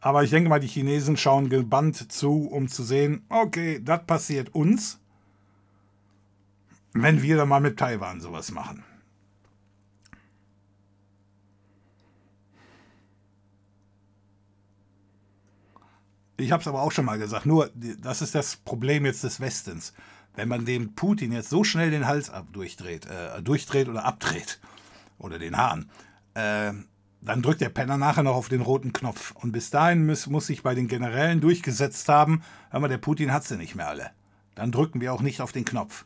[0.00, 4.54] Aber ich denke mal, die Chinesen schauen gebannt zu, um zu sehen, okay, das passiert
[4.54, 4.98] uns,
[6.94, 8.82] wenn wir dann mal mit Taiwan sowas machen.
[16.38, 17.70] Ich habe es aber auch schon mal gesagt, nur
[18.00, 19.92] das ist das Problem jetzt des Westens.
[20.34, 24.60] Wenn man dem Putin jetzt so schnell den Hals ab durchdreht, äh, durchdreht oder abdreht,
[25.18, 25.90] oder den Hahn,
[26.34, 26.72] äh,
[27.20, 29.32] dann drückt der Penner nachher noch auf den roten Knopf.
[29.32, 33.44] Und bis dahin muss, muss sich bei den Generälen durchgesetzt haben, aber der Putin hat
[33.44, 34.10] sie nicht mehr alle.
[34.54, 36.04] Dann drücken wir auch nicht auf den Knopf.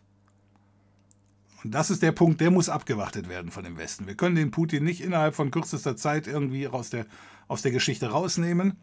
[1.63, 4.07] Und das ist der Punkt, der muss abgewartet werden von dem Westen.
[4.07, 7.07] Wir können den Putin nicht innerhalb von kürzester Zeit irgendwie aus der,
[7.47, 8.79] aus der Geschichte rausnehmen.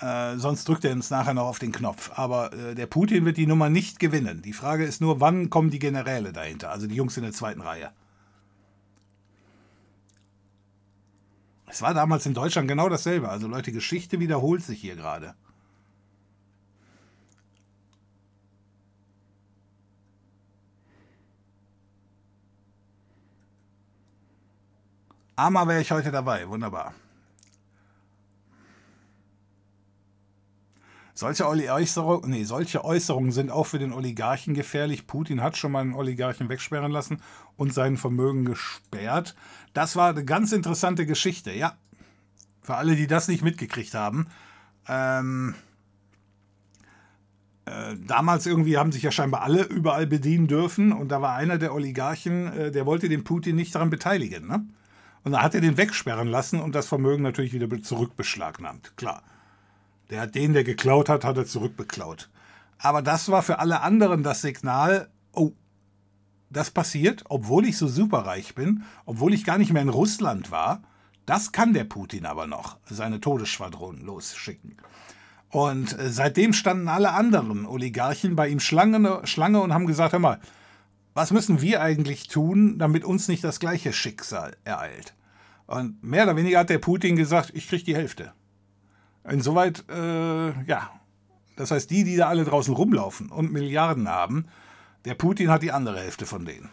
[0.00, 2.12] Äh, sonst drückt er uns nachher noch auf den Knopf.
[2.14, 4.42] Aber äh, der Putin wird die Nummer nicht gewinnen.
[4.42, 7.60] Die Frage ist nur, wann kommen die Generäle dahinter, also die Jungs in der zweiten
[7.60, 7.90] Reihe.
[11.66, 13.28] Es war damals in Deutschland genau dasselbe.
[13.28, 15.34] Also Leute, Geschichte wiederholt sich hier gerade.
[25.36, 26.48] Armer wäre ich heute dabei.
[26.48, 26.94] Wunderbar.
[31.18, 35.08] Solche, Äußerung, nee, solche Äußerungen sind auch für den Oligarchen gefährlich.
[35.08, 37.20] Putin hat schon mal einen Oligarchen wegsperren lassen
[37.56, 39.34] und sein Vermögen gesperrt.
[39.74, 41.76] Das war eine ganz interessante Geschichte, ja.
[42.62, 44.28] Für alle, die das nicht mitgekriegt haben.
[44.86, 45.56] Ähm,
[47.64, 51.58] äh, damals irgendwie haben sich ja scheinbar alle überall bedienen dürfen und da war einer
[51.58, 54.46] der Oligarchen, äh, der wollte den Putin nicht daran beteiligen.
[54.46, 54.68] Ne?
[55.24, 58.96] Und da hat er den wegsperren lassen und das Vermögen natürlich wieder zurückbeschlagnahmt.
[58.96, 59.24] Klar.
[60.10, 62.30] Der hat den, der geklaut hat, hat er zurückbeklaut.
[62.78, 65.52] Aber das war für alle anderen das Signal, oh,
[66.50, 70.82] das passiert, obwohl ich so superreich bin, obwohl ich gar nicht mehr in Russland war.
[71.26, 74.76] Das kann der Putin aber noch, seine Todesschwadronen losschicken.
[75.50, 80.18] Und äh, seitdem standen alle anderen Oligarchen bei ihm Schlange, Schlange und haben gesagt, hör
[80.18, 80.40] mal,
[81.14, 85.14] was müssen wir eigentlich tun, damit uns nicht das gleiche Schicksal ereilt?
[85.66, 88.32] Und mehr oder weniger hat der Putin gesagt, ich kriege die Hälfte.
[89.30, 90.90] Insoweit, äh, ja.
[91.56, 94.46] Das heißt, die, die da alle draußen rumlaufen und Milliarden haben,
[95.04, 96.68] der Putin hat die andere Hälfte von denen.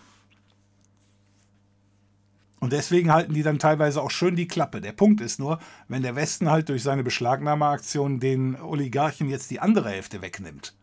[2.60, 4.82] Und deswegen halten die dann teilweise auch schön die Klappe.
[4.82, 9.60] Der Punkt ist nur, wenn der Westen halt durch seine Beschlagnahmeaktion den Oligarchen jetzt die
[9.60, 10.74] andere Hälfte wegnimmt,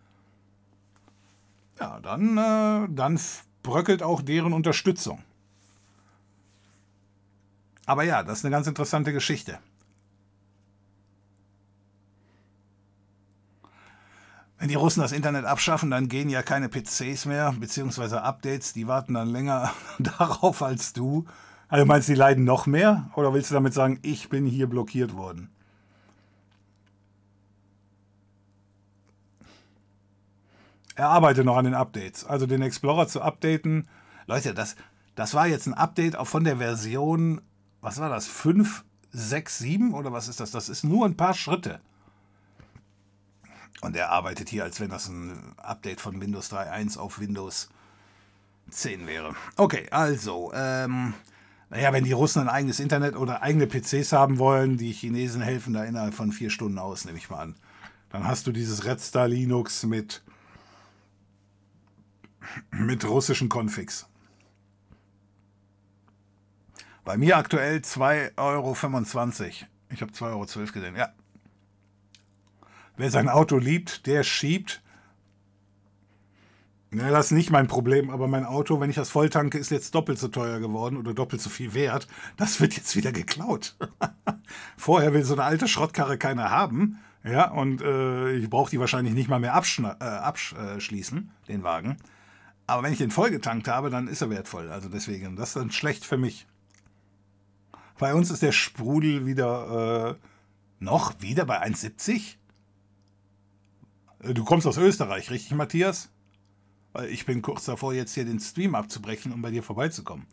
[1.80, 3.18] ja, dann, äh, dann
[3.62, 5.22] bröckelt auch deren Unterstützung.
[7.86, 9.58] Aber ja, das ist eine ganz interessante Geschichte.
[14.62, 18.86] Wenn die Russen das Internet abschaffen, dann gehen ja keine PCs mehr, beziehungsweise Updates, die
[18.86, 21.24] warten dann länger darauf als du.
[21.66, 23.10] Also meinst du, die leiden noch mehr?
[23.16, 25.50] Oder willst du damit sagen, ich bin hier blockiert worden?
[30.94, 32.24] Er arbeitet noch an den Updates.
[32.24, 33.88] Also den Explorer zu updaten.
[34.28, 34.76] Leute, das,
[35.16, 37.40] das war jetzt ein Update auch von der Version,
[37.80, 40.52] was war das, 5, 6, 7 oder was ist das?
[40.52, 41.80] Das ist nur ein paar Schritte.
[43.82, 47.68] Und er arbeitet hier, als wenn das ein Update von Windows 3.1 auf Windows
[48.70, 49.34] 10 wäre.
[49.56, 51.14] Okay, also, ähm,
[51.68, 55.74] naja, wenn die Russen ein eigenes Internet oder eigene PCs haben wollen, die Chinesen helfen
[55.74, 57.56] da innerhalb von vier Stunden aus, nehme ich mal an.
[58.10, 60.22] Dann hast du dieses Red Star Linux mit,
[62.70, 64.06] mit russischen Configs.
[67.04, 68.76] Bei mir aktuell 2,25 Euro.
[69.90, 71.12] Ich habe 2,12 Euro gesehen, ja.
[73.02, 74.80] Wer sein Auto liebt, der schiebt.
[76.92, 79.96] Ja, das ist nicht mein Problem, aber mein Auto, wenn ich das volltanke, ist jetzt
[79.96, 82.06] doppelt so teuer geworden oder doppelt so viel wert.
[82.36, 83.74] Das wird jetzt wieder geklaut.
[84.76, 87.00] Vorher will so eine alte Schrottkarre keiner haben.
[87.24, 91.96] Ja, und äh, ich brauche die wahrscheinlich nicht mal mehr äh, abschließen, den Wagen.
[92.68, 94.70] Aber wenn ich den vollgetankt habe, dann ist er wertvoll.
[94.70, 96.46] Also deswegen, das ist dann schlecht für mich.
[97.98, 100.26] Bei uns ist der Sprudel wieder äh,
[100.78, 102.36] noch wieder bei 1,70.
[104.22, 106.10] Äh, du kommst aus Österreich, richtig, Matthias?
[107.08, 110.26] Ich bin kurz davor, jetzt hier den Stream abzubrechen, um bei dir vorbeizukommen.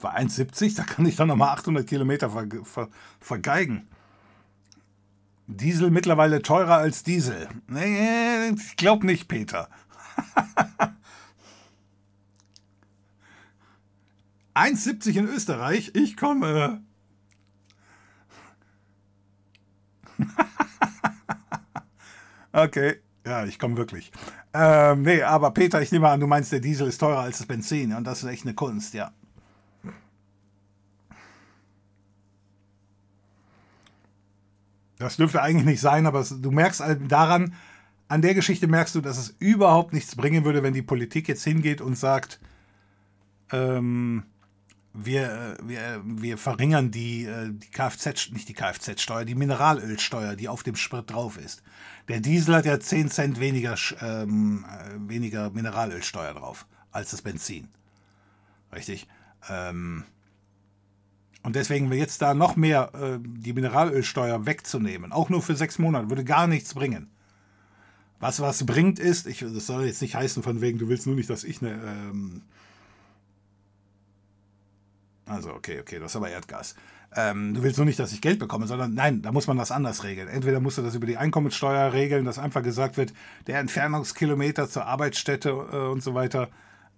[0.00, 2.88] War 1,70, da kann ich dann nochmal 800 Kilometer ver ver
[3.20, 3.88] vergeigen.
[5.46, 7.48] Diesel mittlerweile teurer als Diesel.
[7.68, 9.68] Nee, ich glaube nicht, Peter.
[14.54, 16.82] 1,70 in Österreich, ich komme.
[22.52, 22.96] okay.
[23.26, 24.10] Ja, ich komme wirklich.
[24.54, 27.46] Ähm, nee, aber Peter, ich nehme an, du meinst, der Diesel ist teurer als das
[27.46, 29.12] Benzin und das ist echt eine Kunst, ja.
[34.98, 37.54] Das dürfte eigentlich nicht sein, aber du merkst halt daran,
[38.08, 41.44] an der Geschichte merkst du, dass es überhaupt nichts bringen würde, wenn die Politik jetzt
[41.44, 42.40] hingeht und sagt,
[43.52, 44.24] ähm,
[44.94, 50.62] wir, wir, wir verringern die, äh, die Kfz, nicht die Kfz-Steuer, die Mineralölsteuer, die auf
[50.62, 51.62] dem Sprit drauf ist.
[52.08, 57.68] Der Diesel hat ja 10 Cent weniger, ähm, äh, weniger Mineralölsteuer drauf als das Benzin.
[58.72, 59.06] Richtig?
[59.48, 60.04] Ähm,
[61.42, 66.10] und deswegen jetzt da noch mehr äh, die Mineralölsteuer wegzunehmen, auch nur für sechs Monate,
[66.10, 67.10] würde gar nichts bringen.
[68.20, 71.14] Was was bringt ist, ich, das soll jetzt nicht heißen von wegen, du willst nur
[71.14, 72.42] nicht, dass ich eine ähm,
[75.28, 76.74] also, okay, okay, das ist aber Erdgas.
[77.16, 79.70] Ähm, du willst nur nicht, dass ich Geld bekomme, sondern nein, da muss man das
[79.70, 80.28] anders regeln.
[80.28, 83.14] Entweder musst du das über die Einkommenssteuer regeln, dass einfach gesagt wird,
[83.46, 86.50] der Entfernungskilometer zur Arbeitsstätte äh, und so weiter,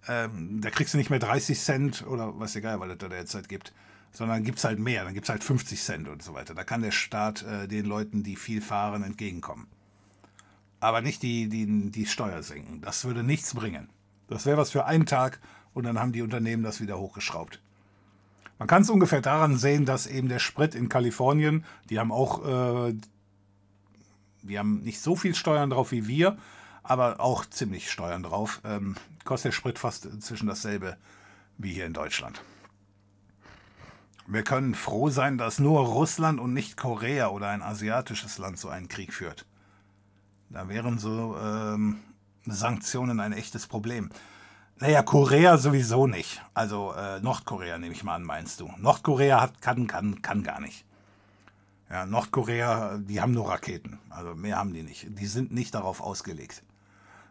[0.08, 3.48] ähm, da kriegst du nicht mehr 30 Cent oder was egal, weil es da derzeit
[3.48, 3.72] gibt,
[4.10, 6.54] sondern gibt es halt mehr, dann gibt es halt 50 Cent und so weiter.
[6.54, 9.68] Da kann der Staat äh, den Leuten, die viel fahren, entgegenkommen.
[10.80, 12.80] Aber nicht die, die, die Steuer senken.
[12.80, 13.88] Das würde nichts bringen.
[14.28, 15.38] Das wäre was für einen Tag
[15.74, 17.60] und dann haben die Unternehmen das wieder hochgeschraubt.
[18.60, 22.88] Man kann es ungefähr daran sehen, dass eben der Sprit in Kalifornien, die haben auch
[22.88, 22.94] äh,
[24.42, 26.36] Die haben nicht so viel Steuern drauf wie wir,
[26.82, 28.60] aber auch ziemlich Steuern drauf.
[28.64, 30.98] Ähm, kostet der Sprit fast inzwischen dasselbe
[31.56, 32.42] wie hier in Deutschland.
[34.26, 38.68] Wir können froh sein, dass nur Russland und nicht Korea oder ein asiatisches Land so
[38.68, 39.46] einen Krieg führt.
[40.50, 42.00] Da wären so ähm,
[42.44, 44.10] Sanktionen ein echtes Problem.
[44.80, 46.40] Naja, Korea sowieso nicht.
[46.54, 48.70] Also äh, Nordkorea nehme ich mal an, meinst du.
[48.78, 50.86] Nordkorea hat, kann, kann, kann gar nicht.
[51.90, 53.98] Ja, Nordkorea, die haben nur Raketen.
[54.08, 55.06] Also mehr haben die nicht.
[55.18, 56.62] Die sind nicht darauf ausgelegt.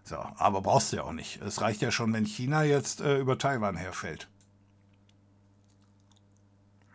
[0.04, 1.42] So, aber brauchst du ja auch nicht.
[1.42, 4.28] Es reicht ja schon, wenn China jetzt äh, über Taiwan herfällt.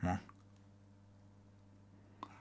[0.05, 0.21] Ja.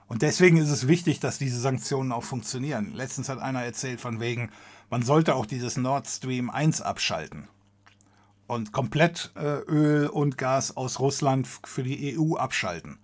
[0.06, 2.94] Und deswegen ist es wichtig, dass diese Sanktionen auch funktionieren.
[2.94, 4.52] Letztens hat einer erzählt von wegen,
[4.92, 7.48] man sollte auch dieses Nord Stream 1 abschalten
[8.54, 12.98] und komplett äh, Öl und Gas aus Russland für die EU abschalten.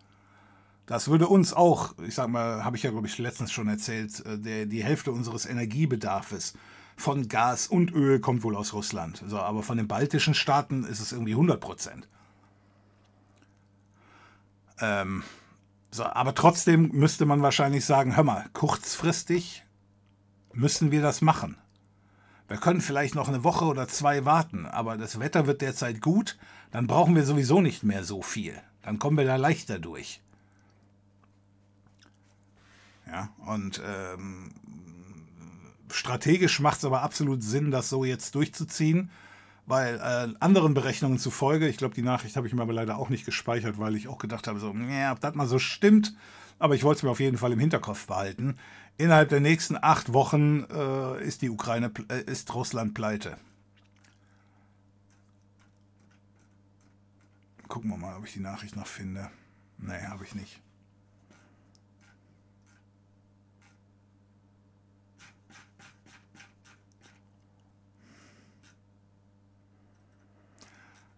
[0.85, 4.25] Das würde uns auch, ich sag mal, habe ich ja, glaube ich, letztens schon erzählt,
[4.25, 6.53] äh, der, die Hälfte unseres Energiebedarfs
[6.95, 9.23] von Gas und Öl kommt wohl aus Russland.
[9.27, 12.07] So, aber von den baltischen Staaten ist es irgendwie 100 Prozent.
[14.81, 15.23] Ähm,
[15.91, 19.63] so, aber trotzdem müsste man wahrscheinlich sagen, hör mal, kurzfristig
[20.53, 21.57] müssen wir das machen.
[22.49, 26.37] Wir können vielleicht noch eine Woche oder zwei warten, aber das Wetter wird derzeit gut,
[26.71, 28.59] dann brauchen wir sowieso nicht mehr so viel.
[28.81, 30.19] Dann kommen wir da leichter durch.
[33.05, 34.51] Ja, und ähm,
[35.91, 39.11] strategisch macht es aber absolut Sinn, das so jetzt durchzuziehen,
[39.67, 43.09] weil äh, anderen Berechnungen zufolge, ich glaube, die Nachricht habe ich mir aber leider auch
[43.09, 46.15] nicht gespeichert, weil ich auch gedacht habe, so, ob das mal so stimmt,
[46.57, 48.57] aber ich wollte es mir auf jeden Fall im Hinterkopf behalten.
[48.99, 53.37] Innerhalb der nächsten acht Wochen äh, ist die Ukraine, äh, ist Russland pleite.
[57.69, 59.31] Gucken wir mal, ob ich die Nachricht noch finde.
[59.77, 60.59] Nee, habe ich nicht.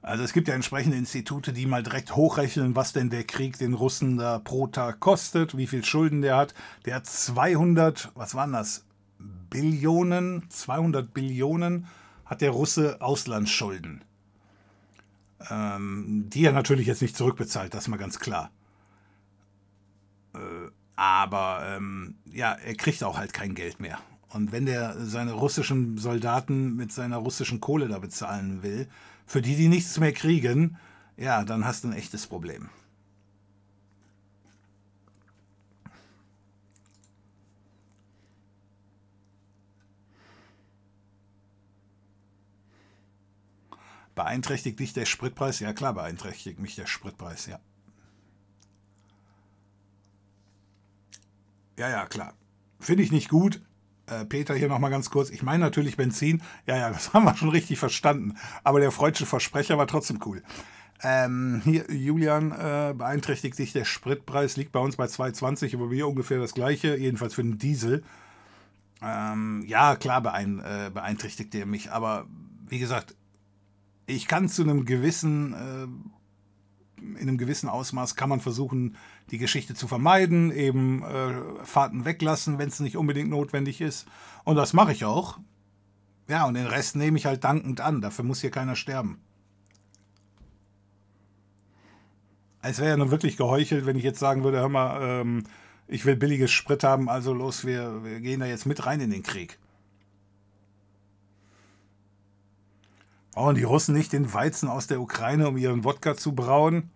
[0.01, 3.75] Also es gibt ja entsprechende Institute, die mal direkt hochrechnen, was denn der Krieg den
[3.75, 6.55] Russen da pro Tag kostet, wie viel Schulden der hat.
[6.85, 8.85] Der hat 200, was waren das?
[9.19, 11.87] Billionen, 200 Billionen
[12.25, 14.03] hat der Russe Auslandsschulden.
[15.49, 18.49] Ähm, die er natürlich jetzt nicht zurückbezahlt, das ist mal ganz klar.
[20.33, 20.39] Äh,
[20.95, 23.99] aber ähm, ja, er kriegt auch halt kein Geld mehr.
[24.29, 28.87] Und wenn der seine russischen Soldaten mit seiner russischen Kohle da bezahlen will,
[29.31, 30.77] für die, die nichts mehr kriegen,
[31.15, 32.69] ja, dann hast du ein echtes Problem.
[44.15, 45.61] Beeinträchtigt dich der Spritpreis?
[45.61, 47.61] Ja klar, beeinträchtigt mich der Spritpreis, ja.
[51.77, 52.33] Ja, ja, klar.
[52.81, 53.61] Finde ich nicht gut,
[54.11, 55.29] äh, Peter hier nochmal ganz kurz.
[55.29, 56.41] Ich meine natürlich Benzin.
[56.67, 58.35] Ja, ja, das haben wir schon richtig verstanden.
[58.63, 60.43] Aber der freudsche Versprecher war trotzdem cool.
[61.03, 66.07] Ähm, hier, Julian, äh, beeinträchtigt sich der Spritpreis, liegt bei uns bei 2,20, aber wir
[66.07, 68.03] ungefähr das gleiche, jedenfalls für den Diesel.
[69.01, 72.27] Ähm, ja, klar beein, äh, beeinträchtigt er mich, aber
[72.67, 73.15] wie gesagt,
[74.05, 75.87] ich kann zu einem gewissen äh,
[77.01, 78.95] in einem gewissen Ausmaß kann man versuchen,
[79.31, 84.05] die Geschichte zu vermeiden, eben äh, Fahrten weglassen, wenn es nicht unbedingt notwendig ist.
[84.43, 85.39] Und das mache ich auch.
[86.27, 88.01] Ja, und den Rest nehme ich halt dankend an.
[88.01, 89.19] Dafür muss hier keiner sterben.
[92.61, 95.43] Es wäre ja nun wirklich geheuchelt, wenn ich jetzt sagen würde, hör mal, ähm,
[95.87, 99.09] ich will billiges Sprit haben, also los, wir, wir gehen da jetzt mit rein in
[99.09, 99.57] den Krieg.
[103.33, 106.91] Brauchen die Russen nicht den Weizen aus der Ukraine, um ihren Wodka zu brauen?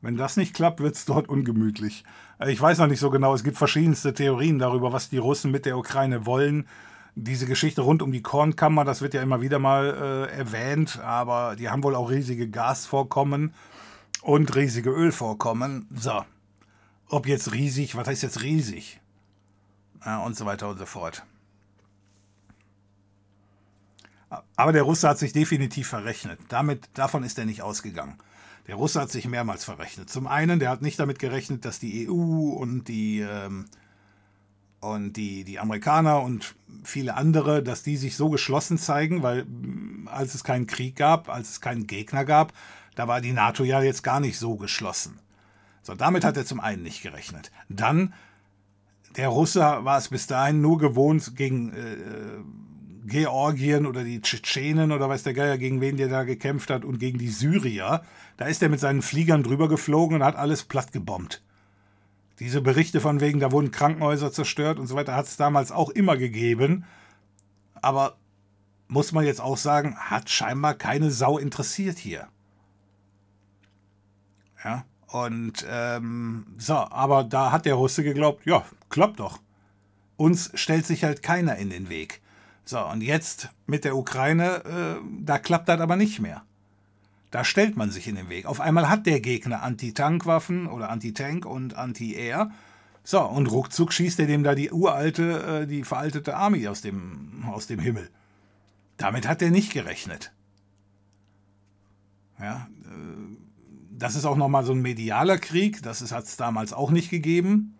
[0.00, 2.04] Wenn das nicht klappt, wird es dort ungemütlich.
[2.38, 5.50] Äh, ich weiß noch nicht so genau, es gibt verschiedenste Theorien darüber, was die Russen
[5.50, 6.68] mit der Ukraine wollen.
[7.14, 11.56] Diese Geschichte rund um die Kornkammer, das wird ja immer wieder mal äh, erwähnt, aber
[11.56, 13.52] die haben wohl auch riesige Gasvorkommen
[14.22, 15.88] und riesige Ölvorkommen.
[15.92, 16.24] So,
[17.08, 19.00] ob jetzt riesig, was heißt jetzt riesig?
[20.04, 21.24] Ja, und so weiter und so fort.
[24.54, 26.38] Aber der Russe hat sich definitiv verrechnet.
[26.50, 28.18] Damit, davon ist er nicht ausgegangen.
[28.68, 30.10] Der Russe hat sich mehrmals verrechnet.
[30.10, 33.64] Zum einen, der hat nicht damit gerechnet, dass die EU und die, ähm,
[34.80, 36.54] und die, die Amerikaner und
[36.84, 41.30] viele andere, dass die sich so geschlossen zeigen, weil mm, als es keinen Krieg gab,
[41.30, 42.52] als es keinen Gegner gab,
[42.94, 45.18] da war die NATO ja jetzt gar nicht so geschlossen.
[45.82, 47.50] So, damit hat er zum einen nicht gerechnet.
[47.70, 48.12] Dann,
[49.16, 51.96] der Russe war es bis dahin nur gewohnt, gegen äh,
[53.08, 56.98] Georgien oder die Tschetschenen oder weiß der Geier, gegen wen der da gekämpft hat und
[56.98, 58.02] gegen die Syrier.
[58.36, 61.42] Da ist er mit seinen Fliegern drüber geflogen und hat alles platt gebombt.
[62.38, 65.90] Diese Berichte von wegen, da wurden Krankenhäuser zerstört und so weiter, hat es damals auch
[65.90, 66.84] immer gegeben.
[67.74, 68.16] Aber
[68.86, 72.28] muss man jetzt auch sagen, hat scheinbar keine Sau interessiert hier.
[74.64, 79.40] Ja, und ähm, so, aber da hat der Russe geglaubt, ja, klappt doch.
[80.16, 82.20] Uns stellt sich halt keiner in den Weg.
[82.68, 86.42] So, und jetzt mit der Ukraine, äh, da klappt das aber nicht mehr.
[87.30, 88.44] Da stellt man sich in den Weg.
[88.44, 92.50] Auf einmal hat der Gegner Anti-Tank-Waffen oder Anti-Tank und Anti-Air.
[93.04, 97.42] So, und ruckzuck schießt er dem da die uralte, äh, die veraltete Army aus dem,
[97.50, 98.10] aus dem Himmel.
[98.98, 100.30] Damit hat er nicht gerechnet.
[102.38, 103.36] Ja, äh,
[103.92, 105.82] das ist auch nochmal so ein medialer Krieg.
[105.82, 107.77] Das hat es damals auch nicht gegeben.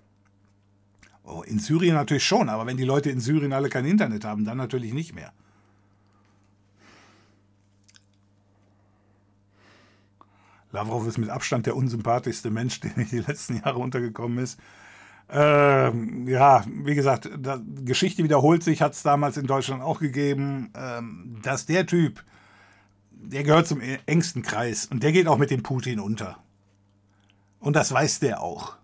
[1.31, 4.47] Oh, in Syrien natürlich schon, aber wenn die Leute in Syrien alle kein Internet haben,
[4.47, 5.31] dann natürlich nicht mehr.
[10.73, 14.59] Lavrov ist mit Abstand der unsympathischste Mensch, der in die letzten Jahre untergekommen ist.
[15.31, 17.29] Ähm, ja, wie gesagt,
[17.85, 22.25] Geschichte wiederholt sich, hat es damals in Deutschland auch gegeben, ähm, dass der Typ,
[23.11, 26.39] der gehört zum engsten Kreis und der geht auch mit dem Putin unter.
[27.61, 28.79] Und das weiß der auch.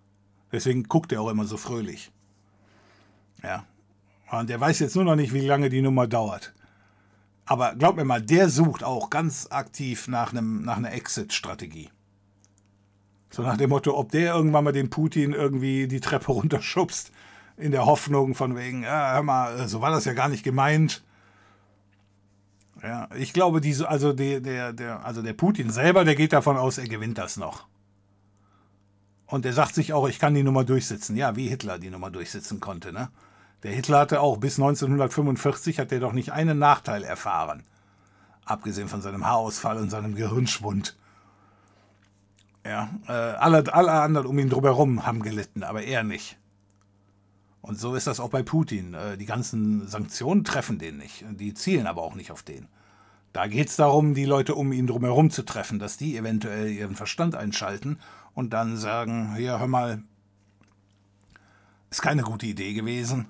[0.52, 2.12] Deswegen guckt er auch immer so fröhlich.
[3.44, 3.64] Ja.
[4.30, 6.54] Und der weiß jetzt nur noch nicht, wie lange die Nummer dauert.
[7.46, 11.90] Aber glaub mir mal, der sucht auch ganz aktiv nach, einem, nach einer Exit-Strategie.
[13.30, 17.12] So nach dem Motto, ob der irgendwann mal den Putin irgendwie die Treppe runterschubst,
[17.56, 21.04] in der Hoffnung von wegen, ja, hör mal, so war das ja gar nicht gemeint.
[22.82, 26.56] Ja, ich glaube, diese, also der, der, der, also der Putin selber, der geht davon
[26.56, 27.66] aus, er gewinnt das noch.
[29.26, 31.16] Und er sagt sich auch, ich kann die Nummer durchsetzen.
[31.16, 33.08] Ja, wie Hitler die Nummer durchsetzen konnte, ne?
[33.64, 37.62] Der Hitler hatte auch bis 1945 hat er doch nicht einen Nachteil erfahren.
[38.44, 40.96] Abgesehen von seinem Haarausfall und seinem Gehirnschwund.
[42.64, 46.38] Ja, äh, alle, alle anderen um ihn drumherum haben gelitten, aber er nicht.
[47.62, 48.92] Und so ist das auch bei Putin.
[48.92, 51.24] Äh, die ganzen Sanktionen treffen den nicht.
[51.30, 52.68] Die zielen aber auch nicht auf den.
[53.32, 56.96] Da geht es darum, die Leute um ihn drumherum zu treffen, dass die eventuell ihren
[56.96, 57.98] Verstand einschalten
[58.34, 60.02] und dann sagen, ja, hör mal,
[61.90, 63.28] ist keine gute Idee gewesen.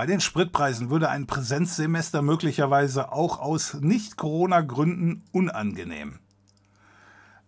[0.00, 6.20] Bei den Spritpreisen würde ein Präsenzsemester möglicherweise auch aus Nicht-Corona-Gründen unangenehm.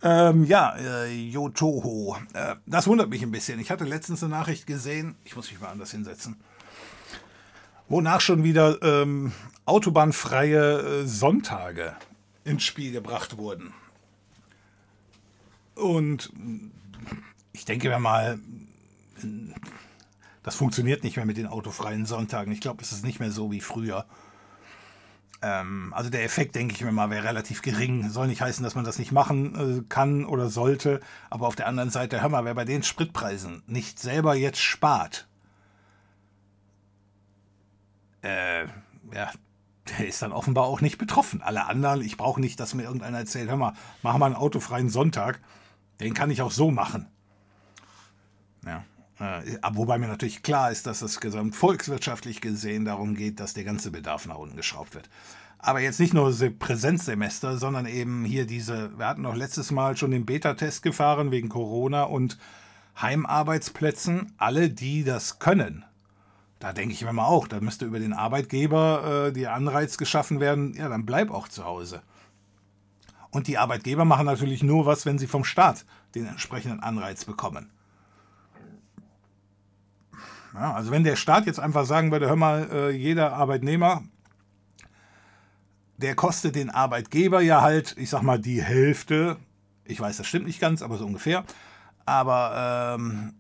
[0.03, 2.19] Ähm, ja, äh, Yotoho.
[2.35, 3.59] Äh, das wundert mich ein bisschen.
[3.59, 6.43] Ich hatte letztens eine Nachricht gesehen, ich muss mich mal anders hinsetzen,
[7.89, 9.33] wonach schon wieder ähm,
[9.65, 11.97] autobahnfreie äh, Sonntage
[12.45, 13.73] ins Spiel gebracht wurden.
[15.75, 16.31] Und
[17.55, 18.39] ich denke mir mal,
[20.43, 22.53] das funktioniert nicht mehr mit den autofreien Sonntagen.
[22.53, 24.07] Ich glaube, es ist nicht mehr so wie früher.
[25.43, 28.09] Ähm, also der Effekt, denke ich mir mal, wäre relativ gering.
[28.11, 31.01] Soll nicht heißen, dass man das nicht machen äh, kann oder sollte.
[31.31, 35.29] Aber auf der anderen Seite, hör mal, wer bei den Spritpreisen nicht selber jetzt spart,
[38.23, 38.67] äh,
[39.13, 39.31] ja,
[39.99, 41.43] der ist dann offenbar auch nicht betroffen.
[41.43, 44.89] Alle anderen, ich brauche nicht, dass mir irgendeiner erzählt, hör mal, mach mal einen autofreien
[44.89, 45.41] Sonntag.
[46.01, 47.12] Den kann ich auch so machen.
[49.23, 53.63] Äh, wobei mir natürlich klar ist, dass es gesamt volkswirtschaftlich gesehen darum geht, dass der
[53.63, 55.09] ganze Bedarf nach unten geschraubt wird.
[55.59, 60.11] Aber jetzt nicht nur Präsenzsemester, sondern eben hier diese, wir hatten doch letztes Mal schon
[60.11, 62.37] den Beta-Test gefahren wegen Corona und
[63.01, 65.85] Heimarbeitsplätzen, alle, die das können.
[66.59, 70.41] Da denke ich mir mal auch, da müsste über den Arbeitgeber äh, der Anreiz geschaffen
[70.41, 72.03] werden, ja, dann bleib auch zu Hause.
[73.31, 75.85] Und die Arbeitgeber machen natürlich nur was, wenn sie vom Staat
[76.17, 77.71] den entsprechenden Anreiz bekommen.
[80.55, 84.03] Ja, also wenn der Staat jetzt einfach sagen würde, hör mal, äh, jeder Arbeitnehmer,
[85.97, 89.37] der kostet den Arbeitgeber ja halt, ich sag mal, die Hälfte.
[89.85, 91.45] Ich weiß, das stimmt nicht ganz, aber so ungefähr.
[92.05, 93.35] Aber ähm,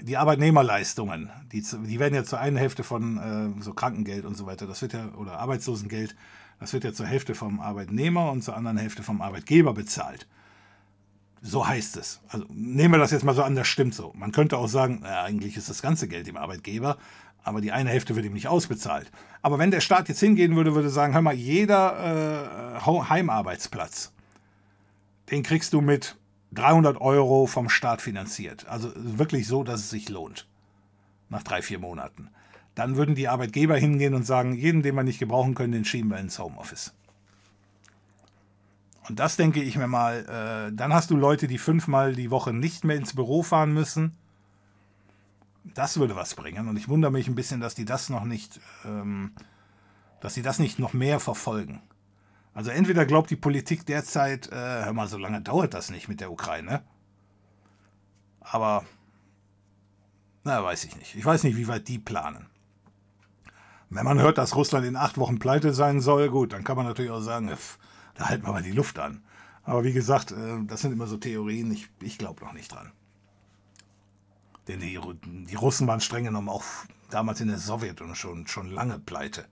[0.00, 3.18] die Arbeitnehmerleistungen, die, die werden ja zur einen Hälfte von
[3.58, 6.14] äh, so Krankengeld und so weiter, das wird ja, oder Arbeitslosengeld,
[6.60, 10.26] das wird ja zur Hälfte vom Arbeitnehmer und zur anderen Hälfte vom Arbeitgeber bezahlt.
[11.46, 12.20] So heißt es.
[12.28, 14.12] Also nehmen wir das jetzt mal so an, das stimmt so.
[14.16, 16.96] Man könnte auch sagen, na, eigentlich ist das ganze Geld dem Arbeitgeber,
[17.44, 19.12] aber die eine Hälfte wird ihm nicht ausbezahlt.
[19.42, 24.12] Aber wenn der Staat jetzt hingehen würde, würde sagen, hör mal, jeder äh, Heimarbeitsplatz,
[25.30, 26.16] den kriegst du mit
[26.52, 28.66] 300 Euro vom Staat finanziert.
[28.66, 30.48] Also wirklich so, dass es sich lohnt.
[31.28, 32.28] Nach drei, vier Monaten.
[32.74, 36.10] Dann würden die Arbeitgeber hingehen und sagen, jeden, den wir nicht gebrauchen können, den schieben
[36.10, 36.92] wir ins Homeoffice.
[39.08, 42.52] Und das denke ich mir mal, äh, dann hast du Leute, die fünfmal die Woche
[42.52, 44.16] nicht mehr ins Büro fahren müssen.
[45.74, 46.68] Das würde was bringen.
[46.68, 49.32] Und ich wundere mich ein bisschen, dass die das noch nicht, ähm,
[50.20, 51.82] dass sie das nicht noch mehr verfolgen.
[52.54, 56.20] Also entweder glaubt die Politik derzeit, äh, hör mal, so lange dauert das nicht mit
[56.20, 56.82] der Ukraine.
[58.40, 58.84] Aber,
[60.42, 61.14] na, weiß ich nicht.
[61.14, 62.46] Ich weiß nicht, wie weit die planen.
[63.90, 66.86] Wenn man hört, dass Russland in acht Wochen pleite sein soll, gut, dann kann man
[66.86, 67.78] natürlich auch sagen, pff,
[68.16, 69.22] da halten wir mal die Luft an.
[69.64, 72.92] Aber wie gesagt, äh, das sind immer so Theorien, ich, ich glaube noch nicht dran.
[74.68, 76.64] Denn die, die Russen waren streng genommen auch
[77.10, 79.46] damals in der Sowjetunion schon, schon lange pleite.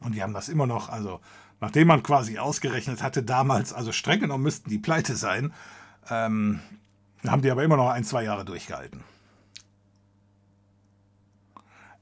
[0.00, 1.20] Und die haben das immer noch, also
[1.60, 5.52] nachdem man quasi ausgerechnet hatte damals, also streng genommen müssten die pleite sein,
[6.10, 6.60] ähm,
[7.26, 9.02] haben die aber immer noch ein, zwei Jahre durchgehalten.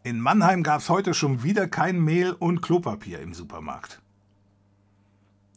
[0.05, 4.03] In Mannheim gab es heute schon wieder kein Mehl und Klopapier im Supermarkt.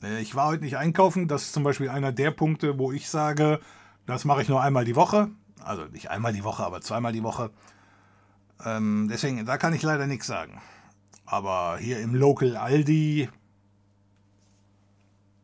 [0.04, 1.28] Äh, ich war heute nicht einkaufen.
[1.28, 3.60] Das ist zum Beispiel einer der Punkte, wo ich sage,
[4.06, 5.30] das mache ich nur einmal die Woche.
[5.64, 7.50] Also nicht einmal die Woche, aber zweimal die Woche.
[8.64, 10.62] Ähm, deswegen, da kann ich leider nichts sagen.
[11.26, 13.30] Aber hier im Local Aldi,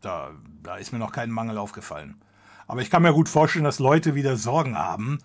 [0.02, 2.22] da, da ist mir noch kein Mangel aufgefallen.
[2.68, 5.18] Aber ich kann mir gut vorstellen, dass Leute wieder Sorgen haben,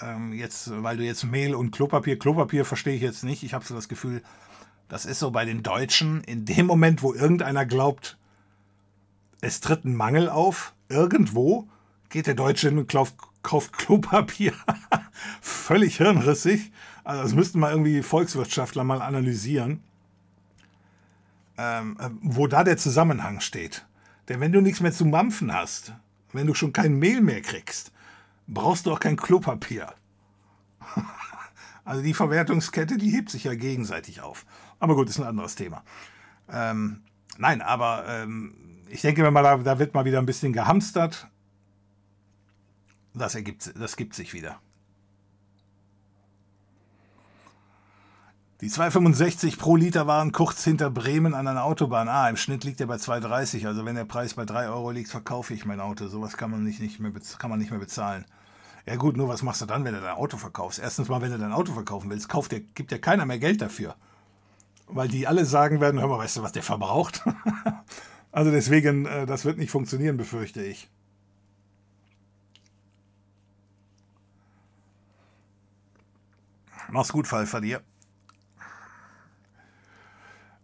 [0.00, 3.42] ähm, jetzt, weil du jetzt Mehl und Klopapier, Klopapier verstehe ich jetzt nicht.
[3.42, 4.22] Ich habe so das Gefühl,
[4.88, 8.18] das ist so bei den Deutschen, in dem Moment, wo irgendeiner glaubt,
[9.40, 11.68] es tritt ein Mangel auf, irgendwo
[12.08, 14.52] geht der Deutsche hin und kauft, kauft Klopapier.
[15.40, 16.72] Völlig hirnrissig.
[17.04, 19.82] Also das müssten mal irgendwie Volkswirtschaftler mal analysieren,
[21.58, 23.86] ähm, äh, wo da der Zusammenhang steht.
[24.28, 25.94] Denn wenn du nichts mehr zu mampfen hast,
[26.32, 27.91] wenn du schon kein Mehl mehr kriegst,
[28.46, 29.92] brauchst du auch kein Klopapier.
[31.84, 34.44] also die Verwertungskette, die hebt sich ja gegenseitig auf.
[34.78, 35.84] Aber gut, ist ein anderes Thema.
[36.50, 37.02] Ähm,
[37.38, 38.54] nein, aber ähm,
[38.88, 41.28] ich denke mal, da, da, wird mal wieder ein bisschen gehamstert.
[43.14, 44.60] Das ergibt, das gibt sich wieder.
[48.62, 52.08] Die 2,65 pro Liter waren kurz hinter Bremen an einer Autobahn.
[52.08, 53.66] Ah, im Schnitt liegt er bei 2,30.
[53.66, 56.06] Also wenn der Preis bei 3 Euro liegt, verkaufe ich mein Auto.
[56.06, 57.10] Sowas kann man nicht, nicht, mehr,
[57.40, 58.24] kann man nicht mehr bezahlen.
[58.86, 60.78] Ja gut, nur was machst du dann, wenn du dein Auto verkaufst?
[60.78, 63.60] Erstens mal, wenn du dein Auto verkaufen willst, kauft der, gibt dir keiner mehr Geld
[63.60, 63.96] dafür.
[64.86, 67.24] Weil die alle sagen werden, hör mal, weißt du, was der verbraucht?
[68.30, 70.88] also deswegen, äh, das wird nicht funktionieren, befürchte ich.
[76.88, 77.82] Mach's gut, Pfeiffer dir.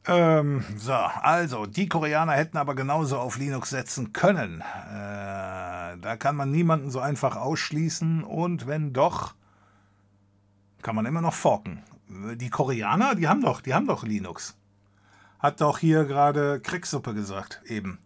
[0.09, 4.63] Ähm, so, also, die Koreaner hätten aber genauso auf Linux setzen können.
[4.63, 9.35] Äh, da kann man niemanden so einfach ausschließen und wenn doch,
[10.81, 11.83] kann man immer noch forken.
[12.09, 14.57] Die Koreaner, die haben doch, die haben doch Linux.
[15.39, 17.99] Hat doch hier gerade Kriegssuppe gesagt, eben.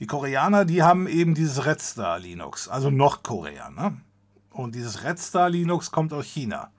[0.00, 3.98] Die Koreaner, die haben eben dieses Red Star Linux, also Nordkorea, ne?
[4.50, 6.70] Und dieses Red Star Linux kommt aus China.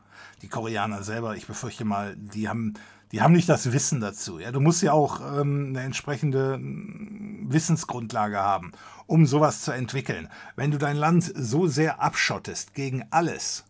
[0.41, 2.73] Die Koreaner selber, ich befürchte mal, die haben
[3.11, 4.39] die haben nicht das Wissen dazu.
[4.39, 8.71] Ja, du musst ja auch ähm, eine entsprechende hm, Wissensgrundlage haben,
[9.07, 10.29] um sowas zu entwickeln.
[10.55, 13.65] Wenn du dein Land so sehr abschottest gegen alles,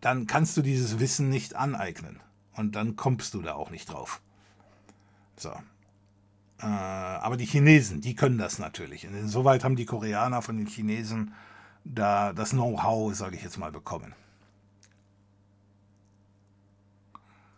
[0.00, 2.20] dann kannst du dieses Wissen nicht aneignen.
[2.56, 4.20] Und dann kommst du da auch nicht drauf.
[5.36, 5.50] So.
[6.60, 9.06] Äh, aber die Chinesen, die können das natürlich.
[9.06, 11.34] Und insoweit haben die Koreaner von den Chinesen
[11.84, 14.14] da das Know-how, sage ich jetzt mal, bekommen.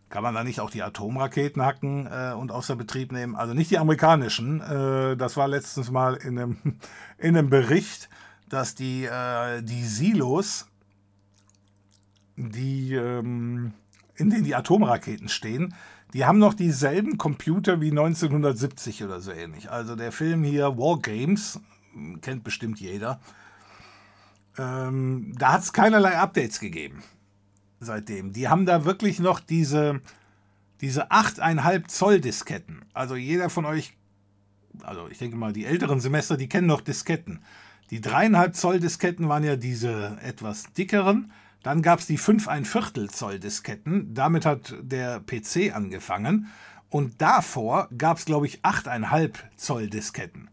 [0.09, 3.35] Kann man da nicht auch die Atomraketen hacken äh, und außer Betrieb nehmen?
[3.35, 4.61] Also nicht die amerikanischen.
[4.61, 6.57] Äh, das war letztens mal in einem,
[7.19, 8.09] in einem Bericht,
[8.49, 10.69] dass die, äh, die Silos,
[12.37, 13.73] die, ähm,
[14.15, 15.75] in denen die Atomraketen stehen,
[16.15, 19.71] die haben noch dieselben Computer wie 1970 oder so ähnlich.
[19.73, 21.61] Also der Film hier War Games,
[22.21, 23.21] kennt bestimmt jeder,
[24.57, 27.03] ähm, da hat es keinerlei Updates gegeben
[27.81, 28.33] seitdem.
[28.33, 30.01] Die haben da wirklich noch diese,
[30.81, 32.85] diese 8,5 Zoll Disketten.
[32.93, 33.97] Also jeder von euch,
[34.83, 37.41] also ich denke mal, die älteren Semester, die kennen noch Disketten.
[37.91, 41.33] Die 3,5 Zoll Disketten waren ja diese etwas dickeren.
[41.63, 44.15] Dann gab es die 5,1 Viertel Zoll Disketten.
[44.15, 46.49] Damit hat der PC angefangen.
[46.89, 50.49] Und davor gab es, glaube ich, 8,5 Zoll Disketten.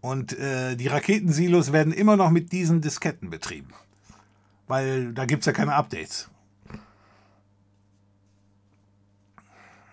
[0.00, 3.72] Und äh, die Raketensilos werden immer noch mit diesen Disketten betrieben
[4.66, 6.30] weil da gibt es ja keine Updates.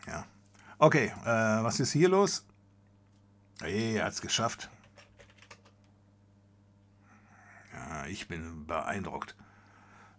[0.08, 0.26] Ja.
[0.78, 2.46] Okay, äh, was ist hier los?
[3.62, 4.70] Hey, er es geschafft.
[7.74, 9.36] Ja, ich bin beeindruckt.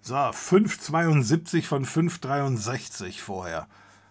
[0.01, 3.69] So, 5,72 von 5,63 vorher.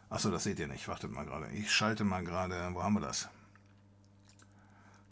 [0.10, 0.88] Achso, das seht ihr nicht.
[0.88, 1.50] Wartet mal gerade.
[1.52, 2.70] Ich schalte mal gerade.
[2.74, 3.30] Wo haben wir das?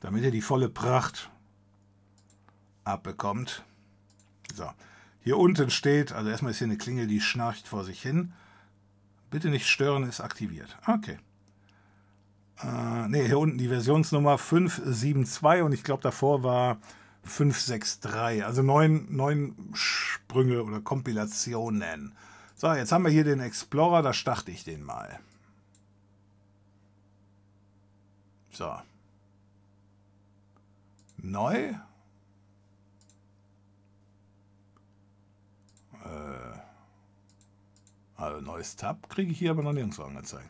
[0.01, 1.29] Damit ihr die volle Pracht
[2.83, 3.63] abbekommt.
[4.53, 4.69] So.
[5.21, 8.33] Hier unten steht, also erstmal ist hier eine Klingel, die schnarcht vor sich hin.
[9.29, 10.77] Bitte nicht stören ist aktiviert.
[10.87, 11.19] Okay.
[12.61, 16.77] Äh, ne, hier unten die Versionsnummer 572 und ich glaube davor war
[17.23, 18.43] 563.
[18.45, 22.13] Also neun, neun Sprünge oder Kompilationen.
[22.55, 25.19] So, jetzt haben wir hier den Explorer, da starte ich den mal.
[28.51, 28.73] So.
[31.17, 31.73] Neu.
[36.05, 36.59] Äh,
[38.15, 40.49] also neues Tab kriege ich hier aber noch nirgendwo angezeigt.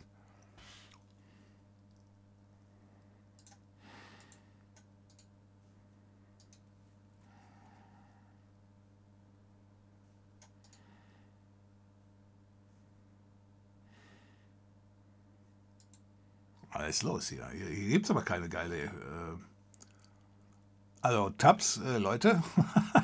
[16.71, 17.47] Alles los hier.
[17.49, 18.85] Hier, hier gibt es aber keine geile.
[18.85, 18.89] Äh
[21.01, 22.41] also, Tabs, äh, Leute.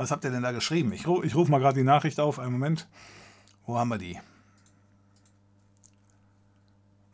[0.00, 0.94] Was habt ihr denn da geschrieben?
[0.94, 2.38] Ich, ich rufe mal gerade die Nachricht auf.
[2.38, 2.88] Einen Moment.
[3.66, 4.18] Wo haben wir die?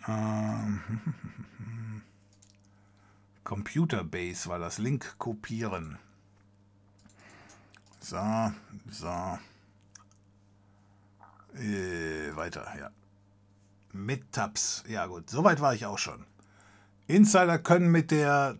[0.07, 0.81] Ähm,
[3.43, 4.79] Computerbase war das.
[4.79, 5.99] Link kopieren.
[7.99, 8.53] So,
[8.89, 9.37] so.
[11.57, 12.91] Äh, weiter, ja.
[13.93, 14.85] Mit Tabs.
[14.87, 16.25] Ja gut, soweit war ich auch schon.
[17.09, 18.59] Insider können mit der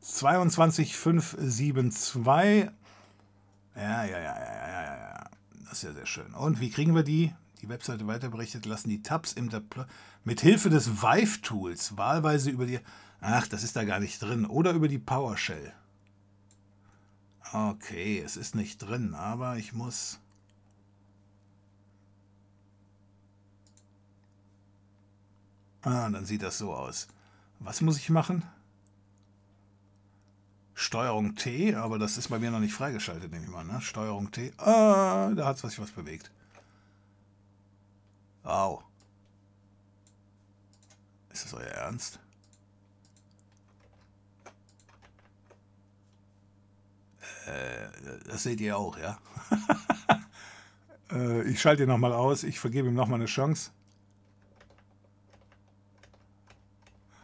[0.00, 2.74] 22572
[3.76, 5.30] ja, ja, ja, ja, ja, ja, ja.
[5.64, 6.34] Das ist ja sehr schön.
[6.34, 7.34] Und wie kriegen wir die?
[7.62, 9.50] Die Webseite weiter berichtet, lassen die Tabs im
[10.22, 12.80] mit Hilfe des Vive-Tools wahlweise über die.
[13.20, 14.44] Ach, das ist da gar nicht drin.
[14.44, 15.72] Oder über die PowerShell.
[17.52, 20.20] Okay, es ist nicht drin, aber ich muss.
[25.82, 27.08] Ah, dann sieht das so aus.
[27.60, 28.42] Was muss ich machen?
[30.74, 33.64] Steuerung T, aber das ist bei mir noch nicht freigeschaltet, nehme ich mal.
[33.64, 33.80] Ne?
[33.80, 34.52] Steuerung T.
[34.58, 36.30] Ah, da hat sich was bewegt.
[38.42, 38.82] Au.
[41.32, 42.18] Ist das euer Ernst?
[47.46, 47.88] Äh,
[48.26, 49.18] das seht ihr auch, ja?
[51.12, 52.42] äh, ich schalte ihn nochmal aus.
[52.42, 53.70] Ich vergebe ihm nochmal eine Chance.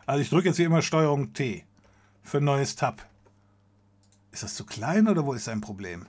[0.06, 1.64] Also ich drücke jetzt hier immer Steuerung T
[2.22, 3.09] für ein neues Tab.
[4.32, 6.06] Ist das zu klein oder wo ist sein Problem?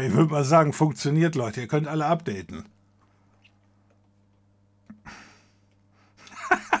[0.00, 1.60] ich würde mal sagen, funktioniert, Leute.
[1.60, 2.64] Ihr könnt alle updaten.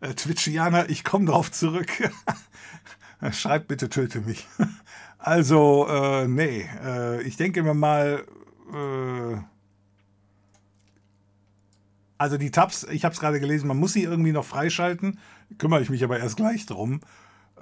[0.00, 1.88] Äh, Twitchianer, ich komme drauf zurück.
[3.30, 4.48] Schreibt bitte, töte mich.
[5.24, 8.26] Also, äh, nee, äh, ich denke mir mal,
[8.72, 9.51] äh,
[12.22, 15.18] also die Tabs, ich habe es gerade gelesen, man muss sie irgendwie noch freischalten.
[15.58, 17.00] Kümmere ich mich aber erst gleich drum.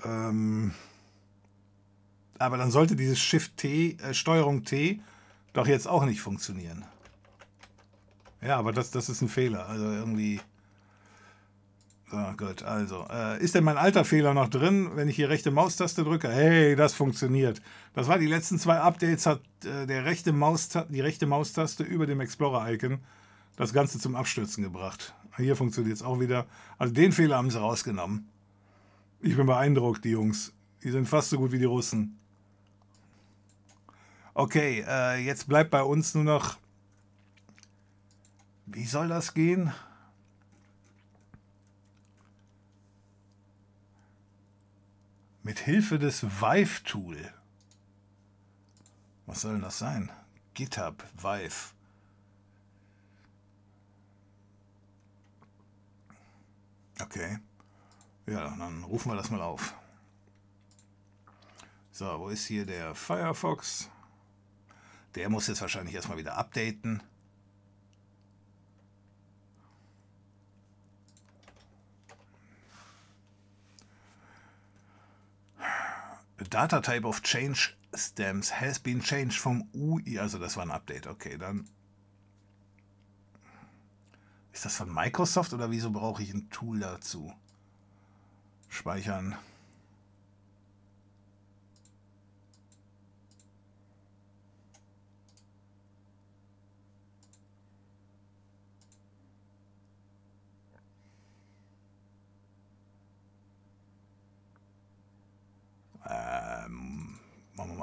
[0.04, 0.74] Ähm,
[2.38, 5.00] aber dann sollte dieses Shift T, äh, Steuerung T,
[5.54, 6.84] doch jetzt auch nicht funktionieren.
[8.42, 9.66] Ja, aber das, das ist ein Fehler.
[9.66, 10.42] Also irgendwie.
[12.10, 13.06] So, gut, also.
[13.10, 16.28] Äh, ist denn mein alter Fehler noch drin, wenn ich hier rechte Maustaste drücke?
[16.28, 17.62] Hey, das funktioniert.
[17.94, 22.20] Das war die letzten zwei Updates, hat äh, der rechte die rechte Maustaste über dem
[22.20, 23.00] Explorer-Icon
[23.60, 25.14] das Ganze zum Abstürzen gebracht.
[25.36, 26.46] Hier funktioniert es auch wieder.
[26.78, 28.26] Also den Fehler haben sie rausgenommen.
[29.20, 30.54] Ich bin beeindruckt, die Jungs.
[30.82, 32.18] Die sind fast so gut wie die Russen.
[34.32, 36.56] Okay, äh, jetzt bleibt bei uns nur noch...
[38.64, 39.74] Wie soll das gehen?
[45.42, 47.30] Mit Hilfe des Vive-Tool.
[49.26, 50.10] Was soll denn das sein?
[50.54, 51.74] GitHub, Vive.
[57.02, 57.38] Okay.
[58.26, 59.74] Ja, dann rufen wir das mal auf.
[61.90, 63.90] So, wo ist hier der Firefox?
[65.14, 67.02] Der muss jetzt wahrscheinlich erstmal wieder updaten.
[76.48, 80.18] Data Type of Change Stamps has been changed vom UI.
[80.18, 81.06] Also das war ein Update.
[81.06, 81.68] Okay, dann.
[84.52, 87.32] Ist das von Microsoft oder wieso brauche ich ein Tool dazu?
[88.68, 89.36] Speichern.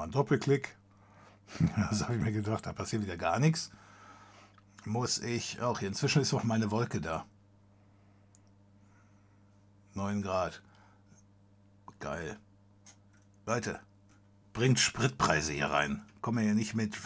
[0.08, 0.76] einen Doppelklick.
[1.90, 3.70] Das habe ich mir gedacht, da passiert wieder gar nichts.
[4.88, 5.88] Muss ich auch hier.
[5.88, 7.26] Inzwischen ist auch meine Wolke da.
[9.92, 10.62] 9 Grad.
[12.00, 12.38] Geil.
[13.44, 13.80] Leute,
[14.54, 16.02] bringt Spritpreise hier rein.
[16.22, 16.96] Kommen wir ja nicht mit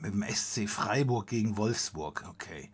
[0.00, 2.24] mit dem SC Freiburg gegen Wolfsburg.
[2.28, 2.70] Okay.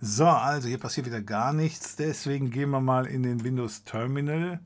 [0.00, 1.94] So, also hier passiert wieder gar nichts.
[1.94, 4.58] Deswegen gehen wir mal in den Windows Terminal.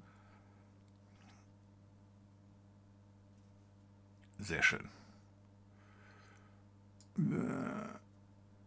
[4.38, 4.88] Sehr schön.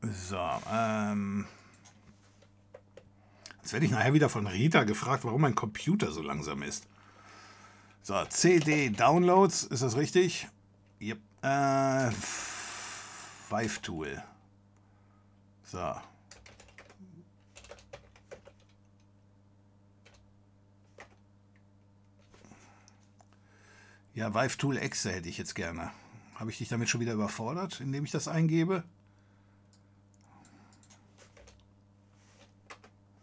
[0.01, 0.39] So,
[0.71, 1.45] ähm.
[3.61, 6.85] Jetzt werde ich nachher wieder von Rita gefragt, warum mein Computer so langsam ist.
[8.01, 10.49] So, CD Downloads, ist das richtig?
[11.01, 11.19] Yep.
[11.41, 12.11] Äh,
[13.49, 14.21] Vive Tool.
[15.63, 15.95] So.
[24.13, 25.91] Ja, Vive Tool Exe hätte ich jetzt gerne.
[26.35, 28.83] Habe ich dich damit schon wieder überfordert, indem ich das eingebe?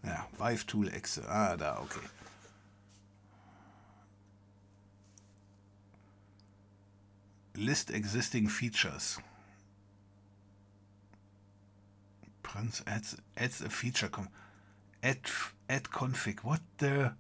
[0.03, 1.29] Ja, Vive Tool Exe.
[1.29, 2.01] Ah, da, okay.
[7.55, 9.21] List existing features.
[12.43, 14.11] Prince adds, adds a feature.
[15.03, 15.21] Add,
[15.69, 16.43] add config.
[16.43, 17.11] What the...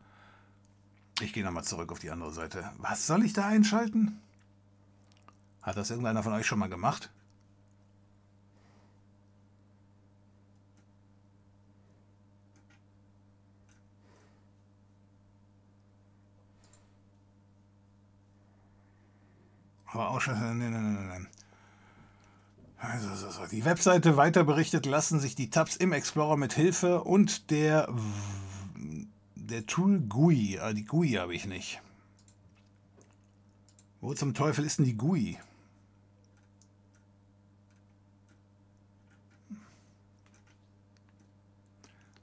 [1.20, 2.72] Ich gehe nochmal zurück auf die andere Seite.
[2.78, 4.18] Was soll ich da einschalten?
[5.62, 7.10] Hat das irgendeiner von euch schon mal gemacht?
[19.92, 20.34] Aber auch schon.
[20.34, 21.28] Nein, nein, nein, nein.
[22.78, 23.46] Also, so, so.
[23.46, 27.88] Die Webseite weiter berichtet, lassen sich die Tabs im Explorer mit Hilfe und der
[29.34, 30.58] der Tool GUI.
[30.60, 31.82] Ah, die GUI habe ich nicht.
[34.00, 35.38] Wo zum Teufel ist denn die GUI?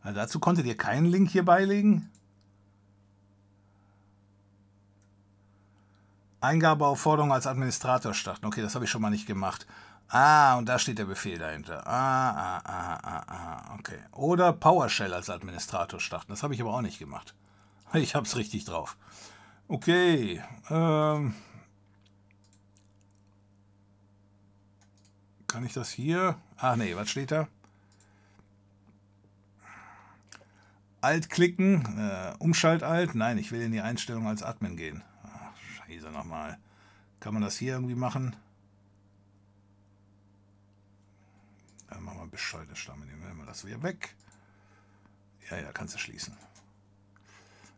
[0.08, 2.10] Na, dazu konntet ihr keinen Link hier beilegen?
[6.40, 8.46] Eingabeaufforderung als Administrator starten.
[8.46, 9.68] Okay, das habe ich schon mal nicht gemacht.
[10.08, 11.86] Ah, und da steht der Befehl dahinter.
[11.86, 14.00] Ah, ah, ah, ah, ah, okay.
[14.14, 16.32] Oder PowerShell als Administrator starten.
[16.32, 17.36] Das habe ich aber auch nicht gemacht.
[17.94, 18.96] Ich habe es richtig drauf.
[19.68, 20.42] Okay.
[20.70, 21.36] Ähm,
[25.48, 26.38] kann ich das hier?
[26.56, 27.50] Ach nee, was steht da?
[31.08, 33.16] Alt klicken, äh, Umschalt-Alt.
[33.16, 35.06] Nein, ich will in die Einstellung als Admin gehen.
[35.24, 36.58] Ach, scheiße nochmal.
[37.22, 38.36] Kann man das hier irgendwie machen?
[41.88, 43.06] Dann machen wir Bescheid, Stamm.
[43.06, 44.16] Nehmen wir das wieder weg.
[45.50, 46.36] Ja, ja, kannst du schließen.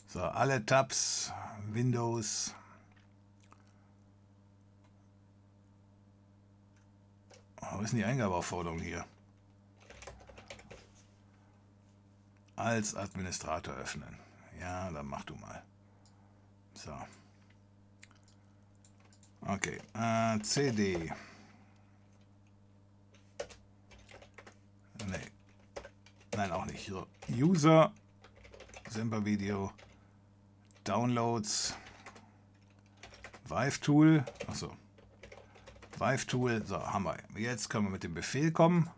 [0.08, 1.32] So, alle Tabs,
[1.68, 2.56] Windows.
[7.62, 9.06] Oh, wo ist denn die Eingabeaufforderung hier?
[12.60, 14.18] Als Administrator öffnen.
[14.60, 15.64] Ja, dann mach du mal.
[16.74, 16.92] So.
[19.48, 19.80] Okay.
[19.94, 21.10] Äh, CD.
[25.08, 25.16] Nee.
[26.36, 26.86] Nein, auch nicht.
[26.86, 27.08] So.
[27.30, 27.94] User.
[28.90, 29.72] Semper Video.
[30.84, 31.76] Downloads.
[33.46, 34.26] Vive Tool.
[34.48, 34.76] Achso.
[35.98, 36.66] Vive Tool.
[36.66, 37.16] So, haben wir.
[37.38, 38.90] Jetzt können wir mit dem Befehl kommen.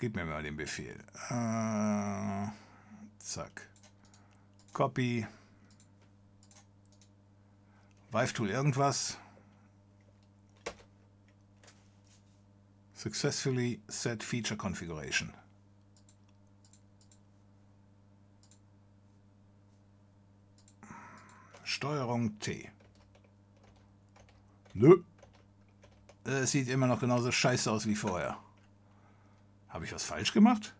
[0.00, 0.98] Gib mir mal den Befehl.
[1.28, 2.48] Äh,
[3.18, 3.68] zack.
[4.72, 5.26] Copy.
[8.10, 9.18] Vive Tool irgendwas.
[12.94, 15.34] Successfully set feature configuration.
[21.62, 22.70] Steuerung T.
[24.72, 25.02] Nö.
[26.24, 28.38] Es sieht immer noch genauso scheiße aus wie vorher.
[29.70, 30.74] Habe ich was falsch gemacht?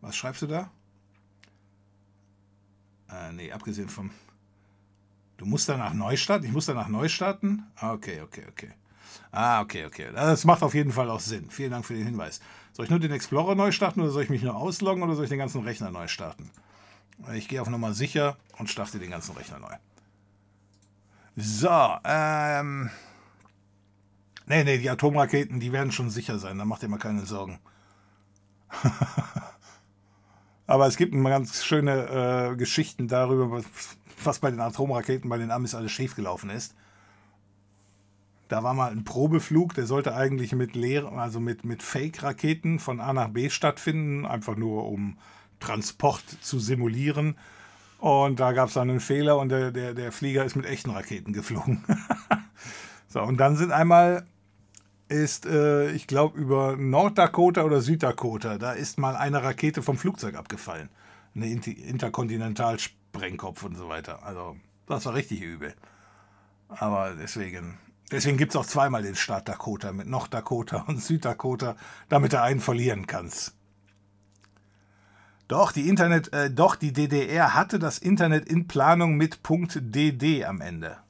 [0.00, 0.70] Was schreibst du da?
[3.10, 4.10] Äh, nee, abgesehen vom...
[5.36, 6.44] Du musst danach neu starten?
[6.44, 7.64] Ich muss danach neu starten?
[7.76, 8.70] Ah, okay, okay, okay.
[9.30, 10.10] Ah, okay, okay.
[10.12, 11.50] Das macht auf jeden Fall auch Sinn.
[11.50, 12.40] Vielen Dank für den Hinweis.
[12.72, 15.24] Soll ich nur den Explorer neu starten oder soll ich mich nur ausloggen oder soll
[15.24, 16.50] ich den ganzen Rechner neu starten?
[17.32, 19.74] Ich gehe auf Nummer sicher und starte den ganzen Rechner neu.
[21.36, 22.90] So, ähm...
[24.46, 27.60] Nee, nee, die Atomraketen, die werden schon sicher sein, da macht ihr mal keine Sorgen.
[30.66, 33.62] Aber es gibt ganz schöne äh, Geschichten darüber,
[34.22, 36.74] was bei den Atomraketen bei den Amis alles schiefgelaufen ist.
[38.48, 40.76] Da war mal ein Probeflug, der sollte eigentlich mit
[41.18, 45.18] also mit, mit Fake-Raketen von A nach B stattfinden, einfach nur um
[45.60, 47.36] Transport zu simulieren.
[47.98, 50.90] Und da gab es dann einen Fehler und der, der, der Flieger ist mit echten
[50.90, 51.84] Raketen geflogen.
[53.08, 54.26] so, und dann sind einmal
[55.08, 58.58] ist, äh, ich glaube, über Norddakota oder Süddakota.
[58.58, 60.88] Da ist mal eine Rakete vom Flugzeug abgefallen.
[61.34, 64.24] Eine Inter Interkontinentalsprengkopf und so weiter.
[64.24, 64.56] Also,
[64.86, 65.74] das war richtig übel.
[66.68, 67.78] Aber deswegen,
[68.10, 71.76] deswegen gibt es auch zweimal den Staat Dakota mit Norddakota und Süddakota,
[72.08, 73.54] damit du einen verlieren kannst.
[75.46, 80.60] Doch, die Internet, äh, doch, die DDR hatte das Internet in Planung mit .dd am
[80.62, 81.03] Ende.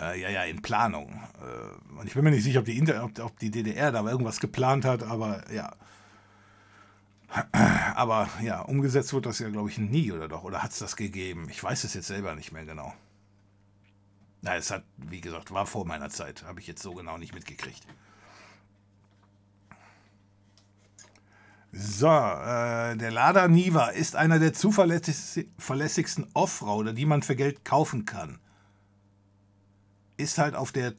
[0.00, 1.20] Äh, ja, ja, in Planung.
[1.40, 4.04] Äh, und ich bin mir nicht sicher, ob die, Inter ob, ob die DDR da
[4.04, 5.74] irgendwas geplant hat, aber ja.
[7.94, 10.44] Aber ja, umgesetzt wird das ja, glaube ich, nie, oder doch?
[10.44, 11.48] Oder hat es das gegeben?
[11.50, 12.94] Ich weiß es jetzt selber nicht mehr genau.
[14.40, 16.44] Na, es hat, wie gesagt, war vor meiner Zeit.
[16.44, 17.86] Habe ich jetzt so genau nicht mitgekriegt.
[21.72, 28.06] So, äh, der Lada Niva ist einer der zuverlässigsten Offroader, die man für Geld kaufen
[28.06, 28.38] kann.
[30.18, 30.92] Ist halt auf, der,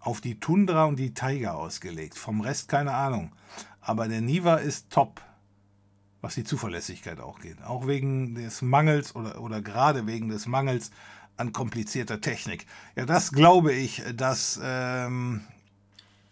[0.00, 2.18] auf die Tundra und die Tiger ausgelegt.
[2.18, 3.32] Vom Rest keine Ahnung.
[3.80, 5.22] Aber der Niva ist top,
[6.20, 7.62] was die Zuverlässigkeit auch geht.
[7.62, 10.90] Auch wegen des Mangels oder, oder gerade wegen des Mangels
[11.38, 12.66] an komplizierter Technik.
[12.94, 15.40] Ja, das glaube ich, dass ähm,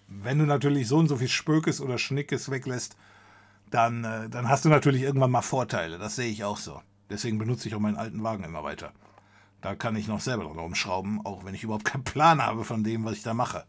[0.07, 2.97] wenn du natürlich so und so viel Spökes oder Schnickes weglässt,
[3.71, 5.99] dann, äh, dann hast du natürlich irgendwann mal Vorteile.
[5.99, 6.83] Das sehe ich auch so.
[7.11, 8.93] Deswegen benutze ich auch meinen alten Wagen immer weiter.
[9.63, 12.83] Da kann ich noch selber dran rumschrauben, auch wenn ich überhaupt keinen Plan habe von
[12.83, 13.65] dem, was ich da mache.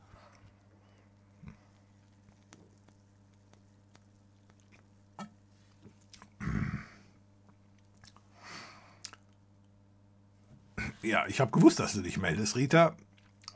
[11.03, 12.95] Ja, ich habe gewusst, dass du dich meldest, Rita.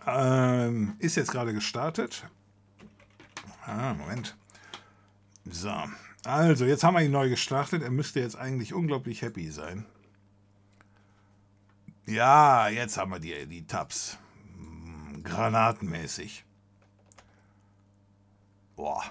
[0.05, 2.27] Ähm, ist jetzt gerade gestartet.
[3.65, 4.37] Ah, Moment.
[5.45, 5.73] So,
[6.23, 7.81] also jetzt haben wir ihn neu gestartet.
[7.81, 9.85] Er müsste jetzt eigentlich unglaublich happy sein.
[12.07, 14.17] Ja, jetzt haben wir die, die Tabs.
[14.55, 16.45] Hm, granatenmäßig.
[18.77, 19.03] Boah.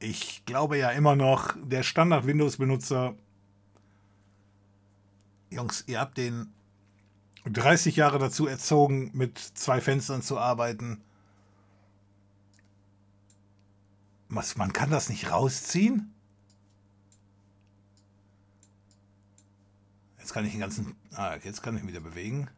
[0.00, 3.14] Ich glaube ja immer noch, der Standard-Windows-Benutzer
[5.50, 6.52] Jungs, ihr habt den
[7.44, 11.02] 30 Jahre dazu erzogen, mit zwei Fenstern zu arbeiten.
[14.28, 16.12] Was, man kann das nicht rausziehen?
[20.30, 20.94] Jetzt kann ich den ganzen...
[21.16, 22.48] Ah, jetzt kann ich wieder bewegen.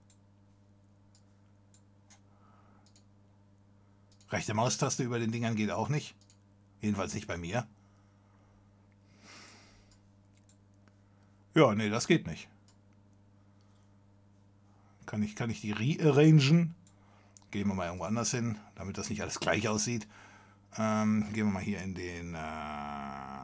[4.29, 6.15] Rechte Maustaste über den Dingern geht auch nicht.
[6.83, 7.67] Jedenfalls nicht bei mir.
[11.55, 12.47] Ja, nee, das geht nicht.
[15.07, 16.75] Kann ich, kann ich die rearrangen?
[17.53, 20.07] Gehen wir mal irgendwo anders hin, damit das nicht alles gleich aussieht.
[20.77, 22.35] Ähm, gehen wir mal hier in den...
[22.35, 23.42] Äh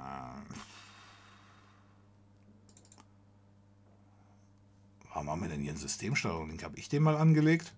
[5.19, 6.57] Warum haben wir denn hier einen Systemsteuerung?
[6.63, 7.75] Habe ich den mal angelegt?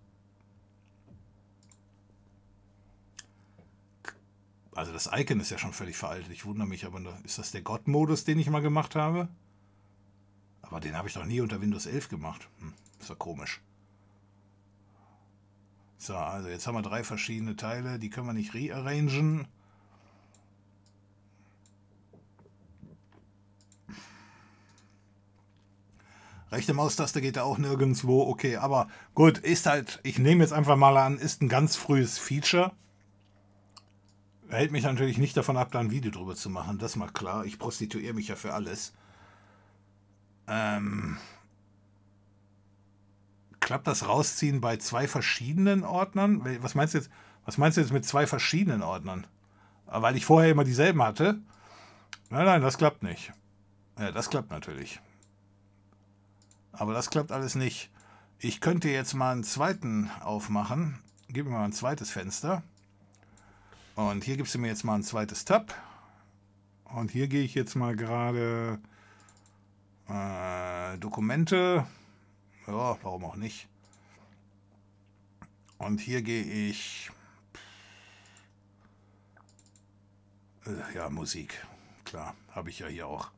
[4.75, 6.31] Also das Icon ist ja schon völlig veraltet.
[6.33, 9.27] Ich wundere mich, aber ist das der God-Modus, den ich mal gemacht habe?
[10.61, 12.47] Aber den habe ich doch nie unter Windows 11 gemacht.
[12.59, 13.63] Hm, ist ja komisch.
[15.97, 19.49] So, also jetzt haben wir drei verschiedene Teile, die können wir nicht rearrangen.
[26.51, 28.23] Rechte Maustaste geht da auch nirgendwo.
[28.29, 32.19] Okay, aber gut, ist halt, ich nehme jetzt einfach mal an, ist ein ganz frühes
[32.19, 32.73] Feature.
[34.49, 37.45] Hält mich natürlich nicht davon ab, da ein Video drüber zu machen, das mal klar.
[37.45, 38.93] Ich prostituiere mich ja für alles.
[40.49, 41.19] Ähm,
[43.61, 46.45] klappt das Rausziehen bei zwei verschiedenen Ordnern?
[46.63, 47.11] Was meinst du jetzt,
[47.45, 49.29] was meinst du jetzt mit zwei verschiedenen Ordnern?
[49.87, 51.39] Ah, weil ich vorher immer dieselben hatte?
[52.31, 53.33] Nein, nein, das klappt nicht.
[54.01, 55.01] Ja, das klappt natürlich.
[56.73, 57.91] Aber das klappt alles nicht.
[58.39, 60.99] Ich könnte jetzt mal einen zweiten aufmachen.
[61.29, 62.63] Gib mir mal ein zweites Fenster.
[63.97, 65.75] Und hier gibst du mir jetzt mal ein zweites Tab.
[66.85, 68.79] Und hier gehe ich jetzt mal gerade
[70.09, 71.87] äh, Dokumente.
[72.67, 73.69] Ja, warum auch nicht.
[75.79, 77.11] Und hier gehe ich...
[80.67, 81.67] Äh, ja, Musik.
[82.05, 83.31] Klar, habe ich ja hier auch.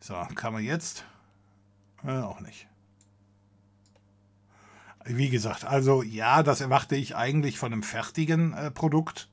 [0.00, 1.04] So, kann man jetzt?
[2.04, 2.66] Äh, auch nicht.
[5.04, 9.28] Wie gesagt, also ja, das erwarte ich eigentlich von einem fertigen äh, Produkt.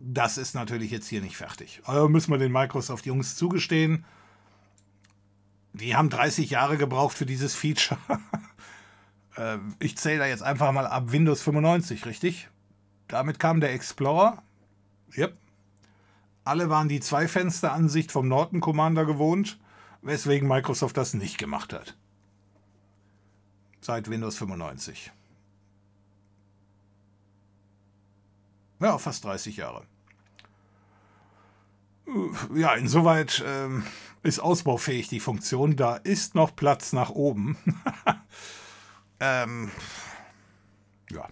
[0.00, 1.80] Das ist natürlich jetzt hier nicht fertig.
[1.84, 4.04] Aber müssen wir den Microsoft-Jungs zugestehen
[5.72, 7.98] die haben 30 Jahre gebraucht für dieses Feature.
[9.34, 12.50] Äh, ich zähle da jetzt einfach mal ab Windows 95, richtig?
[13.08, 14.42] Damit kam der Explorer.
[15.16, 15.34] Yep.
[16.44, 19.58] Alle waren die Zwei-Fenster-Ansicht vom Norton Commander gewohnt,
[20.02, 21.96] weswegen Microsoft das nicht gemacht hat.
[23.80, 25.10] Seit Windows 95.
[28.80, 29.86] Ja, fast 30 Jahre.
[32.54, 33.84] Ja, insoweit ähm,
[34.22, 35.76] ist ausbaufähig die Funktion.
[35.76, 37.56] Da ist noch Platz nach oben.
[39.20, 39.70] ähm,
[41.10, 41.28] ja.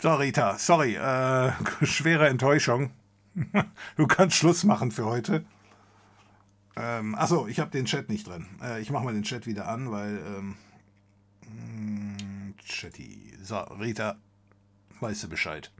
[0.00, 1.52] So, Rita, sorry, äh,
[1.84, 2.92] schwere Enttäuschung.
[3.96, 5.44] du kannst Schluss machen für heute.
[6.78, 8.46] Ähm, achso, ich habe den Chat nicht drin.
[8.62, 10.18] Äh, ich mache mal den Chat wieder an, weil.
[10.18, 10.54] Ähm,
[11.44, 13.32] hm, Chatty.
[13.42, 14.16] So, Rita,
[15.00, 15.72] weißt du Bescheid.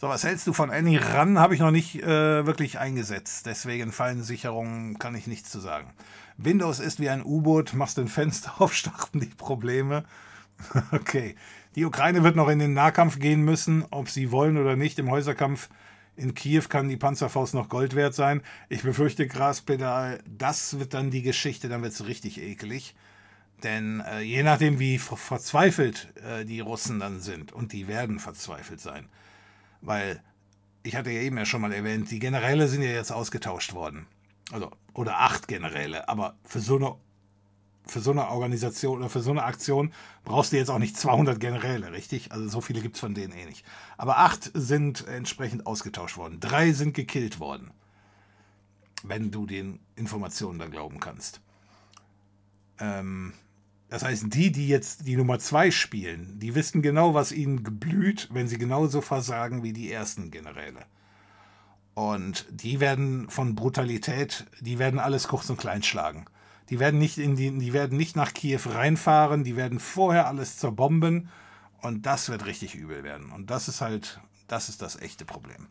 [0.00, 1.38] So, was hältst du von Annie ran?
[1.38, 3.46] Habe ich noch nicht äh, wirklich eingesetzt.
[3.46, 5.92] Deswegen Fallensicherung kann ich nichts zu sagen.
[6.36, 10.04] Windows ist wie ein U-Boot, machst ein Fenster auf, starten die Probleme.
[10.92, 11.36] okay.
[11.74, 14.98] Die Ukraine wird noch in den Nahkampf gehen müssen, ob sie wollen oder nicht.
[14.98, 15.68] Im Häuserkampf
[16.16, 18.42] in Kiew kann die Panzerfaust noch Gold wert sein.
[18.68, 22.94] Ich befürchte, Graspedal, das wird dann die Geschichte, dann wird es richtig eklig.
[23.62, 28.80] Denn äh, je nachdem, wie verzweifelt äh, die Russen dann sind, und die werden verzweifelt
[28.80, 29.08] sein,
[29.80, 30.22] weil
[30.82, 34.06] ich hatte ja eben ja schon mal erwähnt, die Generäle sind ja jetzt ausgetauscht worden.
[34.52, 36.94] Also, oder acht Generäle, aber für so eine
[37.86, 39.92] für so eine Organisation oder für so eine Aktion
[40.24, 42.32] brauchst du jetzt auch nicht 200 Generäle, richtig?
[42.32, 43.64] Also so viele gibt es von denen eh nicht.
[43.96, 46.40] Aber acht sind entsprechend ausgetauscht worden.
[46.40, 47.72] Drei sind gekillt worden.
[49.02, 51.40] Wenn du den Informationen da glauben kannst.
[52.78, 53.34] Ähm,
[53.88, 58.28] das heißt, die, die jetzt die Nummer zwei spielen, die wissen genau, was ihnen geblüht,
[58.32, 60.86] wenn sie genauso versagen wie die ersten Generäle.
[61.94, 66.24] Und die werden von Brutalität, die werden alles kurz und klein schlagen.
[66.70, 70.56] Die werden nicht in die, die werden nicht nach Kiew reinfahren, die werden vorher alles
[70.56, 71.28] zerbomben
[71.82, 73.30] und das wird richtig übel werden.
[73.30, 75.68] Und das ist halt, das ist das echte Problem.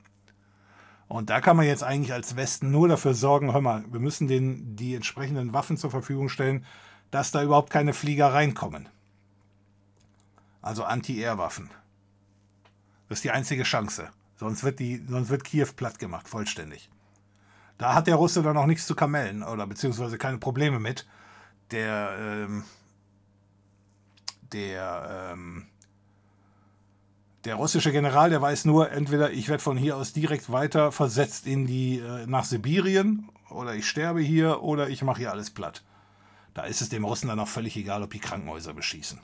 [1.07, 4.27] Und da kann man jetzt eigentlich als Westen nur dafür sorgen, hör mal, wir müssen
[4.27, 6.65] denen die entsprechenden Waffen zur Verfügung stellen,
[7.11, 8.89] dass da überhaupt keine Flieger reinkommen.
[10.61, 11.69] Also Anti-Air-Waffen.
[13.09, 14.09] Das ist die einzige Chance.
[14.37, 16.89] Sonst wird, die, sonst wird Kiew platt gemacht, vollständig.
[17.77, 21.05] Da hat der Russe dann auch nichts zu kamellen oder beziehungsweise keine Probleme mit.
[21.71, 22.63] Der, ähm,
[24.51, 25.65] der, ähm,
[27.45, 31.47] der russische General, der weiß nur, entweder ich werde von hier aus direkt weiter versetzt
[31.47, 35.83] in die, äh, nach Sibirien oder ich sterbe hier oder ich mache hier alles platt.
[36.53, 39.19] Da ist es dem Russen dann auch völlig egal, ob die Krankenhäuser beschießen.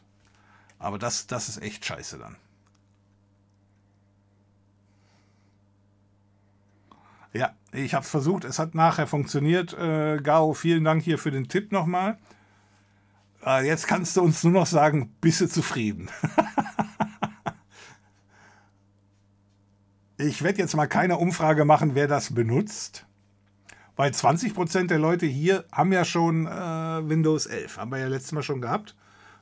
[0.80, 2.38] Aber das, das ist echt scheiße dann.
[7.34, 9.74] Ja, ich habe es versucht, es hat nachher funktioniert.
[9.74, 12.18] Äh, Gao, vielen Dank hier für den Tipp nochmal.
[13.46, 16.10] Äh, jetzt kannst du uns nur noch sagen, bist du zufrieden?
[20.18, 23.06] ich werde jetzt mal keine Umfrage machen, wer das benutzt.
[23.96, 27.78] Weil 20% der Leute hier haben ja schon äh, Windows 11.
[27.78, 28.96] Haben wir ja letztes Mal schon gehabt.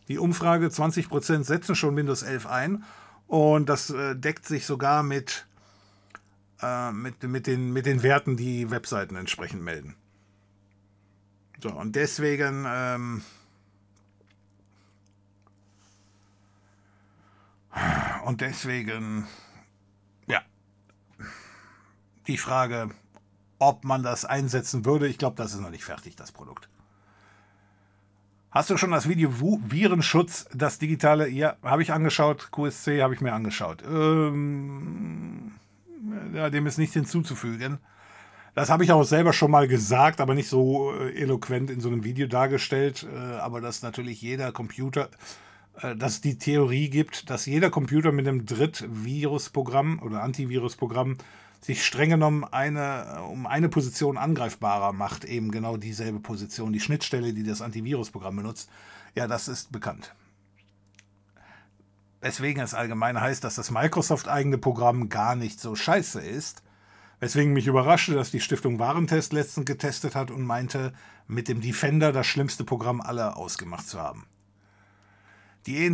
[0.07, 2.83] Die Umfrage, 20% setzen schon Windows 11 ein.
[3.27, 5.46] Und das äh, deckt sich sogar mit,
[6.61, 9.95] äh, mit, mit, den, mit den Werten, die Webseiten entsprechend melden.
[11.61, 12.65] So, und deswegen...
[12.67, 13.21] Ähm,
[18.25, 19.27] und deswegen,
[20.27, 20.41] ja,
[22.27, 22.89] die Frage,
[23.59, 25.07] ob man das einsetzen würde.
[25.07, 26.69] Ich glaube, das ist noch nicht fertig, das Produkt.
[28.51, 31.29] Hast du schon das Video Virenschutz, das digitale?
[31.29, 32.51] Ja, habe ich angeschaut.
[32.51, 33.83] QSC habe ich mir angeschaut.
[33.83, 35.56] Ähm,
[36.33, 37.79] ja, dem ist nichts hinzuzufügen.
[38.57, 41.89] Das habe ich auch selber schon mal gesagt, aber nicht so äh, eloquent in so
[41.89, 43.05] einem Video dargestellt.
[43.13, 45.09] Äh, aber dass natürlich jeder Computer,
[45.81, 51.17] äh, dass die Theorie gibt, dass jeder Computer mit einem Drittvirusprogramm oder Antivirusprogramm
[51.61, 57.33] sich streng genommen eine, um eine Position angreifbarer macht, eben genau dieselbe Position, die Schnittstelle,
[57.33, 58.71] die das Antivirusprogramm benutzt,
[59.15, 60.15] ja, das ist bekannt.
[62.19, 66.63] Weswegen es allgemein heißt, dass das Microsoft-eigene Programm gar nicht so scheiße ist.
[67.19, 70.93] Weswegen mich überraschte, dass die Stiftung Warentest letztens getestet hat und meinte,
[71.27, 74.27] mit dem Defender das schlimmste Programm aller ausgemacht zu haben.
[75.65, 75.91] Die,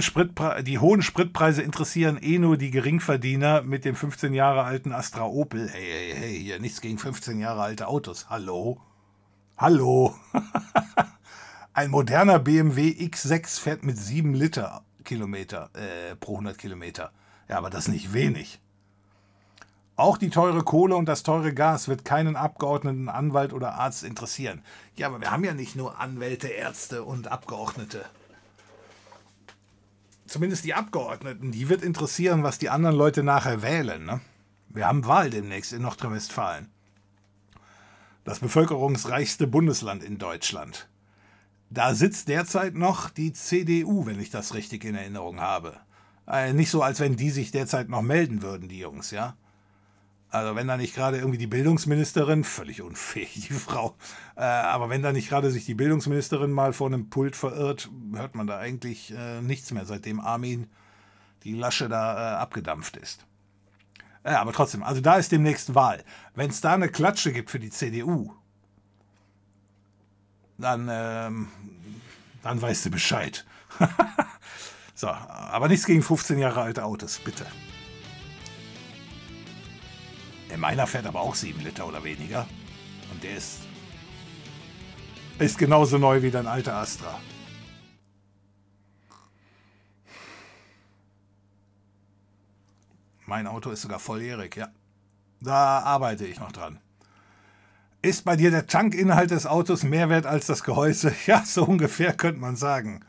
[0.63, 5.67] die, hohen Spritpreise interessieren eh nur die Geringverdiener mit dem 15 Jahre alten Astra Opel.
[5.67, 8.29] Hey, hey, hey, hier nichts gegen 15 Jahre alte Autos.
[8.29, 8.79] Hallo?
[9.57, 10.13] Hallo?
[11.73, 17.11] Ein moderner BMW X6 fährt mit 7 Liter Kilometer äh, pro 100 Kilometer.
[17.49, 18.59] Ja, aber das nicht wenig.
[19.95, 24.63] Auch die teure Kohle und das teure Gas wird keinen Abgeordneten, Anwalt oder Arzt interessieren.
[24.95, 28.03] Ja, aber wir haben ja nicht nur Anwälte, Ärzte und Abgeordnete
[30.33, 34.03] zumindest die Abgeordneten, die wird interessieren, was die anderen Leute nachher wählen.
[34.03, 34.19] Ne?
[34.69, 36.69] Wir haben Wahl demnächst in Nordrhein-Westfalen.
[38.23, 40.89] Das bevölkerungsreichste Bundesland in Deutschland.
[41.73, 45.79] Da sitzt derzeit noch die CDU, wenn ich das richtig in Erinnerung habe.
[46.27, 49.35] Äh, nicht so, als wenn die sich derzeit noch melden würden, die Jungs, ja.
[50.29, 53.95] Also wenn da nicht gerade irgendwie die Bildungsministerin, völlig unfähig, die Frau,
[54.35, 58.35] äh, aber wenn da nicht gerade sich die Bildungsministerin mal vor einem Pult verirrt, hört
[58.35, 60.67] man da eigentlich äh, nichts mehr, seitdem Armin
[61.43, 63.25] die Lasche da äh, abgedampft ist.
[64.23, 66.03] Ja, aber trotzdem, also da ist demnächst Wahl.
[66.35, 68.31] Wenn es da eine Klatsche gibt für die CDU,
[70.57, 71.47] dann, ähm,
[72.41, 73.45] dann weißt du Bescheid.
[74.95, 77.45] so, aber nichts gegen 15 Jahre alte Autos, bitte.
[80.49, 82.47] Der meiner fährt aber auch 7 Liter oder weniger.
[83.11, 83.61] Und der ist,
[85.39, 87.19] ist genauso neu wie dein alter Astra.
[93.25, 94.67] Mein Auto ist sogar volljährig, ja.
[95.39, 96.79] Da arbeite ich noch dran.
[98.03, 101.15] Ist bei dir der Tankinhalt des Autos mehr wert als das Gehäuse?
[101.25, 102.99] Ja, so ungefähr könnte man sagen.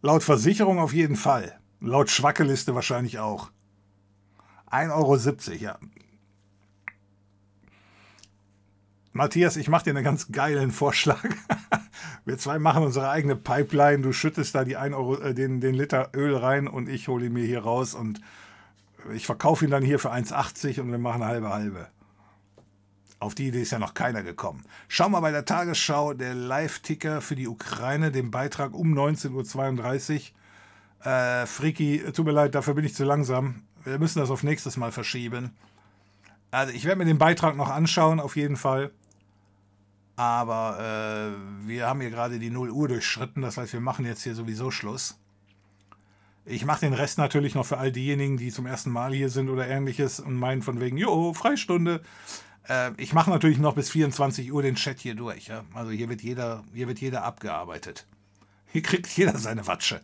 [0.00, 1.60] Laut Versicherung auf jeden Fall.
[1.80, 3.50] Laut Schwackeliste wahrscheinlich auch.
[4.70, 5.78] 1,70 Euro, ja.
[9.12, 11.22] Matthias, ich mache dir einen ganz geilen Vorschlag.
[12.24, 14.02] Wir zwei machen unsere eigene Pipeline.
[14.02, 17.26] Du schüttest da die 1 Euro, äh, den, den Liter Öl rein und ich hole
[17.26, 18.22] ihn mir hier raus und
[19.12, 21.88] ich verkaufe ihn dann hier für 1,80 und wir machen halbe halbe.
[23.20, 24.64] Auf die Idee ist ja noch keiner gekommen.
[24.88, 30.30] Schau mal bei der Tagesschau, der Live-Ticker für die Ukraine, den Beitrag um 19.32
[31.02, 31.12] Uhr.
[31.12, 33.62] Äh, Friki, tut mir leid, dafür bin ich zu langsam.
[33.84, 35.50] Wir müssen das auf nächstes Mal verschieben.
[36.50, 38.90] Also ich werde mir den Beitrag noch anschauen, auf jeden Fall.
[40.16, 43.42] Aber äh, wir haben hier gerade die 0 Uhr durchschritten.
[43.42, 45.18] Das heißt, wir machen jetzt hier sowieso Schluss.
[46.46, 49.50] Ich mache den Rest natürlich noch für all diejenigen, die zum ersten Mal hier sind
[49.50, 52.00] oder ähnliches und meinen von wegen, jo, Freistunde.
[52.68, 55.48] Äh, ich mache natürlich noch bis 24 Uhr den Chat hier durch.
[55.48, 55.64] Ja?
[55.74, 58.06] Also hier wird, jeder, hier wird jeder abgearbeitet.
[58.66, 60.00] Hier kriegt jeder seine Watsche.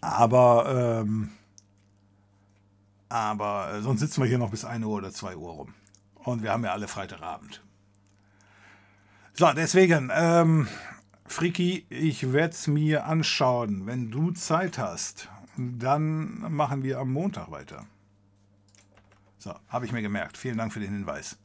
[0.00, 1.30] Aber, ähm,
[3.08, 5.74] aber äh, sonst sitzen wir hier noch bis 1 Uhr oder 2 Uhr rum.
[6.14, 7.62] Und wir haben ja alle Freitagabend.
[9.34, 10.68] So, deswegen, ähm,
[11.26, 13.86] Friki, ich werde es mir anschauen.
[13.86, 17.86] Wenn du Zeit hast, dann machen wir am Montag weiter.
[19.42, 20.38] So, habe ich mir gemerkt.
[20.38, 21.36] Vielen Dank für den Hinweis.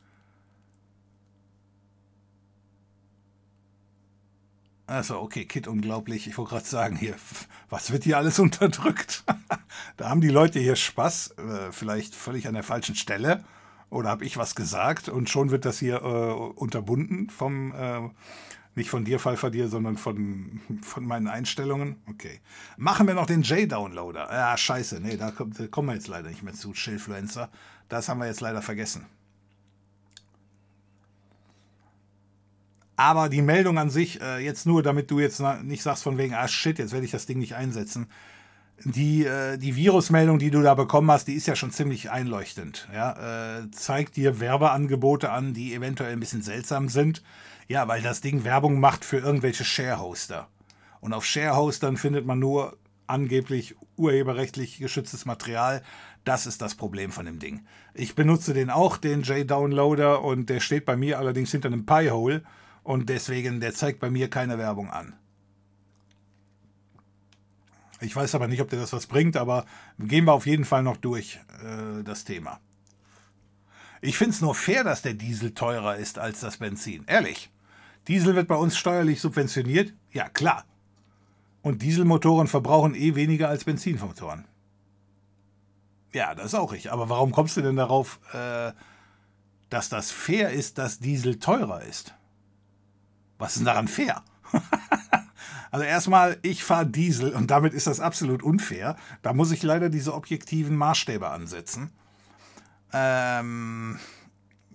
[4.85, 6.27] Also, okay, Kit, unglaublich.
[6.27, 7.15] Ich wollte gerade sagen, hier,
[7.71, 9.23] was wird hier alles unterdrückt?
[9.97, 13.43] da haben die Leute hier Spaß, äh, vielleicht völlig an der falschen Stelle.
[13.89, 18.09] Oder habe ich was gesagt und schon wird das hier äh, unterbunden vom, äh,
[18.75, 21.95] nicht von dir, Pfeiffer dir, sondern von, von meinen Einstellungen.
[22.07, 22.41] Okay.
[22.77, 24.29] Machen wir noch den J-Downloader.
[24.31, 27.49] Ja, scheiße, nee, da, kommt, da kommen wir jetzt leider nicht mehr zu, Shellfluencer.
[27.89, 29.05] Das haben wir jetzt leider vergessen.
[32.95, 36.33] Aber die Meldung an sich, äh, jetzt nur, damit du jetzt nicht sagst von wegen,
[36.33, 38.07] ah shit, jetzt werde ich das Ding nicht einsetzen
[38.83, 42.87] die, äh, die Virusmeldung, die du da bekommen hast, die ist ja schon ziemlich einleuchtend.
[42.93, 43.59] Ja?
[43.59, 47.23] Äh, zeigt dir Werbeangebote an, die eventuell ein bisschen seltsam sind.
[47.67, 50.47] Ja, weil das Ding Werbung macht für irgendwelche Sharehoster.
[51.01, 52.77] Und auf Sharehostern findet man nur
[53.07, 55.81] angeblich urheberrechtlich geschütztes Material.
[56.27, 57.65] Das ist das Problem von dem Ding.
[57.93, 62.43] Ich benutze den auch, den J-Downloader, und der steht bei mir allerdings hinter einem Pi-Hole.
[62.83, 65.13] Und deswegen, der zeigt bei mir keine Werbung an.
[68.01, 69.65] Ich weiß aber nicht, ob dir das was bringt, aber
[69.99, 72.59] gehen wir auf jeden Fall noch durch äh, das Thema.
[74.01, 77.05] Ich finde es nur fair, dass der Diesel teurer ist als das Benzin.
[77.07, 77.51] Ehrlich.
[78.09, 79.93] Diesel wird bei uns steuerlich subventioniert?
[80.11, 80.65] Ja, klar.
[81.61, 84.45] Und Dieselmotoren verbrauchen eh weniger als Benzinmotoren.
[86.13, 86.91] Ja, das ist auch richtig.
[86.91, 88.71] Aber warum kommst du denn darauf, äh,
[89.69, 92.13] dass das fair ist, dass Diesel teurer ist?
[93.37, 94.23] Was ist denn daran fair?
[95.69, 98.95] Also erstmal, ich fahre Diesel und damit ist das absolut unfair.
[99.21, 101.91] Da muss ich leider diese objektiven Maßstäbe ansetzen.
[102.93, 103.99] Ähm,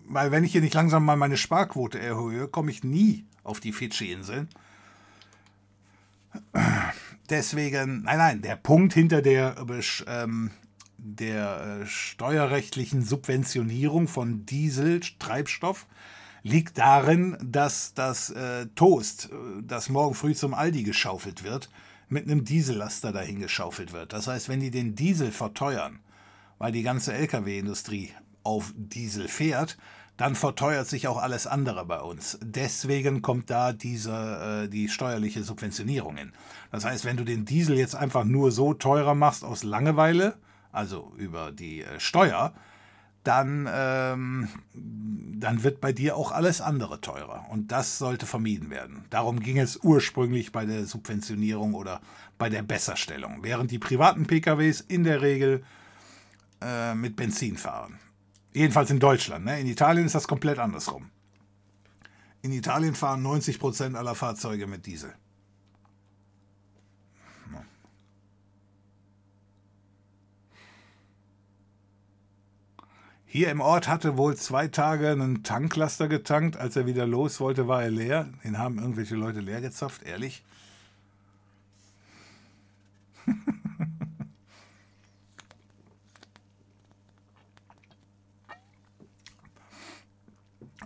[0.07, 3.73] weil wenn ich hier nicht langsam mal meine Sparquote erhöhe, komme ich nie auf die
[3.73, 4.49] Fidschi-Inseln.
[7.31, 9.57] Deswegen, nein, nein, der Punkt hinter der,
[10.07, 10.51] ähm,
[11.05, 15.87] der äh, steuerrechtlichen Subventionierung von Diesel-Treibstoff
[16.45, 21.71] liegt darin, dass das äh, Toast, äh, das morgen früh zum Aldi geschaufelt wird,
[22.09, 24.13] mit einem Diesellaster dahin geschaufelt wird.
[24.13, 25.99] Das heißt, wenn die den Diesel verteuern,
[26.59, 28.11] weil die ganze Lkw-Industrie
[28.45, 29.79] auf Diesel fährt,
[30.17, 32.39] dann verteuert sich auch alles andere bei uns.
[32.43, 36.33] Deswegen kommt da diese, äh, die steuerliche Subventionierung hin.
[36.71, 40.37] Das heißt, wenn du den Diesel jetzt einfach nur so teurer machst aus Langeweile,
[40.73, 42.53] also über die äh, Steuer,
[43.25, 47.47] dann, ähm, dann wird bei dir auch alles andere teurer.
[47.51, 49.05] Und das sollte vermieden werden.
[49.11, 52.01] Darum ging es ursprünglich bei der Subventionierung oder
[52.39, 53.39] bei der Besserstellung.
[53.43, 55.63] Während die privaten PKWs in der Regel
[56.61, 57.99] äh, mit Benzin fahren.
[58.53, 59.45] Jedenfalls in Deutschland.
[59.45, 59.61] Ne?
[59.61, 61.11] In Italien ist das komplett andersrum.
[62.43, 65.15] In Italien fahren 90% aller Fahrzeuge mit Diesel.
[73.35, 76.59] Hier im Ort hatte wohl zwei Tage einen Tanklaster getankt.
[76.59, 78.29] Als er wieder los wollte, war er leer.
[78.45, 80.45] Den haben irgendwelche Leute leer gezapft, ehrlich.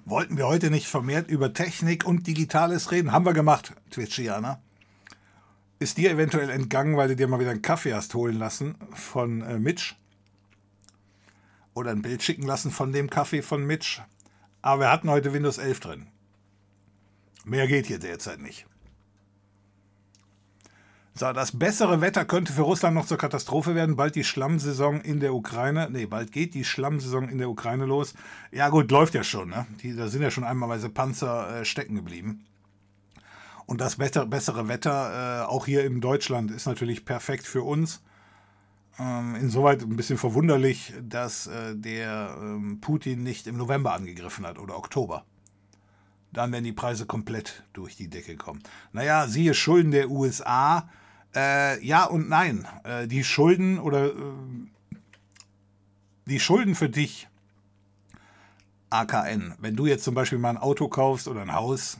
[0.04, 3.10] Wollten wir heute nicht vermehrt über Technik und Digitales reden?
[3.10, 4.62] Haben wir gemacht, Twitchianer.
[5.80, 9.42] Ist dir eventuell entgangen, weil du dir mal wieder einen Kaffee hast holen lassen von
[9.42, 9.96] äh, Mitch?
[11.76, 14.00] Oder ein Bild schicken lassen von dem Kaffee von Mitch?
[14.62, 16.06] Aber wir hatten heute Windows 11 drin.
[17.44, 18.66] Mehr geht hier derzeit nicht.
[21.12, 23.94] So, das bessere Wetter könnte für Russland noch zur Katastrophe werden.
[23.94, 25.88] Bald die Schlammsaison in der Ukraine.
[25.90, 28.14] Nee, bald geht die Schlammsaison in der Ukraine los.
[28.52, 29.50] Ja, gut, läuft ja schon.
[29.50, 29.66] Ne?
[29.82, 32.46] Die, da sind ja schon einmalweise Panzer äh, stecken geblieben.
[33.66, 38.00] Und das bessere Wetter, äh, auch hier in Deutschland, ist natürlich perfekt für uns.
[38.98, 44.58] Ähm, insoweit ein bisschen verwunderlich, dass äh, der ähm, Putin nicht im November angegriffen hat
[44.58, 45.24] oder Oktober.
[46.32, 48.62] Dann werden die Preise komplett durch die Decke kommen.
[48.92, 50.88] Naja, siehe Schulden der USA
[51.36, 52.66] äh, ja und nein.
[52.84, 54.12] Äh, die Schulden oder äh,
[56.24, 57.28] die Schulden für dich,
[58.90, 61.98] AKN, wenn du jetzt zum Beispiel mal ein Auto kaufst oder ein Haus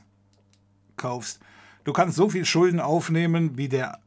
[0.95, 1.39] kaufst,
[1.83, 3.99] du kannst so viel Schulden aufnehmen, wie der,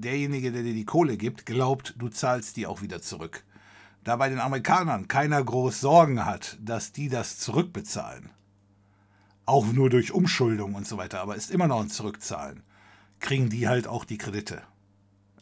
[0.00, 3.44] derjenige, der dir die Kohle gibt, glaubt, du zahlst die auch wieder zurück.
[4.04, 8.30] Da bei den Amerikanern keiner groß Sorgen hat, dass die das zurückbezahlen,
[9.46, 12.62] auch nur durch Umschuldung und so weiter, aber ist immer noch ein Zurückzahlen
[13.20, 14.62] kriegen die halt auch die Kredite.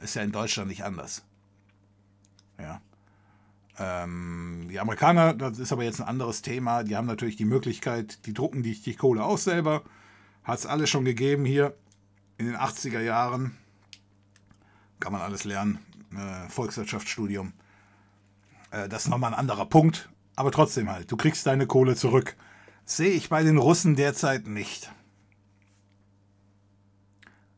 [0.01, 1.25] Ist ja in Deutschland nicht anders.
[2.59, 2.83] Ja.
[3.79, 8.27] Ähm, die Amerikaner, das ist aber jetzt ein anderes Thema, die haben natürlich die Möglichkeit,
[8.27, 9.85] die drucken die, die Kohle auch selber.
[10.43, 11.77] Hat es alles schon gegeben hier
[12.37, 13.57] in den 80er Jahren.
[15.01, 15.79] Kann man alles lernen.
[16.15, 17.53] Äh, Volkswirtschaftsstudium.
[18.71, 20.09] Äh, das ist nochmal ein anderer Punkt.
[20.37, 22.37] Aber trotzdem halt, du kriegst deine Kohle zurück.
[22.85, 24.93] Sehe ich bei den Russen derzeit nicht.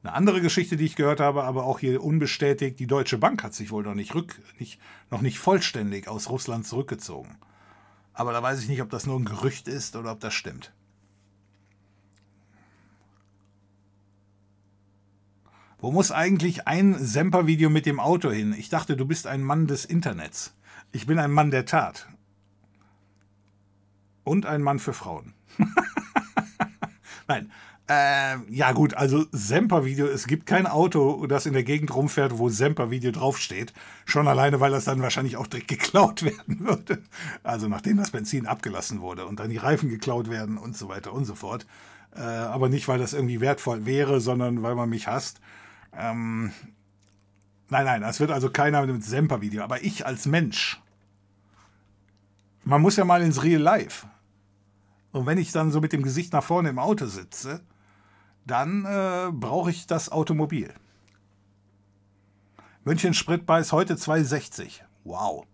[0.03, 3.53] Eine andere Geschichte, die ich gehört habe, aber auch hier unbestätigt, die Deutsche Bank hat
[3.53, 4.81] sich wohl noch nicht, rück, nicht,
[5.11, 7.37] noch nicht vollständig aus Russland zurückgezogen.
[8.15, 10.73] Aber da weiß ich nicht, ob das nur ein Gerücht ist oder ob das stimmt.
[15.81, 18.55] Wo muss eigentlich ein Semper-Video mit dem Auto hin?
[18.59, 20.55] Ich dachte, du bist ein Mann des Internets.
[20.93, 22.07] Ich bin ein Mann der Tat.
[24.23, 25.32] Und ein Mann für Frauen.
[27.28, 27.51] Nein,
[27.89, 32.51] äh, ja gut, also Semper-Video, es gibt kein Auto, das in der Gegend rumfährt, wo
[32.51, 33.73] Semper-Video draufsteht.
[34.05, 37.02] Schon alleine, weil das dann wahrscheinlich auch direkt geklaut werden würde.
[37.43, 41.15] Also nachdem das Benzin abgelassen wurde und dann die Reifen geklaut werden und so weiter
[41.15, 41.66] und so fort.
[42.15, 45.40] Äh, aber nicht, weil das irgendwie wertvoll wäre, sondern weil man mich hasst.
[45.93, 46.53] Ähm,
[47.69, 49.62] nein, nein, es wird also keiner mit Semper-Video.
[49.62, 50.81] Aber ich als Mensch,
[52.65, 54.07] man muss ja mal ins Real Life.
[55.12, 57.61] Und wenn ich dann so mit dem Gesicht nach vorne im Auto sitze,
[58.47, 60.73] dann äh, brauche ich das Automobil.
[62.85, 64.81] München Spritpreis heute 2,60.
[65.05, 65.47] Wow.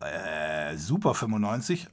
[0.00, 1.88] Äh, Super 95.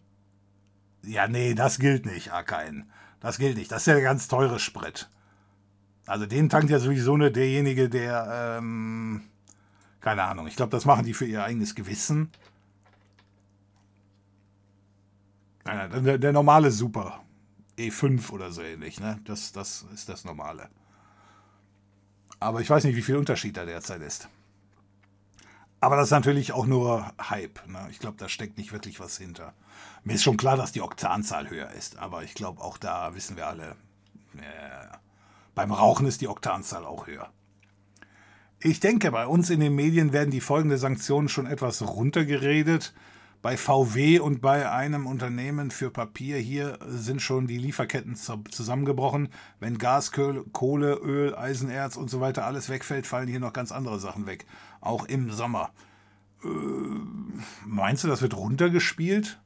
[1.03, 2.89] Ja, nee, das gilt nicht, A-Kein.
[3.19, 3.71] Das gilt nicht.
[3.71, 5.09] Das ist ja der ganz teure Sprit.
[6.05, 9.23] Also den tankt ja sowieso nur derjenige, der, ähm,
[9.99, 12.31] keine Ahnung, ich glaube, das machen die für ihr eigenes Gewissen.
[15.63, 17.21] Nein, der, der normale Super.
[17.77, 18.99] E5 oder so ähnlich.
[18.99, 19.19] Ne?
[19.25, 20.69] Das, das ist das Normale.
[22.39, 24.27] Aber ich weiß nicht, wie viel Unterschied da derzeit ist.
[25.79, 27.67] Aber das ist natürlich auch nur Hype.
[27.67, 27.87] Ne?
[27.89, 29.53] Ich glaube, da steckt nicht wirklich was hinter.
[30.03, 31.97] Mir ist schon klar, dass die Oktanzahl höher ist.
[31.97, 33.75] Aber ich glaube, auch da wissen wir alle,
[34.37, 34.87] äh,
[35.55, 37.31] beim Rauchen ist die Oktanzahl auch höher.
[38.63, 42.93] Ich denke, bei uns in den Medien werden die folgende Sanktionen schon etwas runtergeredet.
[43.41, 49.29] Bei VW und bei einem Unternehmen für Papier hier sind schon die Lieferketten zusammengebrochen.
[49.59, 53.99] Wenn Gas, Kohle, Öl, Eisenerz und so weiter alles wegfällt, fallen hier noch ganz andere
[53.99, 54.45] Sachen weg.
[54.79, 55.71] Auch im Sommer.
[56.43, 56.47] Äh,
[57.65, 59.39] meinst du, das wird runtergespielt?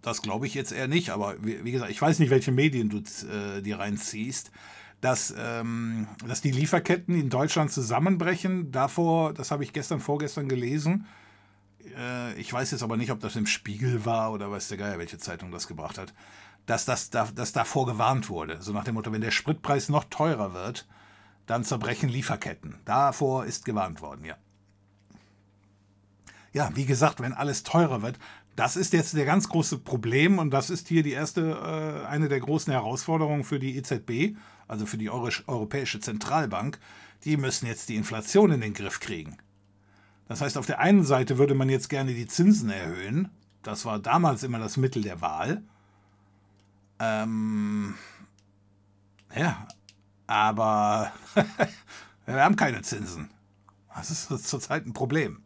[0.00, 2.88] Das glaube ich jetzt eher nicht, aber wie, wie, gesagt, ich weiß nicht, welche Medien
[2.88, 2.98] du
[3.28, 4.50] äh, dir reinziehst.
[5.00, 11.06] Dass, ähm, dass die Lieferketten in Deutschland zusammenbrechen, davor, das habe ich gestern, vorgestern gelesen
[11.94, 14.98] äh, ich weiß jetzt aber nicht, ob das im Spiegel war oder weiß der Geier,
[14.98, 16.12] welche Zeitung das gebracht hat,
[16.66, 18.60] dass, das, da, dass davor gewarnt wurde.
[18.60, 20.86] So nach dem Motto, wenn der Spritpreis noch teurer wird,
[21.46, 22.76] dann zerbrechen Lieferketten.
[22.84, 24.36] Davor ist gewarnt worden, ja.
[26.52, 28.18] Ja, wie gesagt, wenn alles teurer wird,
[28.56, 32.28] das ist jetzt der ganz große Problem und das ist hier die erste, äh, eine
[32.28, 34.36] der großen Herausforderungen für die EZB,
[34.68, 36.78] also für die Euro Europäische Zentralbank.
[37.24, 39.36] Die müssen jetzt die Inflation in den Griff kriegen.
[40.28, 43.30] Das heißt, auf der einen Seite würde man jetzt gerne die Zinsen erhöhen.
[43.62, 45.62] Das war damals immer das Mittel der Wahl.
[46.98, 47.94] Ähm,
[49.34, 49.66] ja,
[50.26, 51.12] aber
[52.26, 53.30] wir haben keine Zinsen.
[53.94, 55.42] Das ist zurzeit ein Problem.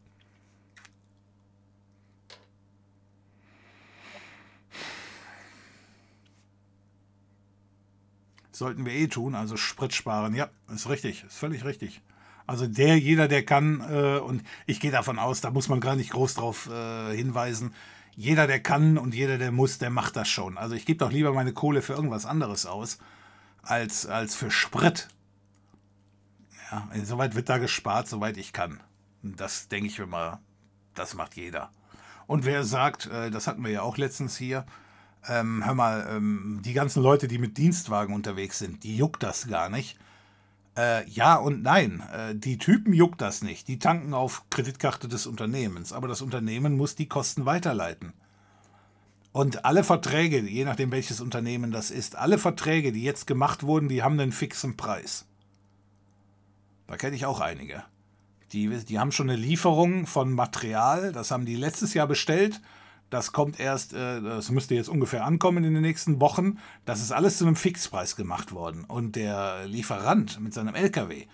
[8.61, 10.35] Sollten wir eh tun, also Sprit sparen.
[10.35, 12.03] Ja, ist richtig, ist völlig richtig.
[12.47, 15.97] Also der, jeder, der kann, äh, und ich gehe davon aus, da muss man gar
[15.97, 17.73] nicht groß drauf äh, hinweisen,
[18.15, 20.59] jeder, der kann und jeder, der muss, der macht das schon.
[20.59, 22.99] Also ich gebe doch lieber meine Kohle für irgendwas anderes aus,
[23.63, 25.09] als, als für Sprit.
[26.71, 28.79] Ja, soweit wird da gespart, soweit ich kann.
[29.23, 30.39] Das denke ich mir mal,
[30.95, 31.71] das macht jeder.
[32.27, 34.67] Und wer sagt, äh, das hatten wir ja auch letztens hier,
[35.29, 39.49] ähm, hör mal, ähm, die ganzen Leute, die mit Dienstwagen unterwegs sind, die juckt das
[39.49, 39.99] gar nicht.
[40.77, 42.03] Äh, ja und nein.
[42.13, 43.69] Äh, die Typen juckt das nicht.
[43.69, 45.93] Die tanken auf Kreditkarte des Unternehmens.
[45.93, 48.13] Aber das Unternehmen muss die Kosten weiterleiten.
[49.33, 53.89] Und alle Verträge, je nachdem welches Unternehmen das ist, alle Verträge, die jetzt gemacht wurden,
[53.89, 55.27] die haben einen fixen Preis.
[56.89, 57.85] Da kenne ich auch einige.
[58.53, 62.61] Die, die haben schon eine Lieferung von Material, das haben die letztes Jahr bestellt
[63.11, 66.59] das kommt erst, äh, das müsste jetzt ungefähr ankommen in den nächsten Wochen.
[66.85, 68.85] Das ist alles zu einem Fixpreis gemacht worden.
[68.85, 71.27] Und der Lieferant mit seinem LKW,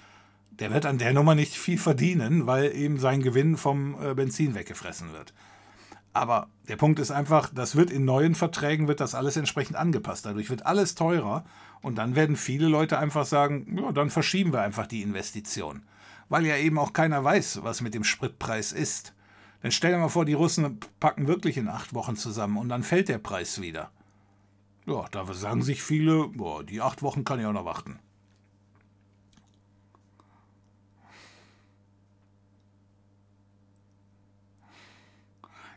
[0.50, 4.54] der wird an der Nummer nicht viel verdienen, weil eben sein Gewinn vom äh, Benzin
[4.54, 5.34] weggefressen wird.
[6.14, 10.24] Aber der Punkt ist einfach, das wird in neuen Verträgen wird das alles entsprechend angepasst.
[10.24, 11.44] Dadurch wird alles teurer
[11.82, 15.82] und dann werden viele Leute einfach sagen, ja, dann verschieben wir einfach die Investition.
[16.30, 19.12] Weil ja eben auch keiner weiß, was mit dem Spritpreis ist.
[19.66, 22.84] Dann stell dir mal vor, die Russen packen wirklich in acht Wochen zusammen und dann
[22.84, 23.90] fällt der Preis wieder.
[24.86, 27.98] Ja, da sagen sich viele, boah, die acht Wochen kann ich auch noch warten.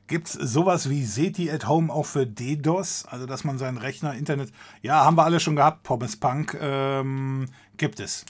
[0.06, 3.06] Gibt es sowas wie SETI at Home auch für DDoS?
[3.06, 4.52] Also, dass man seinen Rechner, Internet.
[4.84, 6.56] Ja, haben wir alle schon gehabt, Pommes Punk.
[6.62, 8.24] Ähm, gibt es.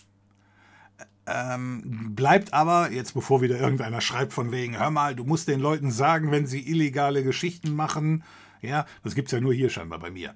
[1.32, 5.60] Ähm, bleibt aber, jetzt bevor wieder irgendeiner schreibt von wegen, hör mal, du musst den
[5.60, 8.24] Leuten sagen, wenn sie illegale Geschichten machen,
[8.62, 10.34] ja, das gibt es ja nur hier scheinbar bei mir.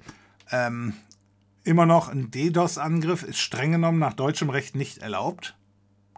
[0.52, 0.94] Ähm,
[1.64, 5.56] immer noch ein DDoS-Angriff ist streng genommen nach deutschem Recht nicht erlaubt.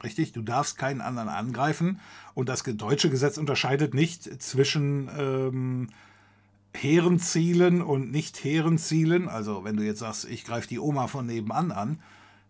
[0.04, 2.02] Richtig, du darfst keinen anderen angreifen.
[2.34, 5.88] Und das deutsche Gesetz unterscheidet nicht zwischen ähm,
[6.74, 9.30] hehren Zielen und nicht hehren Zielen.
[9.30, 12.00] Also wenn du jetzt sagst, ich greife die Oma von nebenan an,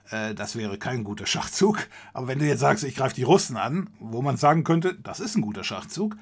[0.09, 1.87] das wäre kein guter Schachzug.
[2.13, 5.19] Aber wenn du jetzt sagst, ich greife die Russen an, wo man sagen könnte, das
[5.19, 6.15] ist ein guter Schachzug,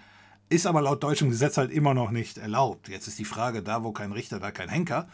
[0.50, 2.88] ist aber laut deutschem Gesetz halt immer noch nicht erlaubt.
[2.88, 5.08] Jetzt ist die Frage, da wo kein Richter, da kein Henker.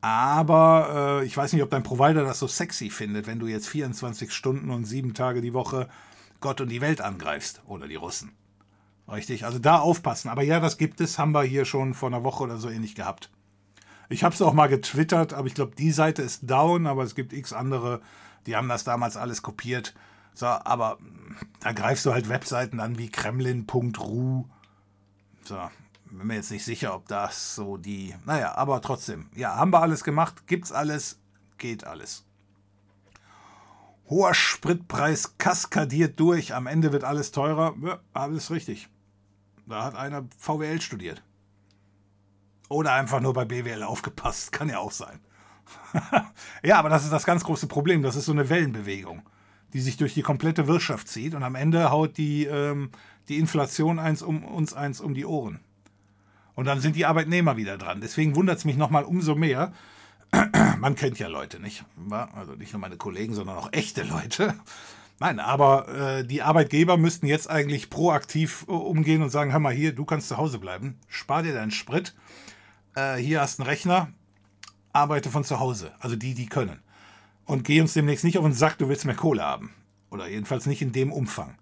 [0.00, 3.68] Aber äh, ich weiß nicht, ob dein Provider das so sexy findet, wenn du jetzt
[3.68, 5.88] 24 Stunden und sieben Tage die Woche
[6.40, 8.32] Gott und die Welt angreifst oder die Russen.
[9.08, 10.28] Richtig, also da aufpassen.
[10.28, 12.94] Aber ja, das gibt es, haben wir hier schon vor einer Woche oder so ähnlich
[12.94, 13.30] gehabt.
[14.12, 17.14] Ich habe es auch mal getwittert, aber ich glaube, die Seite ist down, aber es
[17.14, 18.02] gibt x andere,
[18.46, 19.94] die haben das damals alles kopiert.
[20.34, 20.98] So, aber
[21.60, 24.44] da greifst du halt Webseiten an wie kremlin.ru.
[25.44, 25.70] So,
[26.10, 28.14] bin mir jetzt nicht sicher, ob das so die.
[28.26, 29.30] Naja, aber trotzdem.
[29.34, 31.18] Ja, haben wir alles gemacht, gibt's alles,
[31.56, 32.24] geht alles.
[34.08, 37.74] Hoher Spritpreis kaskadiert durch, am Ende wird alles teurer.
[37.82, 38.88] Ja, alles richtig.
[39.66, 41.22] Da hat einer VWL studiert.
[42.68, 44.52] Oder einfach nur bei BWL aufgepasst.
[44.52, 45.20] Kann ja auch sein.
[46.62, 48.02] ja, aber das ist das ganz große Problem.
[48.02, 49.22] Das ist so eine Wellenbewegung,
[49.72, 52.90] die sich durch die komplette Wirtschaft zieht und am Ende haut die, ähm,
[53.28, 55.60] die Inflation eins um, uns eins um die Ohren.
[56.54, 58.00] Und dann sind die Arbeitnehmer wieder dran.
[58.00, 59.72] Deswegen wundert es mich nochmal umso mehr.
[60.78, 61.84] Man kennt ja Leute, nicht?
[62.34, 64.54] Also nicht nur meine Kollegen, sondern auch echte Leute.
[65.20, 69.72] Nein, aber äh, die Arbeitgeber müssten jetzt eigentlich proaktiv äh, umgehen und sagen: Hör mal
[69.72, 72.14] hier, du kannst zu Hause bleiben, spar dir deinen Sprit
[72.94, 74.08] äh, hier hast du einen Rechner,
[74.92, 75.92] arbeite von zu Hause.
[76.00, 76.80] Also die, die können.
[77.44, 79.72] Und geh uns demnächst nicht auf den Sack, du willst mehr Kohle haben.
[80.10, 81.56] Oder jedenfalls nicht in dem Umfang.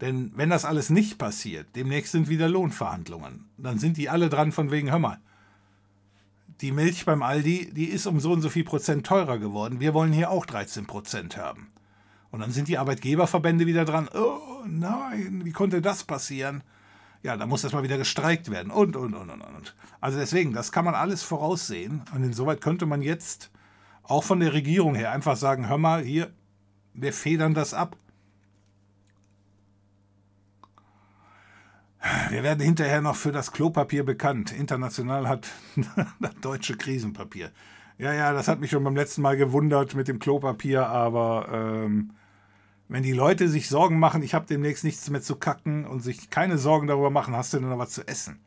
[0.00, 3.48] Denn wenn das alles nicht passiert, demnächst sind wieder Lohnverhandlungen.
[3.56, 5.20] Dann sind die alle dran von wegen, hör mal,
[6.60, 9.80] die Milch beim Aldi, die ist um so und so viel Prozent teurer geworden.
[9.80, 11.72] Wir wollen hier auch 13 Prozent haben.
[12.30, 16.62] Und dann sind die Arbeitgeberverbände wieder dran, oh nein, wie konnte das passieren?
[17.22, 19.76] Ja, da muss erstmal wieder gestreikt werden und, und, und, und, und.
[20.00, 22.02] Also deswegen, das kann man alles voraussehen.
[22.14, 23.50] Und insoweit könnte man jetzt
[24.02, 26.32] auch von der Regierung her einfach sagen, hör mal, hier,
[26.94, 27.96] wir federn das ab.
[32.30, 34.50] Wir werden hinterher noch für das Klopapier bekannt.
[34.50, 35.48] International hat
[36.20, 37.52] das deutsche Krisenpapier.
[37.98, 42.10] Ja, ja, das hat mich schon beim letzten Mal gewundert mit dem Klopapier, aber ähm,
[42.92, 46.28] wenn die Leute sich Sorgen machen, ich habe demnächst nichts mehr zu kacken und sich
[46.28, 48.38] keine Sorgen darüber machen, hast du denn noch was zu essen?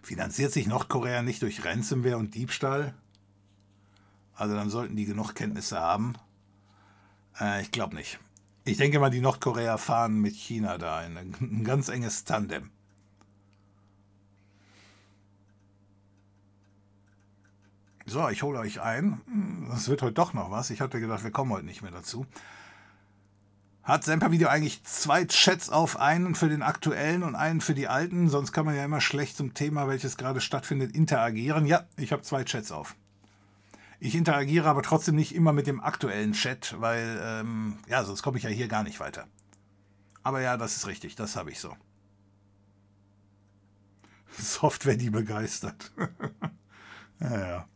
[0.00, 2.94] Finanziert sich Nordkorea nicht durch Ransomware und Diebstahl?
[4.32, 6.14] Also dann sollten die genug Kenntnisse haben.
[7.40, 8.20] Äh, ich glaube nicht.
[8.64, 12.70] Ich denke mal, die Nordkorea fahren mit China da in ein, ein ganz enges Tandem.
[18.06, 19.20] So, ich hole euch ein.
[19.68, 20.70] Das wird heute doch noch was.
[20.70, 22.24] Ich hatte gedacht, wir kommen heute nicht mehr dazu.
[23.88, 27.88] Hat Semper Video eigentlich zwei Chats auf, einen für den aktuellen und einen für die
[27.88, 28.28] alten?
[28.28, 31.64] Sonst kann man ja immer schlecht zum Thema, welches gerade stattfindet, interagieren.
[31.64, 32.96] Ja, ich habe zwei Chats auf.
[33.98, 38.36] Ich interagiere aber trotzdem nicht immer mit dem aktuellen Chat, weil, ähm, ja, sonst komme
[38.36, 39.26] ich ja hier gar nicht weiter.
[40.22, 41.74] Aber ja, das ist richtig, das habe ich so.
[44.38, 45.92] Software, die begeistert.
[47.20, 47.68] ja, ja.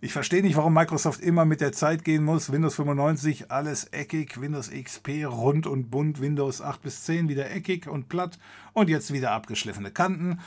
[0.00, 2.52] Ich verstehe nicht, warum Microsoft immer mit der Zeit gehen muss.
[2.52, 7.88] Windows 95, alles eckig, Windows XP rund und bunt, Windows 8 bis 10 wieder eckig
[7.88, 8.38] und platt
[8.74, 10.38] und jetzt wieder abgeschliffene Kanten.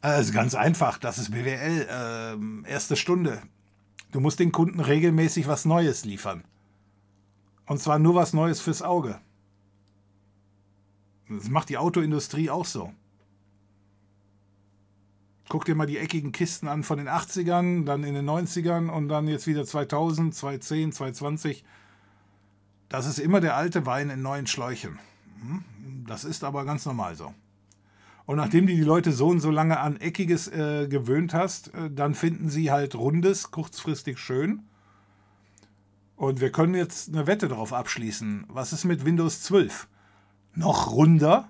[0.00, 3.42] Also ganz einfach, das ist BWL, äh, erste Stunde.
[4.12, 6.44] Du musst den Kunden regelmäßig was Neues liefern.
[7.66, 9.20] Und zwar nur was Neues fürs Auge.
[11.28, 12.92] Das macht die Autoindustrie auch so.
[15.50, 19.08] Guck dir mal die eckigen Kisten an von den 80ern, dann in den 90ern und
[19.08, 21.64] dann jetzt wieder 2000, 2010, 2020.
[22.88, 25.00] Das ist immer der alte Wein in neuen Schläuchen.
[25.40, 25.64] Hm?
[26.06, 27.34] Das ist aber ganz normal so.
[28.26, 31.90] Und nachdem du die Leute so und so lange an Eckiges äh, gewöhnt hast, äh,
[31.90, 34.62] dann finden sie halt Rundes kurzfristig schön.
[36.14, 38.44] Und wir können jetzt eine Wette darauf abschließen.
[38.46, 39.88] Was ist mit Windows 12?
[40.54, 41.48] Noch runder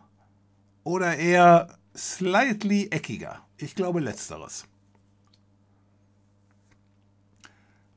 [0.85, 3.43] oder eher slightly eckiger?
[3.63, 4.67] Ich glaube letzteres.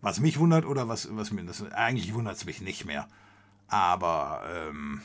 [0.02, 3.08] Was mich wundert oder was, was mir das eigentlich wundert es mich nicht mehr.
[3.68, 5.02] Aber ähm,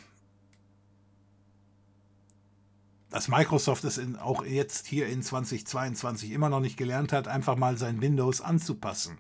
[3.11, 7.57] dass Microsoft es in, auch jetzt hier in 2022 immer noch nicht gelernt hat, einfach
[7.57, 9.19] mal sein Windows anzupassen.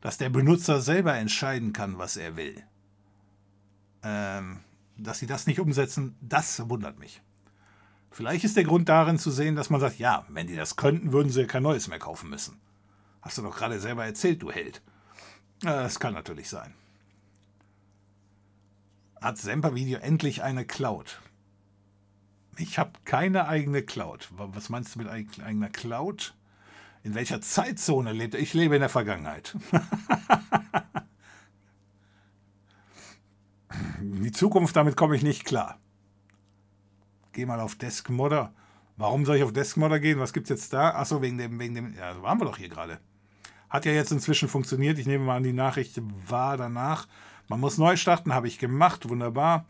[0.00, 2.62] Dass der Benutzer selber entscheiden kann, was er will.
[4.02, 4.60] Ähm,
[4.96, 7.22] dass sie das nicht umsetzen, das wundert mich.
[8.12, 11.12] Vielleicht ist der Grund darin zu sehen, dass man sagt, ja, wenn die das könnten,
[11.12, 12.60] würden sie ja kein neues mehr kaufen müssen.
[13.22, 14.82] Hast du doch gerade selber erzählt, du Held.
[15.60, 16.74] Das kann natürlich sein.
[19.20, 21.22] Hat Semper Video endlich eine Cloud?
[22.58, 24.28] Ich habe keine eigene Cloud.
[24.32, 26.34] Was meinst du mit eigener Cloud?
[27.04, 28.40] In welcher Zeitzone lebt er?
[28.40, 29.56] Ich lebe in der Vergangenheit.
[34.00, 35.78] Die Zukunft, damit komme ich nicht klar.
[37.32, 38.52] Geh mal auf Deskmodder.
[38.96, 40.18] Warum soll ich auf Deskmodder gehen?
[40.18, 40.90] Was gibt es jetzt da?
[40.90, 41.94] Achso, wegen dem, wegen dem.
[41.94, 42.98] Ja, waren wir doch hier gerade.
[43.70, 44.98] Hat ja jetzt inzwischen funktioniert.
[44.98, 47.08] Ich nehme mal an, die Nachricht war danach.
[47.48, 49.08] Man muss neu starten, habe ich gemacht.
[49.08, 49.66] Wunderbar.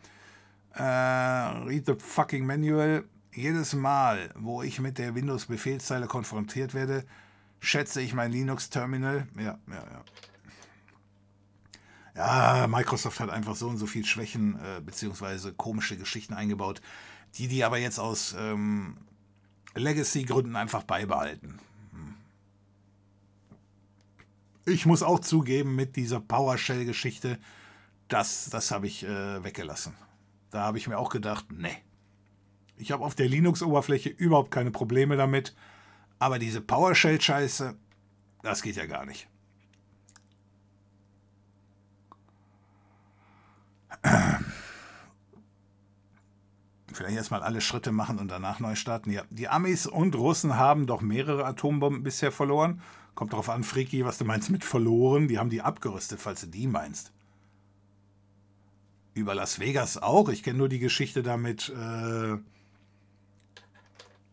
[0.75, 3.05] Äh, read the fucking manual.
[3.33, 7.05] Jedes Mal, wo ich mit der Windows-Befehlszeile konfrontiert werde,
[7.59, 9.27] schätze ich mein Linux-Terminal.
[9.37, 10.03] Ja, ja, ja.
[12.15, 16.79] Ja, Microsoft hat einfach so und so viel Schwächen äh, beziehungsweise komische Geschichten eingebaut,
[17.35, 18.97] die die aber jetzt aus ähm,
[19.75, 21.59] Legacy-Gründen einfach beibehalten.
[21.91, 22.15] Hm.
[24.65, 27.39] Ich muss auch zugeben, mit dieser PowerShell-Geschichte,
[28.07, 29.95] das, das habe ich äh, weggelassen.
[30.51, 31.75] Da habe ich mir auch gedacht, nee.
[32.77, 35.55] Ich habe auf der Linux-Oberfläche überhaupt keine Probleme damit.
[36.19, 37.75] Aber diese PowerShell-Scheiße,
[38.43, 39.27] das geht ja gar nicht.
[46.93, 49.11] Vielleicht erstmal alle Schritte machen und danach neu starten.
[49.11, 52.81] Ja, die Amis und Russen haben doch mehrere Atombomben bisher verloren.
[53.15, 55.27] Kommt darauf an, Friki, was du meinst mit verloren.
[55.27, 57.11] Die haben die abgerüstet, falls du die meinst
[59.13, 60.29] über Las Vegas auch.
[60.29, 61.69] Ich kenne nur die Geschichte damit.
[61.69, 62.37] Äh,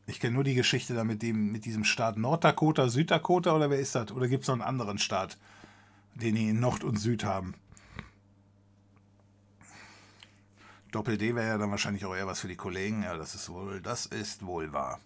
[0.07, 3.79] ich kenne nur die Geschichte da mit, dem, mit diesem Staat Norddakota, Süddakota oder wer
[3.79, 4.11] ist das?
[4.11, 5.39] Oder gibt es noch einen anderen Staat,
[6.15, 7.55] den die in Nord und Süd haben?
[10.91, 13.02] Doppel-D wäre ja dann wahrscheinlich auch eher was für die Kollegen.
[13.02, 15.01] Ja, das ist wohl, das ist wohl wahr.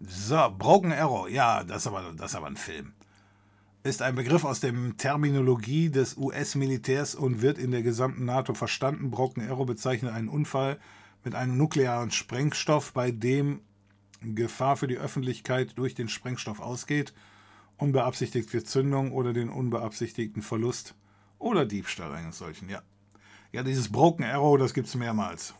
[0.00, 1.28] So, Broken Arrow.
[1.28, 2.92] Ja, das ist aber, das ist aber ein Film
[3.84, 9.10] ist ein Begriff aus der Terminologie des US-Militärs und wird in der gesamten NATO verstanden.
[9.10, 10.78] Broken Arrow bezeichnet einen Unfall
[11.24, 13.60] mit einem nuklearen Sprengstoff, bei dem
[14.20, 17.12] Gefahr für die Öffentlichkeit durch den Sprengstoff ausgeht,
[17.76, 20.94] unbeabsichtigte Zündung oder den unbeabsichtigten Verlust
[21.40, 22.82] oder Diebstahl eines solchen, ja.
[23.52, 25.54] Ja, dieses Broken Arrow, das gibt es mehrmals.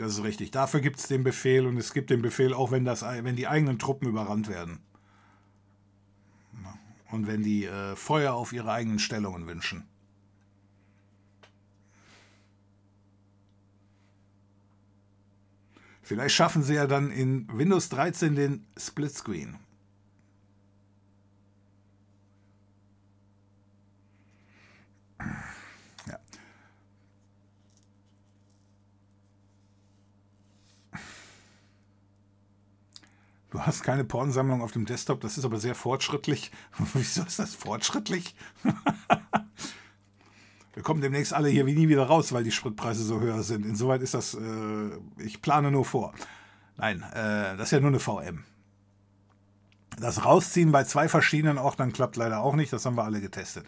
[0.00, 0.50] Das ist richtig.
[0.50, 3.46] Dafür gibt es den Befehl und es gibt den Befehl auch, wenn, das, wenn die
[3.46, 4.80] eigenen Truppen überrannt werden.
[7.10, 9.84] Und wenn die äh, Feuer auf ihre eigenen Stellungen wünschen.
[16.00, 19.58] Vielleicht schaffen sie ja dann in Windows 13 den Splitscreen.
[33.50, 36.52] Du hast keine Pornsammlung auf dem Desktop, das ist aber sehr fortschrittlich.
[36.94, 38.34] Wieso ist das fortschrittlich?
[40.72, 43.66] Wir kommen demnächst alle hier wie nie wieder raus, weil die Spritpreise so höher sind.
[43.66, 46.14] Insoweit ist das, äh, ich plane nur vor.
[46.76, 48.44] Nein, äh, das ist ja nur eine VM.
[49.98, 53.66] Das Rausziehen bei zwei verschiedenen Ordnern klappt leider auch nicht, das haben wir alle getestet.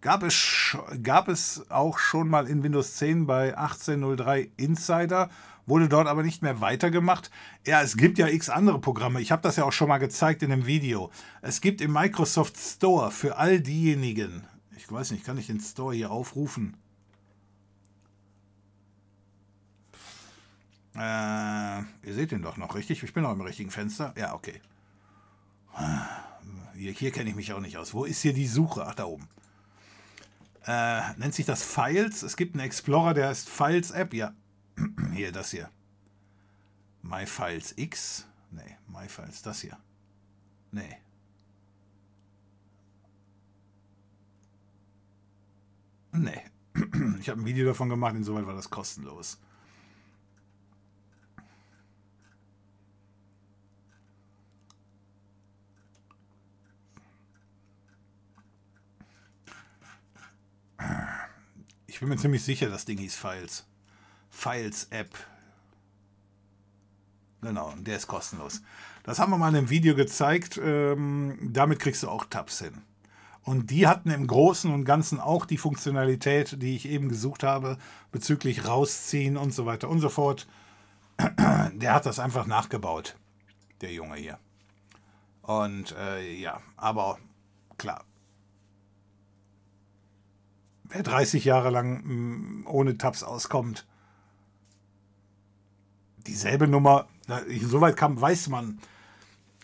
[0.00, 5.30] Gab es, gab es auch schon mal in Windows 10 bei 18.03 Insider
[5.72, 7.30] wurde dort aber nicht mehr weitergemacht.
[7.66, 9.22] Ja, es gibt ja x andere Programme.
[9.22, 11.10] Ich habe das ja auch schon mal gezeigt in einem Video.
[11.40, 15.94] Es gibt im Microsoft Store für all diejenigen, ich weiß nicht, kann ich den Store
[15.94, 16.76] hier aufrufen?
[20.94, 23.02] Äh, ihr seht den doch noch, richtig?
[23.02, 24.12] Ich bin noch im richtigen Fenster.
[24.14, 24.60] Ja, okay.
[26.74, 27.94] Hier, hier kenne ich mich auch nicht aus.
[27.94, 28.84] Wo ist hier die Suche?
[28.86, 29.26] Ach, da oben.
[30.66, 32.22] Äh, nennt sich das Files.
[32.22, 34.12] Es gibt einen Explorer, der heißt Files App.
[34.12, 34.34] Ja,
[35.12, 35.70] hier, das hier.
[37.02, 38.26] MyFiles X.
[38.50, 39.78] Nee, MyFiles, das hier.
[40.70, 40.96] Nee.
[46.12, 46.42] Nee.
[47.20, 49.38] Ich habe ein Video davon gemacht, insoweit war das kostenlos.
[61.86, 63.64] Ich bin mir ziemlich sicher, das Ding hieß Files.
[64.32, 65.10] Files App.
[67.42, 68.62] Genau, der ist kostenlos.
[69.04, 70.58] Das haben wir mal in einem Video gezeigt.
[70.62, 72.82] Ähm, damit kriegst du auch Tabs hin.
[73.44, 77.76] Und die hatten im Großen und Ganzen auch die Funktionalität, die ich eben gesucht habe,
[78.10, 80.48] bezüglich rausziehen und so weiter und so fort.
[81.74, 83.16] Der hat das einfach nachgebaut,
[83.80, 84.38] der Junge hier.
[85.42, 87.18] Und äh, ja, aber
[87.76, 88.04] klar.
[90.84, 93.86] Wer 30 Jahre lang mh, mm, ohne Tabs auskommt,
[96.26, 97.06] dieselbe Nummer,
[97.60, 98.78] soweit kam, weiß man,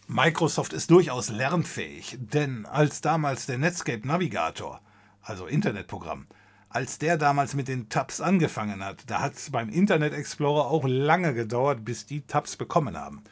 [0.07, 4.81] Microsoft ist durchaus lernfähig, denn als damals der Netscape Navigator,
[5.23, 6.27] also Internetprogramm,
[6.71, 10.85] als der damals mit den Tabs angefangen hat, da hat es beim Internet Explorer auch
[10.87, 13.23] lange gedauert, bis die Tabs bekommen haben.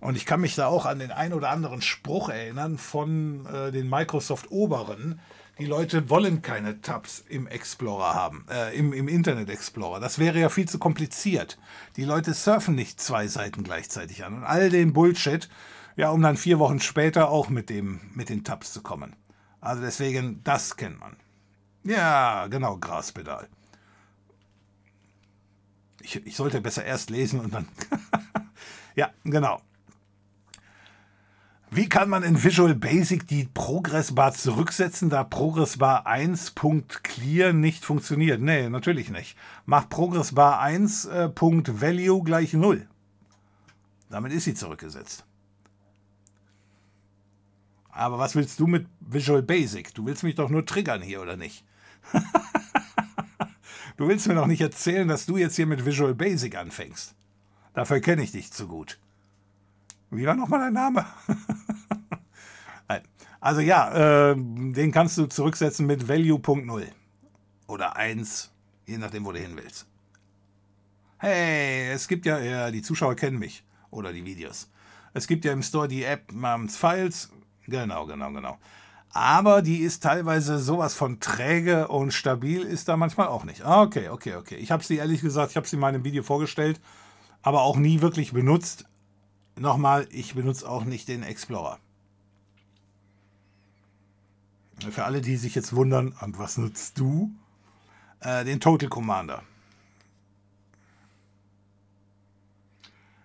[0.00, 3.70] Und ich kann mich da auch an den ein oder anderen Spruch erinnern von äh,
[3.70, 5.20] den Microsoft-Oberen,
[5.60, 10.00] die Leute wollen keine Tabs im Explorer haben, äh, im, im Internet Explorer.
[10.00, 11.58] Das wäre ja viel zu kompliziert.
[11.96, 15.48] Die Leute surfen nicht zwei Seiten gleichzeitig an und all den Bullshit,
[15.96, 19.14] ja, um dann vier Wochen später auch mit, dem, mit den Tabs zu kommen.
[19.60, 21.16] Also deswegen, das kennt man.
[21.84, 23.48] Ja, genau, Graspedal.
[26.00, 27.68] Ich, ich sollte besser erst lesen und dann.
[28.96, 29.60] ja, genau.
[31.72, 38.40] Wie kann man in Visual Basic die Progressbar zurücksetzen, da Progressbar 1.clear nicht funktioniert?
[38.40, 39.36] Nee, natürlich nicht.
[39.66, 42.88] Mach Progressbar 1.value äh, gleich 0.
[44.08, 45.24] Damit ist sie zurückgesetzt.
[47.90, 49.94] Aber was willst du mit Visual Basic?
[49.94, 51.64] Du willst mich doch nur triggern hier, oder nicht?
[53.96, 57.14] du willst mir doch nicht erzählen, dass du jetzt hier mit Visual Basic anfängst.
[57.74, 58.98] Dafür kenne ich dich zu gut.
[60.10, 61.06] Wie war nochmal dein Name?
[63.40, 66.86] also ja, äh, den kannst du zurücksetzen mit Value.0
[67.68, 68.52] oder 1,
[68.86, 69.86] je nachdem, wo du hin willst.
[71.18, 74.70] Hey, es gibt ja, ja, die Zuschauer kennen mich oder die Videos.
[75.12, 77.30] Es gibt ja im Store die App namens Files.
[77.66, 78.58] Genau, genau, genau.
[79.12, 83.64] Aber die ist teilweise sowas von träge und stabil ist da manchmal auch nicht.
[83.64, 84.56] Okay, okay, okay.
[84.56, 86.80] Ich habe sie ehrlich gesagt, ich habe sie in meinem Video vorgestellt,
[87.42, 88.84] aber auch nie wirklich benutzt.
[89.60, 91.78] Nochmal, ich benutze auch nicht den Explorer.
[94.90, 97.30] Für alle, die sich jetzt wundern, und was nutzt du?
[98.20, 99.42] Äh, den Total Commander.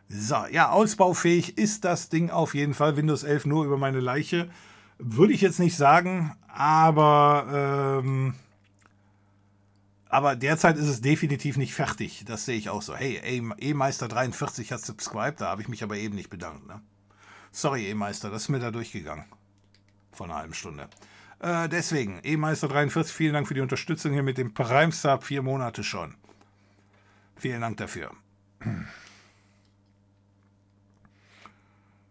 [0.10, 2.98] So, ja, ausbaufähig ist das Ding auf jeden Fall.
[2.98, 4.50] Windows 11 nur über meine Leiche.
[4.98, 8.34] Würde ich jetzt nicht sagen, aber, ähm,
[10.10, 12.24] aber derzeit ist es definitiv nicht fertig.
[12.26, 12.96] Das sehe ich auch so.
[12.96, 13.22] Hey,
[13.60, 16.68] E-Meister 43 hat subscribed, da habe ich mich aber eben nicht bedankt.
[16.68, 16.82] Ne?
[17.52, 19.26] Sorry, E-Meister, das ist mir da durchgegangen.
[20.12, 20.88] Vor einer halben Stunde.
[21.40, 25.42] Äh, deswegen, E-Meister 43, vielen Dank für die Unterstützung hier mit dem Prime Sub, vier
[25.42, 26.16] Monate schon.
[27.36, 28.12] Vielen Dank dafür.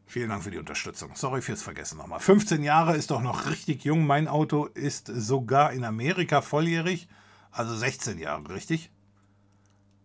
[0.07, 1.11] Vielen Dank für die Unterstützung.
[1.15, 2.21] Sorry fürs Vergessen nochmal.
[2.21, 4.07] 15 Jahre ist doch noch richtig jung.
[4.07, 7.09] Mein Auto ist sogar in Amerika volljährig.
[7.55, 8.91] Also 16 Jahre, richtig?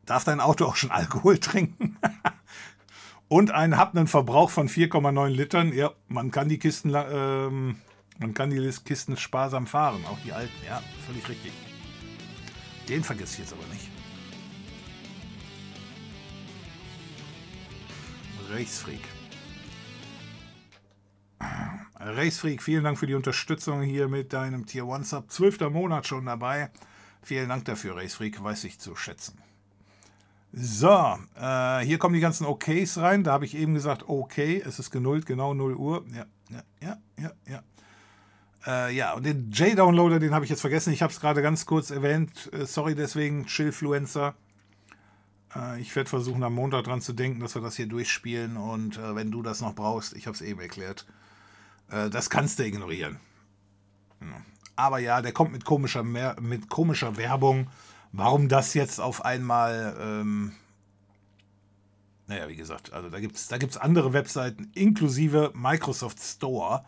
[0.06, 1.98] Darf dein Auto auch schon Alkohol trinken?
[3.28, 5.74] Und einen hat einen Verbrauch von 4,9 Litern.
[5.74, 7.78] Ja, man kann die Kisten, ähm,
[8.20, 10.54] man kann die Kisten sparsam fahren, auch die alten.
[10.66, 11.52] Ja, völlig richtig.
[12.88, 13.90] Den vergiss ich jetzt aber nicht.
[18.52, 19.02] Racefreak.
[22.00, 25.32] Racefreak, vielen Dank für die Unterstützung hier mit deinem Tier 1 Sub.
[25.32, 26.72] Zwölfter Monat schon dabei.
[27.22, 29.38] Vielen Dank dafür, Racefreak, weiß ich zu schätzen.
[30.52, 33.24] So, äh, hier kommen die ganzen OKs rein.
[33.24, 36.06] Da habe ich eben gesagt, okay, es ist genullt, genau 0 Uhr.
[36.12, 37.64] Ja, ja, ja, ja, ja.
[38.66, 40.92] Äh, ja, und den J-Downloader, den habe ich jetzt vergessen.
[40.92, 42.50] Ich habe es gerade ganz kurz erwähnt.
[42.52, 44.34] Äh, sorry deswegen, Chillfluencer.
[45.56, 48.58] Äh, ich werde versuchen, am Montag dran zu denken, dass wir das hier durchspielen.
[48.58, 51.06] Und äh, wenn du das noch brauchst, ich habe es eben erklärt,
[51.92, 53.20] äh, das kannst du ignorieren.
[54.22, 54.42] Ja.
[54.80, 57.68] Aber ja, der kommt mit komischer, mit komischer Werbung.
[58.14, 59.94] Warum das jetzt auf einmal...
[60.00, 60.54] Ähm,
[62.28, 66.86] naja, wie gesagt, also da gibt es da gibt's andere Webseiten, inklusive Microsoft Store.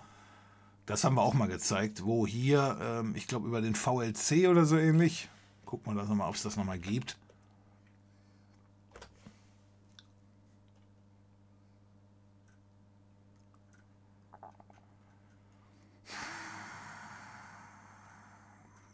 [0.85, 4.63] Das haben wir auch mal gezeigt, wo hier, ähm, ich glaube, über den VLC oder
[4.63, 5.27] so ähnlich.
[5.65, 7.17] Gucken wir das nochmal, ob es das nochmal gibt.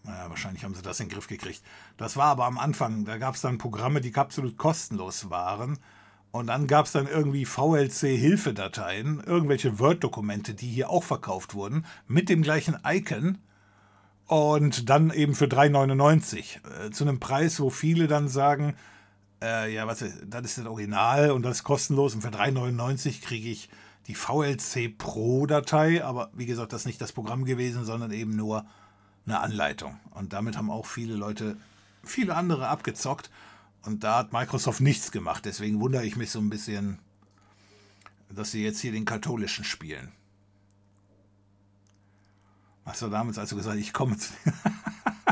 [0.07, 1.61] Naja, wahrscheinlich haben sie das in den Griff gekriegt.
[1.97, 3.03] Das war aber am Anfang.
[3.03, 5.77] Da gab es dann Programme, die absolut kostenlos waren.
[6.31, 12.29] Und dann gab es dann irgendwie VLC-Hilfedateien, irgendwelche Word-Dokumente, die hier auch verkauft wurden, mit
[12.29, 13.39] dem gleichen Icon.
[14.27, 16.85] Und dann eben für 3,99.
[16.85, 18.75] Äh, zu einem Preis, wo viele dann sagen,
[19.41, 22.15] äh, ja, was, das ist das Original und das ist kostenlos.
[22.15, 23.69] Und für 3,99 kriege ich
[24.07, 26.03] die VLC Pro-Datei.
[26.03, 28.65] Aber wie gesagt, das ist nicht das Programm gewesen, sondern eben nur
[29.27, 29.99] eine Anleitung.
[30.11, 31.57] Und damit haben auch viele Leute,
[32.03, 33.29] viele andere abgezockt.
[33.83, 35.45] Und da hat Microsoft nichts gemacht.
[35.45, 36.99] Deswegen wundere ich mich so ein bisschen,
[38.29, 40.11] dass sie jetzt hier den katholischen spielen.
[42.83, 44.33] Was war damals, als du gesagt ich komme zu.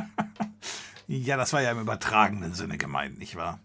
[1.08, 3.60] ja, das war ja im übertragenen Sinne gemeint, nicht wahr?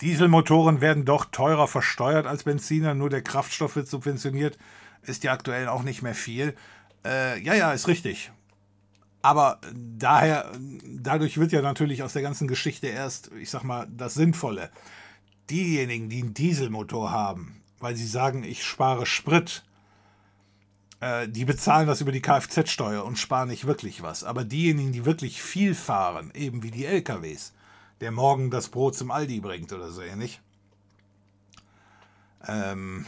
[0.00, 4.58] Dieselmotoren werden doch teurer versteuert als Benziner, nur der Kraftstoff wird subventioniert.
[5.02, 6.56] Ist ja aktuell auch nicht mehr viel.
[7.04, 8.30] Äh, ja, ja, ist richtig.
[9.22, 10.52] Aber daher,
[10.84, 14.70] dadurch wird ja natürlich aus der ganzen Geschichte erst, ich sag mal, das Sinnvolle.
[15.50, 19.64] Diejenigen, die einen Dieselmotor haben, weil sie sagen, ich spare Sprit,
[21.00, 24.24] äh, die bezahlen das über die Kfz-Steuer und sparen nicht wirklich was.
[24.24, 27.52] Aber diejenigen, die wirklich viel fahren, eben wie die LKWs,
[28.00, 30.40] der morgen das Brot zum Aldi bringt oder so ähnlich,
[32.46, 33.06] ähm,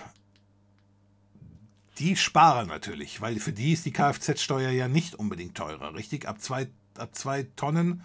[2.01, 6.27] die sparen natürlich, weil für die ist die Kfz-Steuer ja nicht unbedingt teurer, richtig?
[6.27, 8.03] Ab zwei, ab zwei Tonnen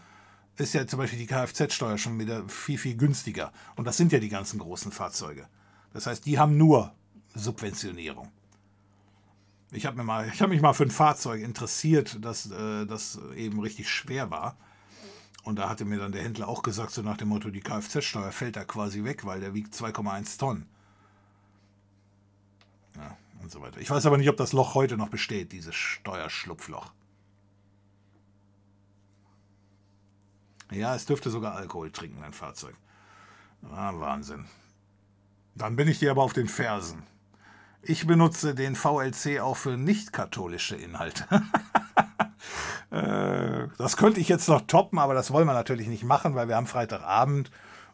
[0.58, 3.52] ist ja zum Beispiel die Kfz-Steuer schon wieder viel, viel günstiger.
[3.76, 5.48] Und das sind ja die ganzen großen Fahrzeuge.
[5.94, 6.94] Das heißt, die haben nur
[7.34, 8.32] Subventionierung.
[9.72, 14.30] Ich habe hab mich mal für ein Fahrzeug interessiert, das, äh, das eben richtig schwer
[14.30, 14.58] war.
[15.44, 18.32] Und da hatte mir dann der Händler auch gesagt, so nach dem Motto, die Kfz-Steuer
[18.32, 20.68] fällt da quasi weg, weil der wiegt 2,1 Tonnen.
[23.46, 23.80] Und so weiter.
[23.80, 26.92] Ich weiß aber nicht, ob das Loch heute noch besteht, dieses Steuerschlupfloch.
[30.72, 32.74] Ja, es dürfte sogar Alkohol trinken, ein Fahrzeug.
[33.70, 34.46] Ah, Wahnsinn.
[35.54, 37.04] Dann bin ich dir aber auf den Fersen.
[37.84, 41.28] Ich benutze den VLC auch für nicht-katholische Inhalte.
[42.92, 46.48] Äh, das könnte ich jetzt noch toppen, aber das wollen wir natürlich nicht machen, weil
[46.48, 47.50] wir haben Freitagabend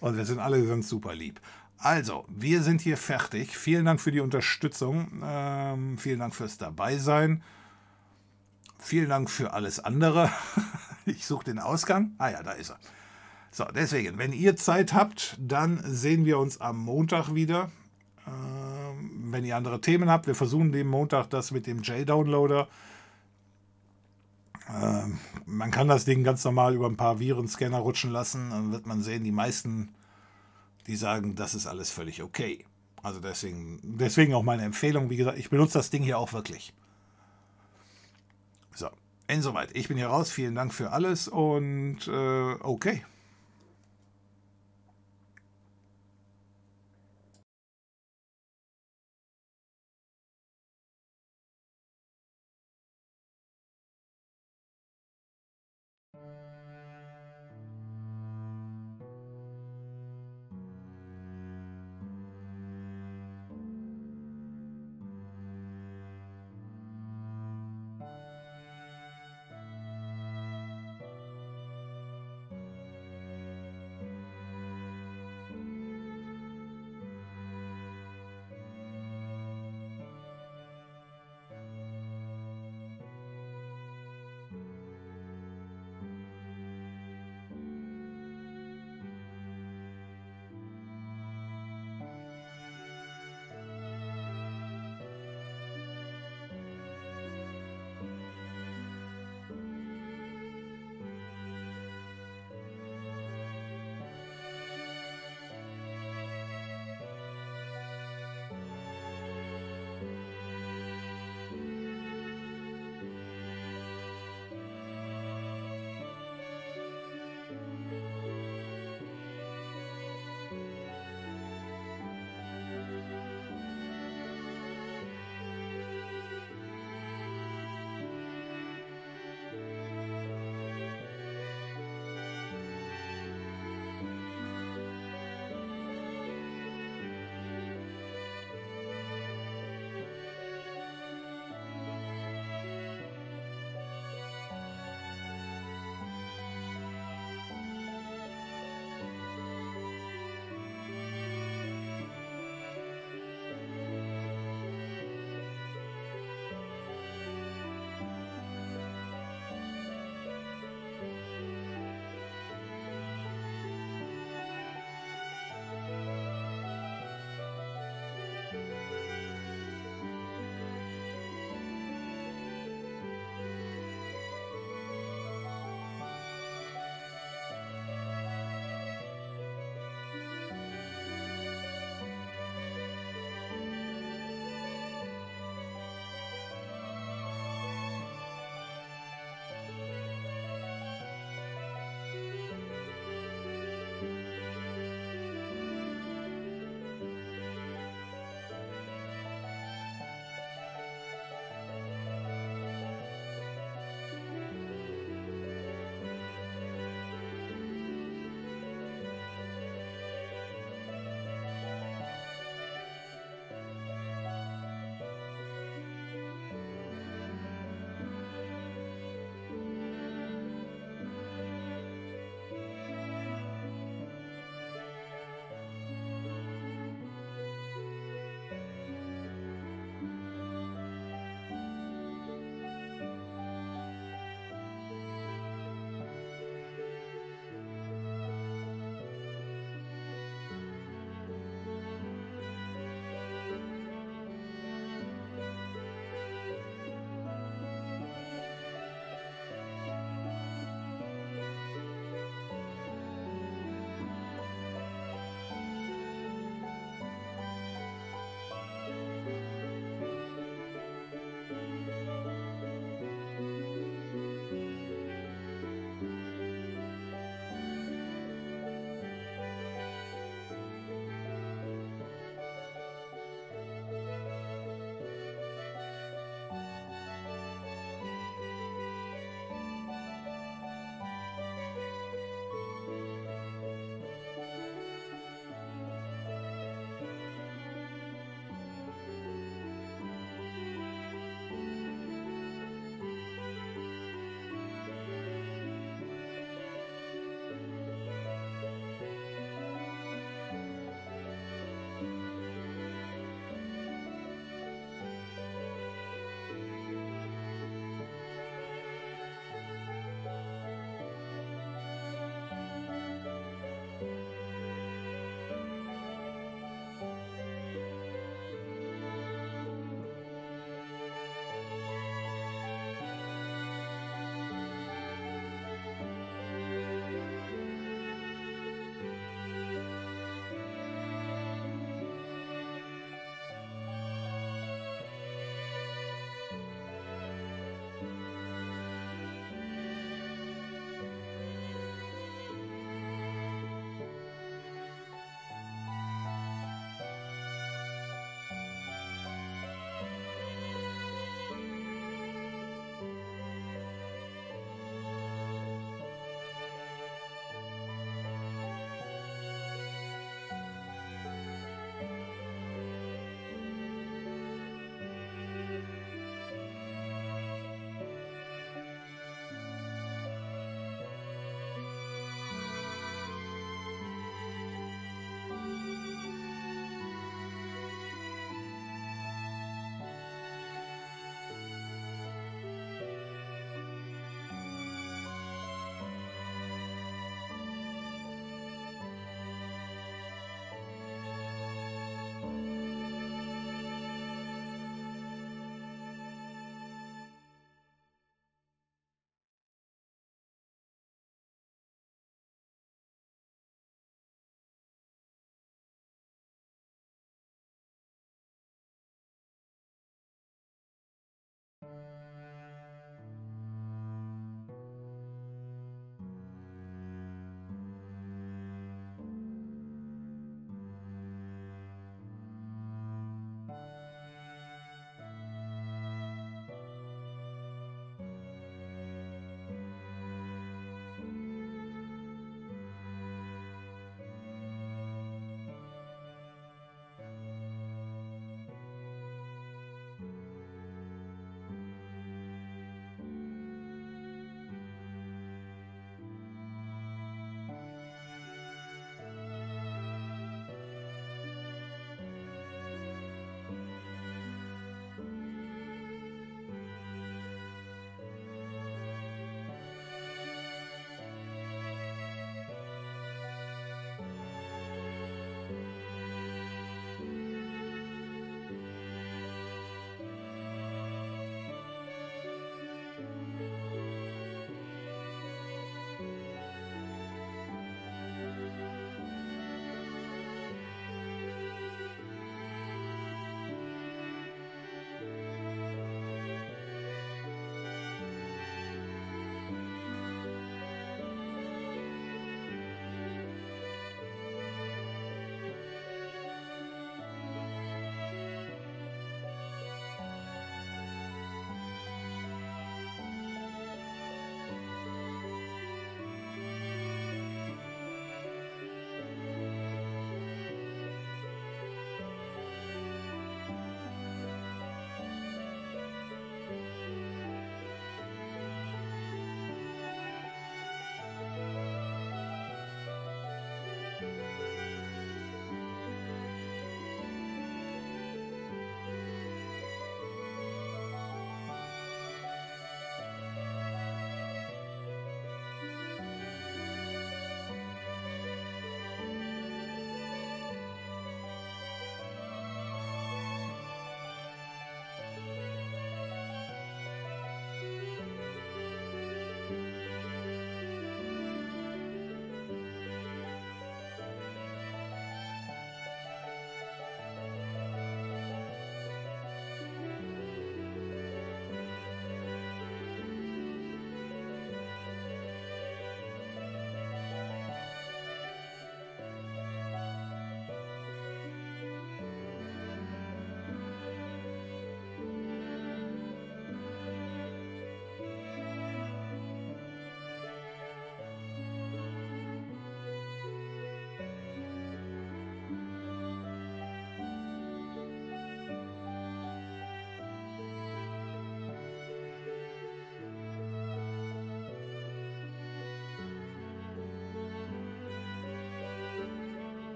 [0.00, 1.40] und wir sind alle ganz super lieb.
[1.78, 3.56] Also, wir sind hier fertig.
[3.56, 5.22] Vielen Dank für die Unterstützung.
[5.22, 7.42] Ähm, vielen Dank fürs Dabeisein.
[8.78, 10.30] Vielen Dank für alles andere.
[11.06, 12.12] ich suche den Ausgang.
[12.18, 12.78] Ah ja, da ist er.
[13.50, 17.70] So, deswegen, wenn ihr Zeit habt, dann sehen wir uns am Montag wieder.
[18.26, 22.68] Ähm, wenn ihr andere Themen habt, wir versuchen den Montag das mit dem J-Downloader.
[24.68, 28.50] Ähm, man kann das Ding ganz normal über ein paar Virenscanner rutschen lassen.
[28.50, 29.90] Dann wird man sehen, die meisten
[30.86, 32.64] die sagen, das ist alles völlig okay.
[33.02, 36.72] Also deswegen, deswegen auch meine Empfehlung, wie gesagt, ich benutze das Ding hier auch wirklich.
[38.74, 38.88] So,
[39.28, 40.30] insoweit, ich bin hier raus.
[40.30, 43.04] Vielen Dank für alles und äh, okay.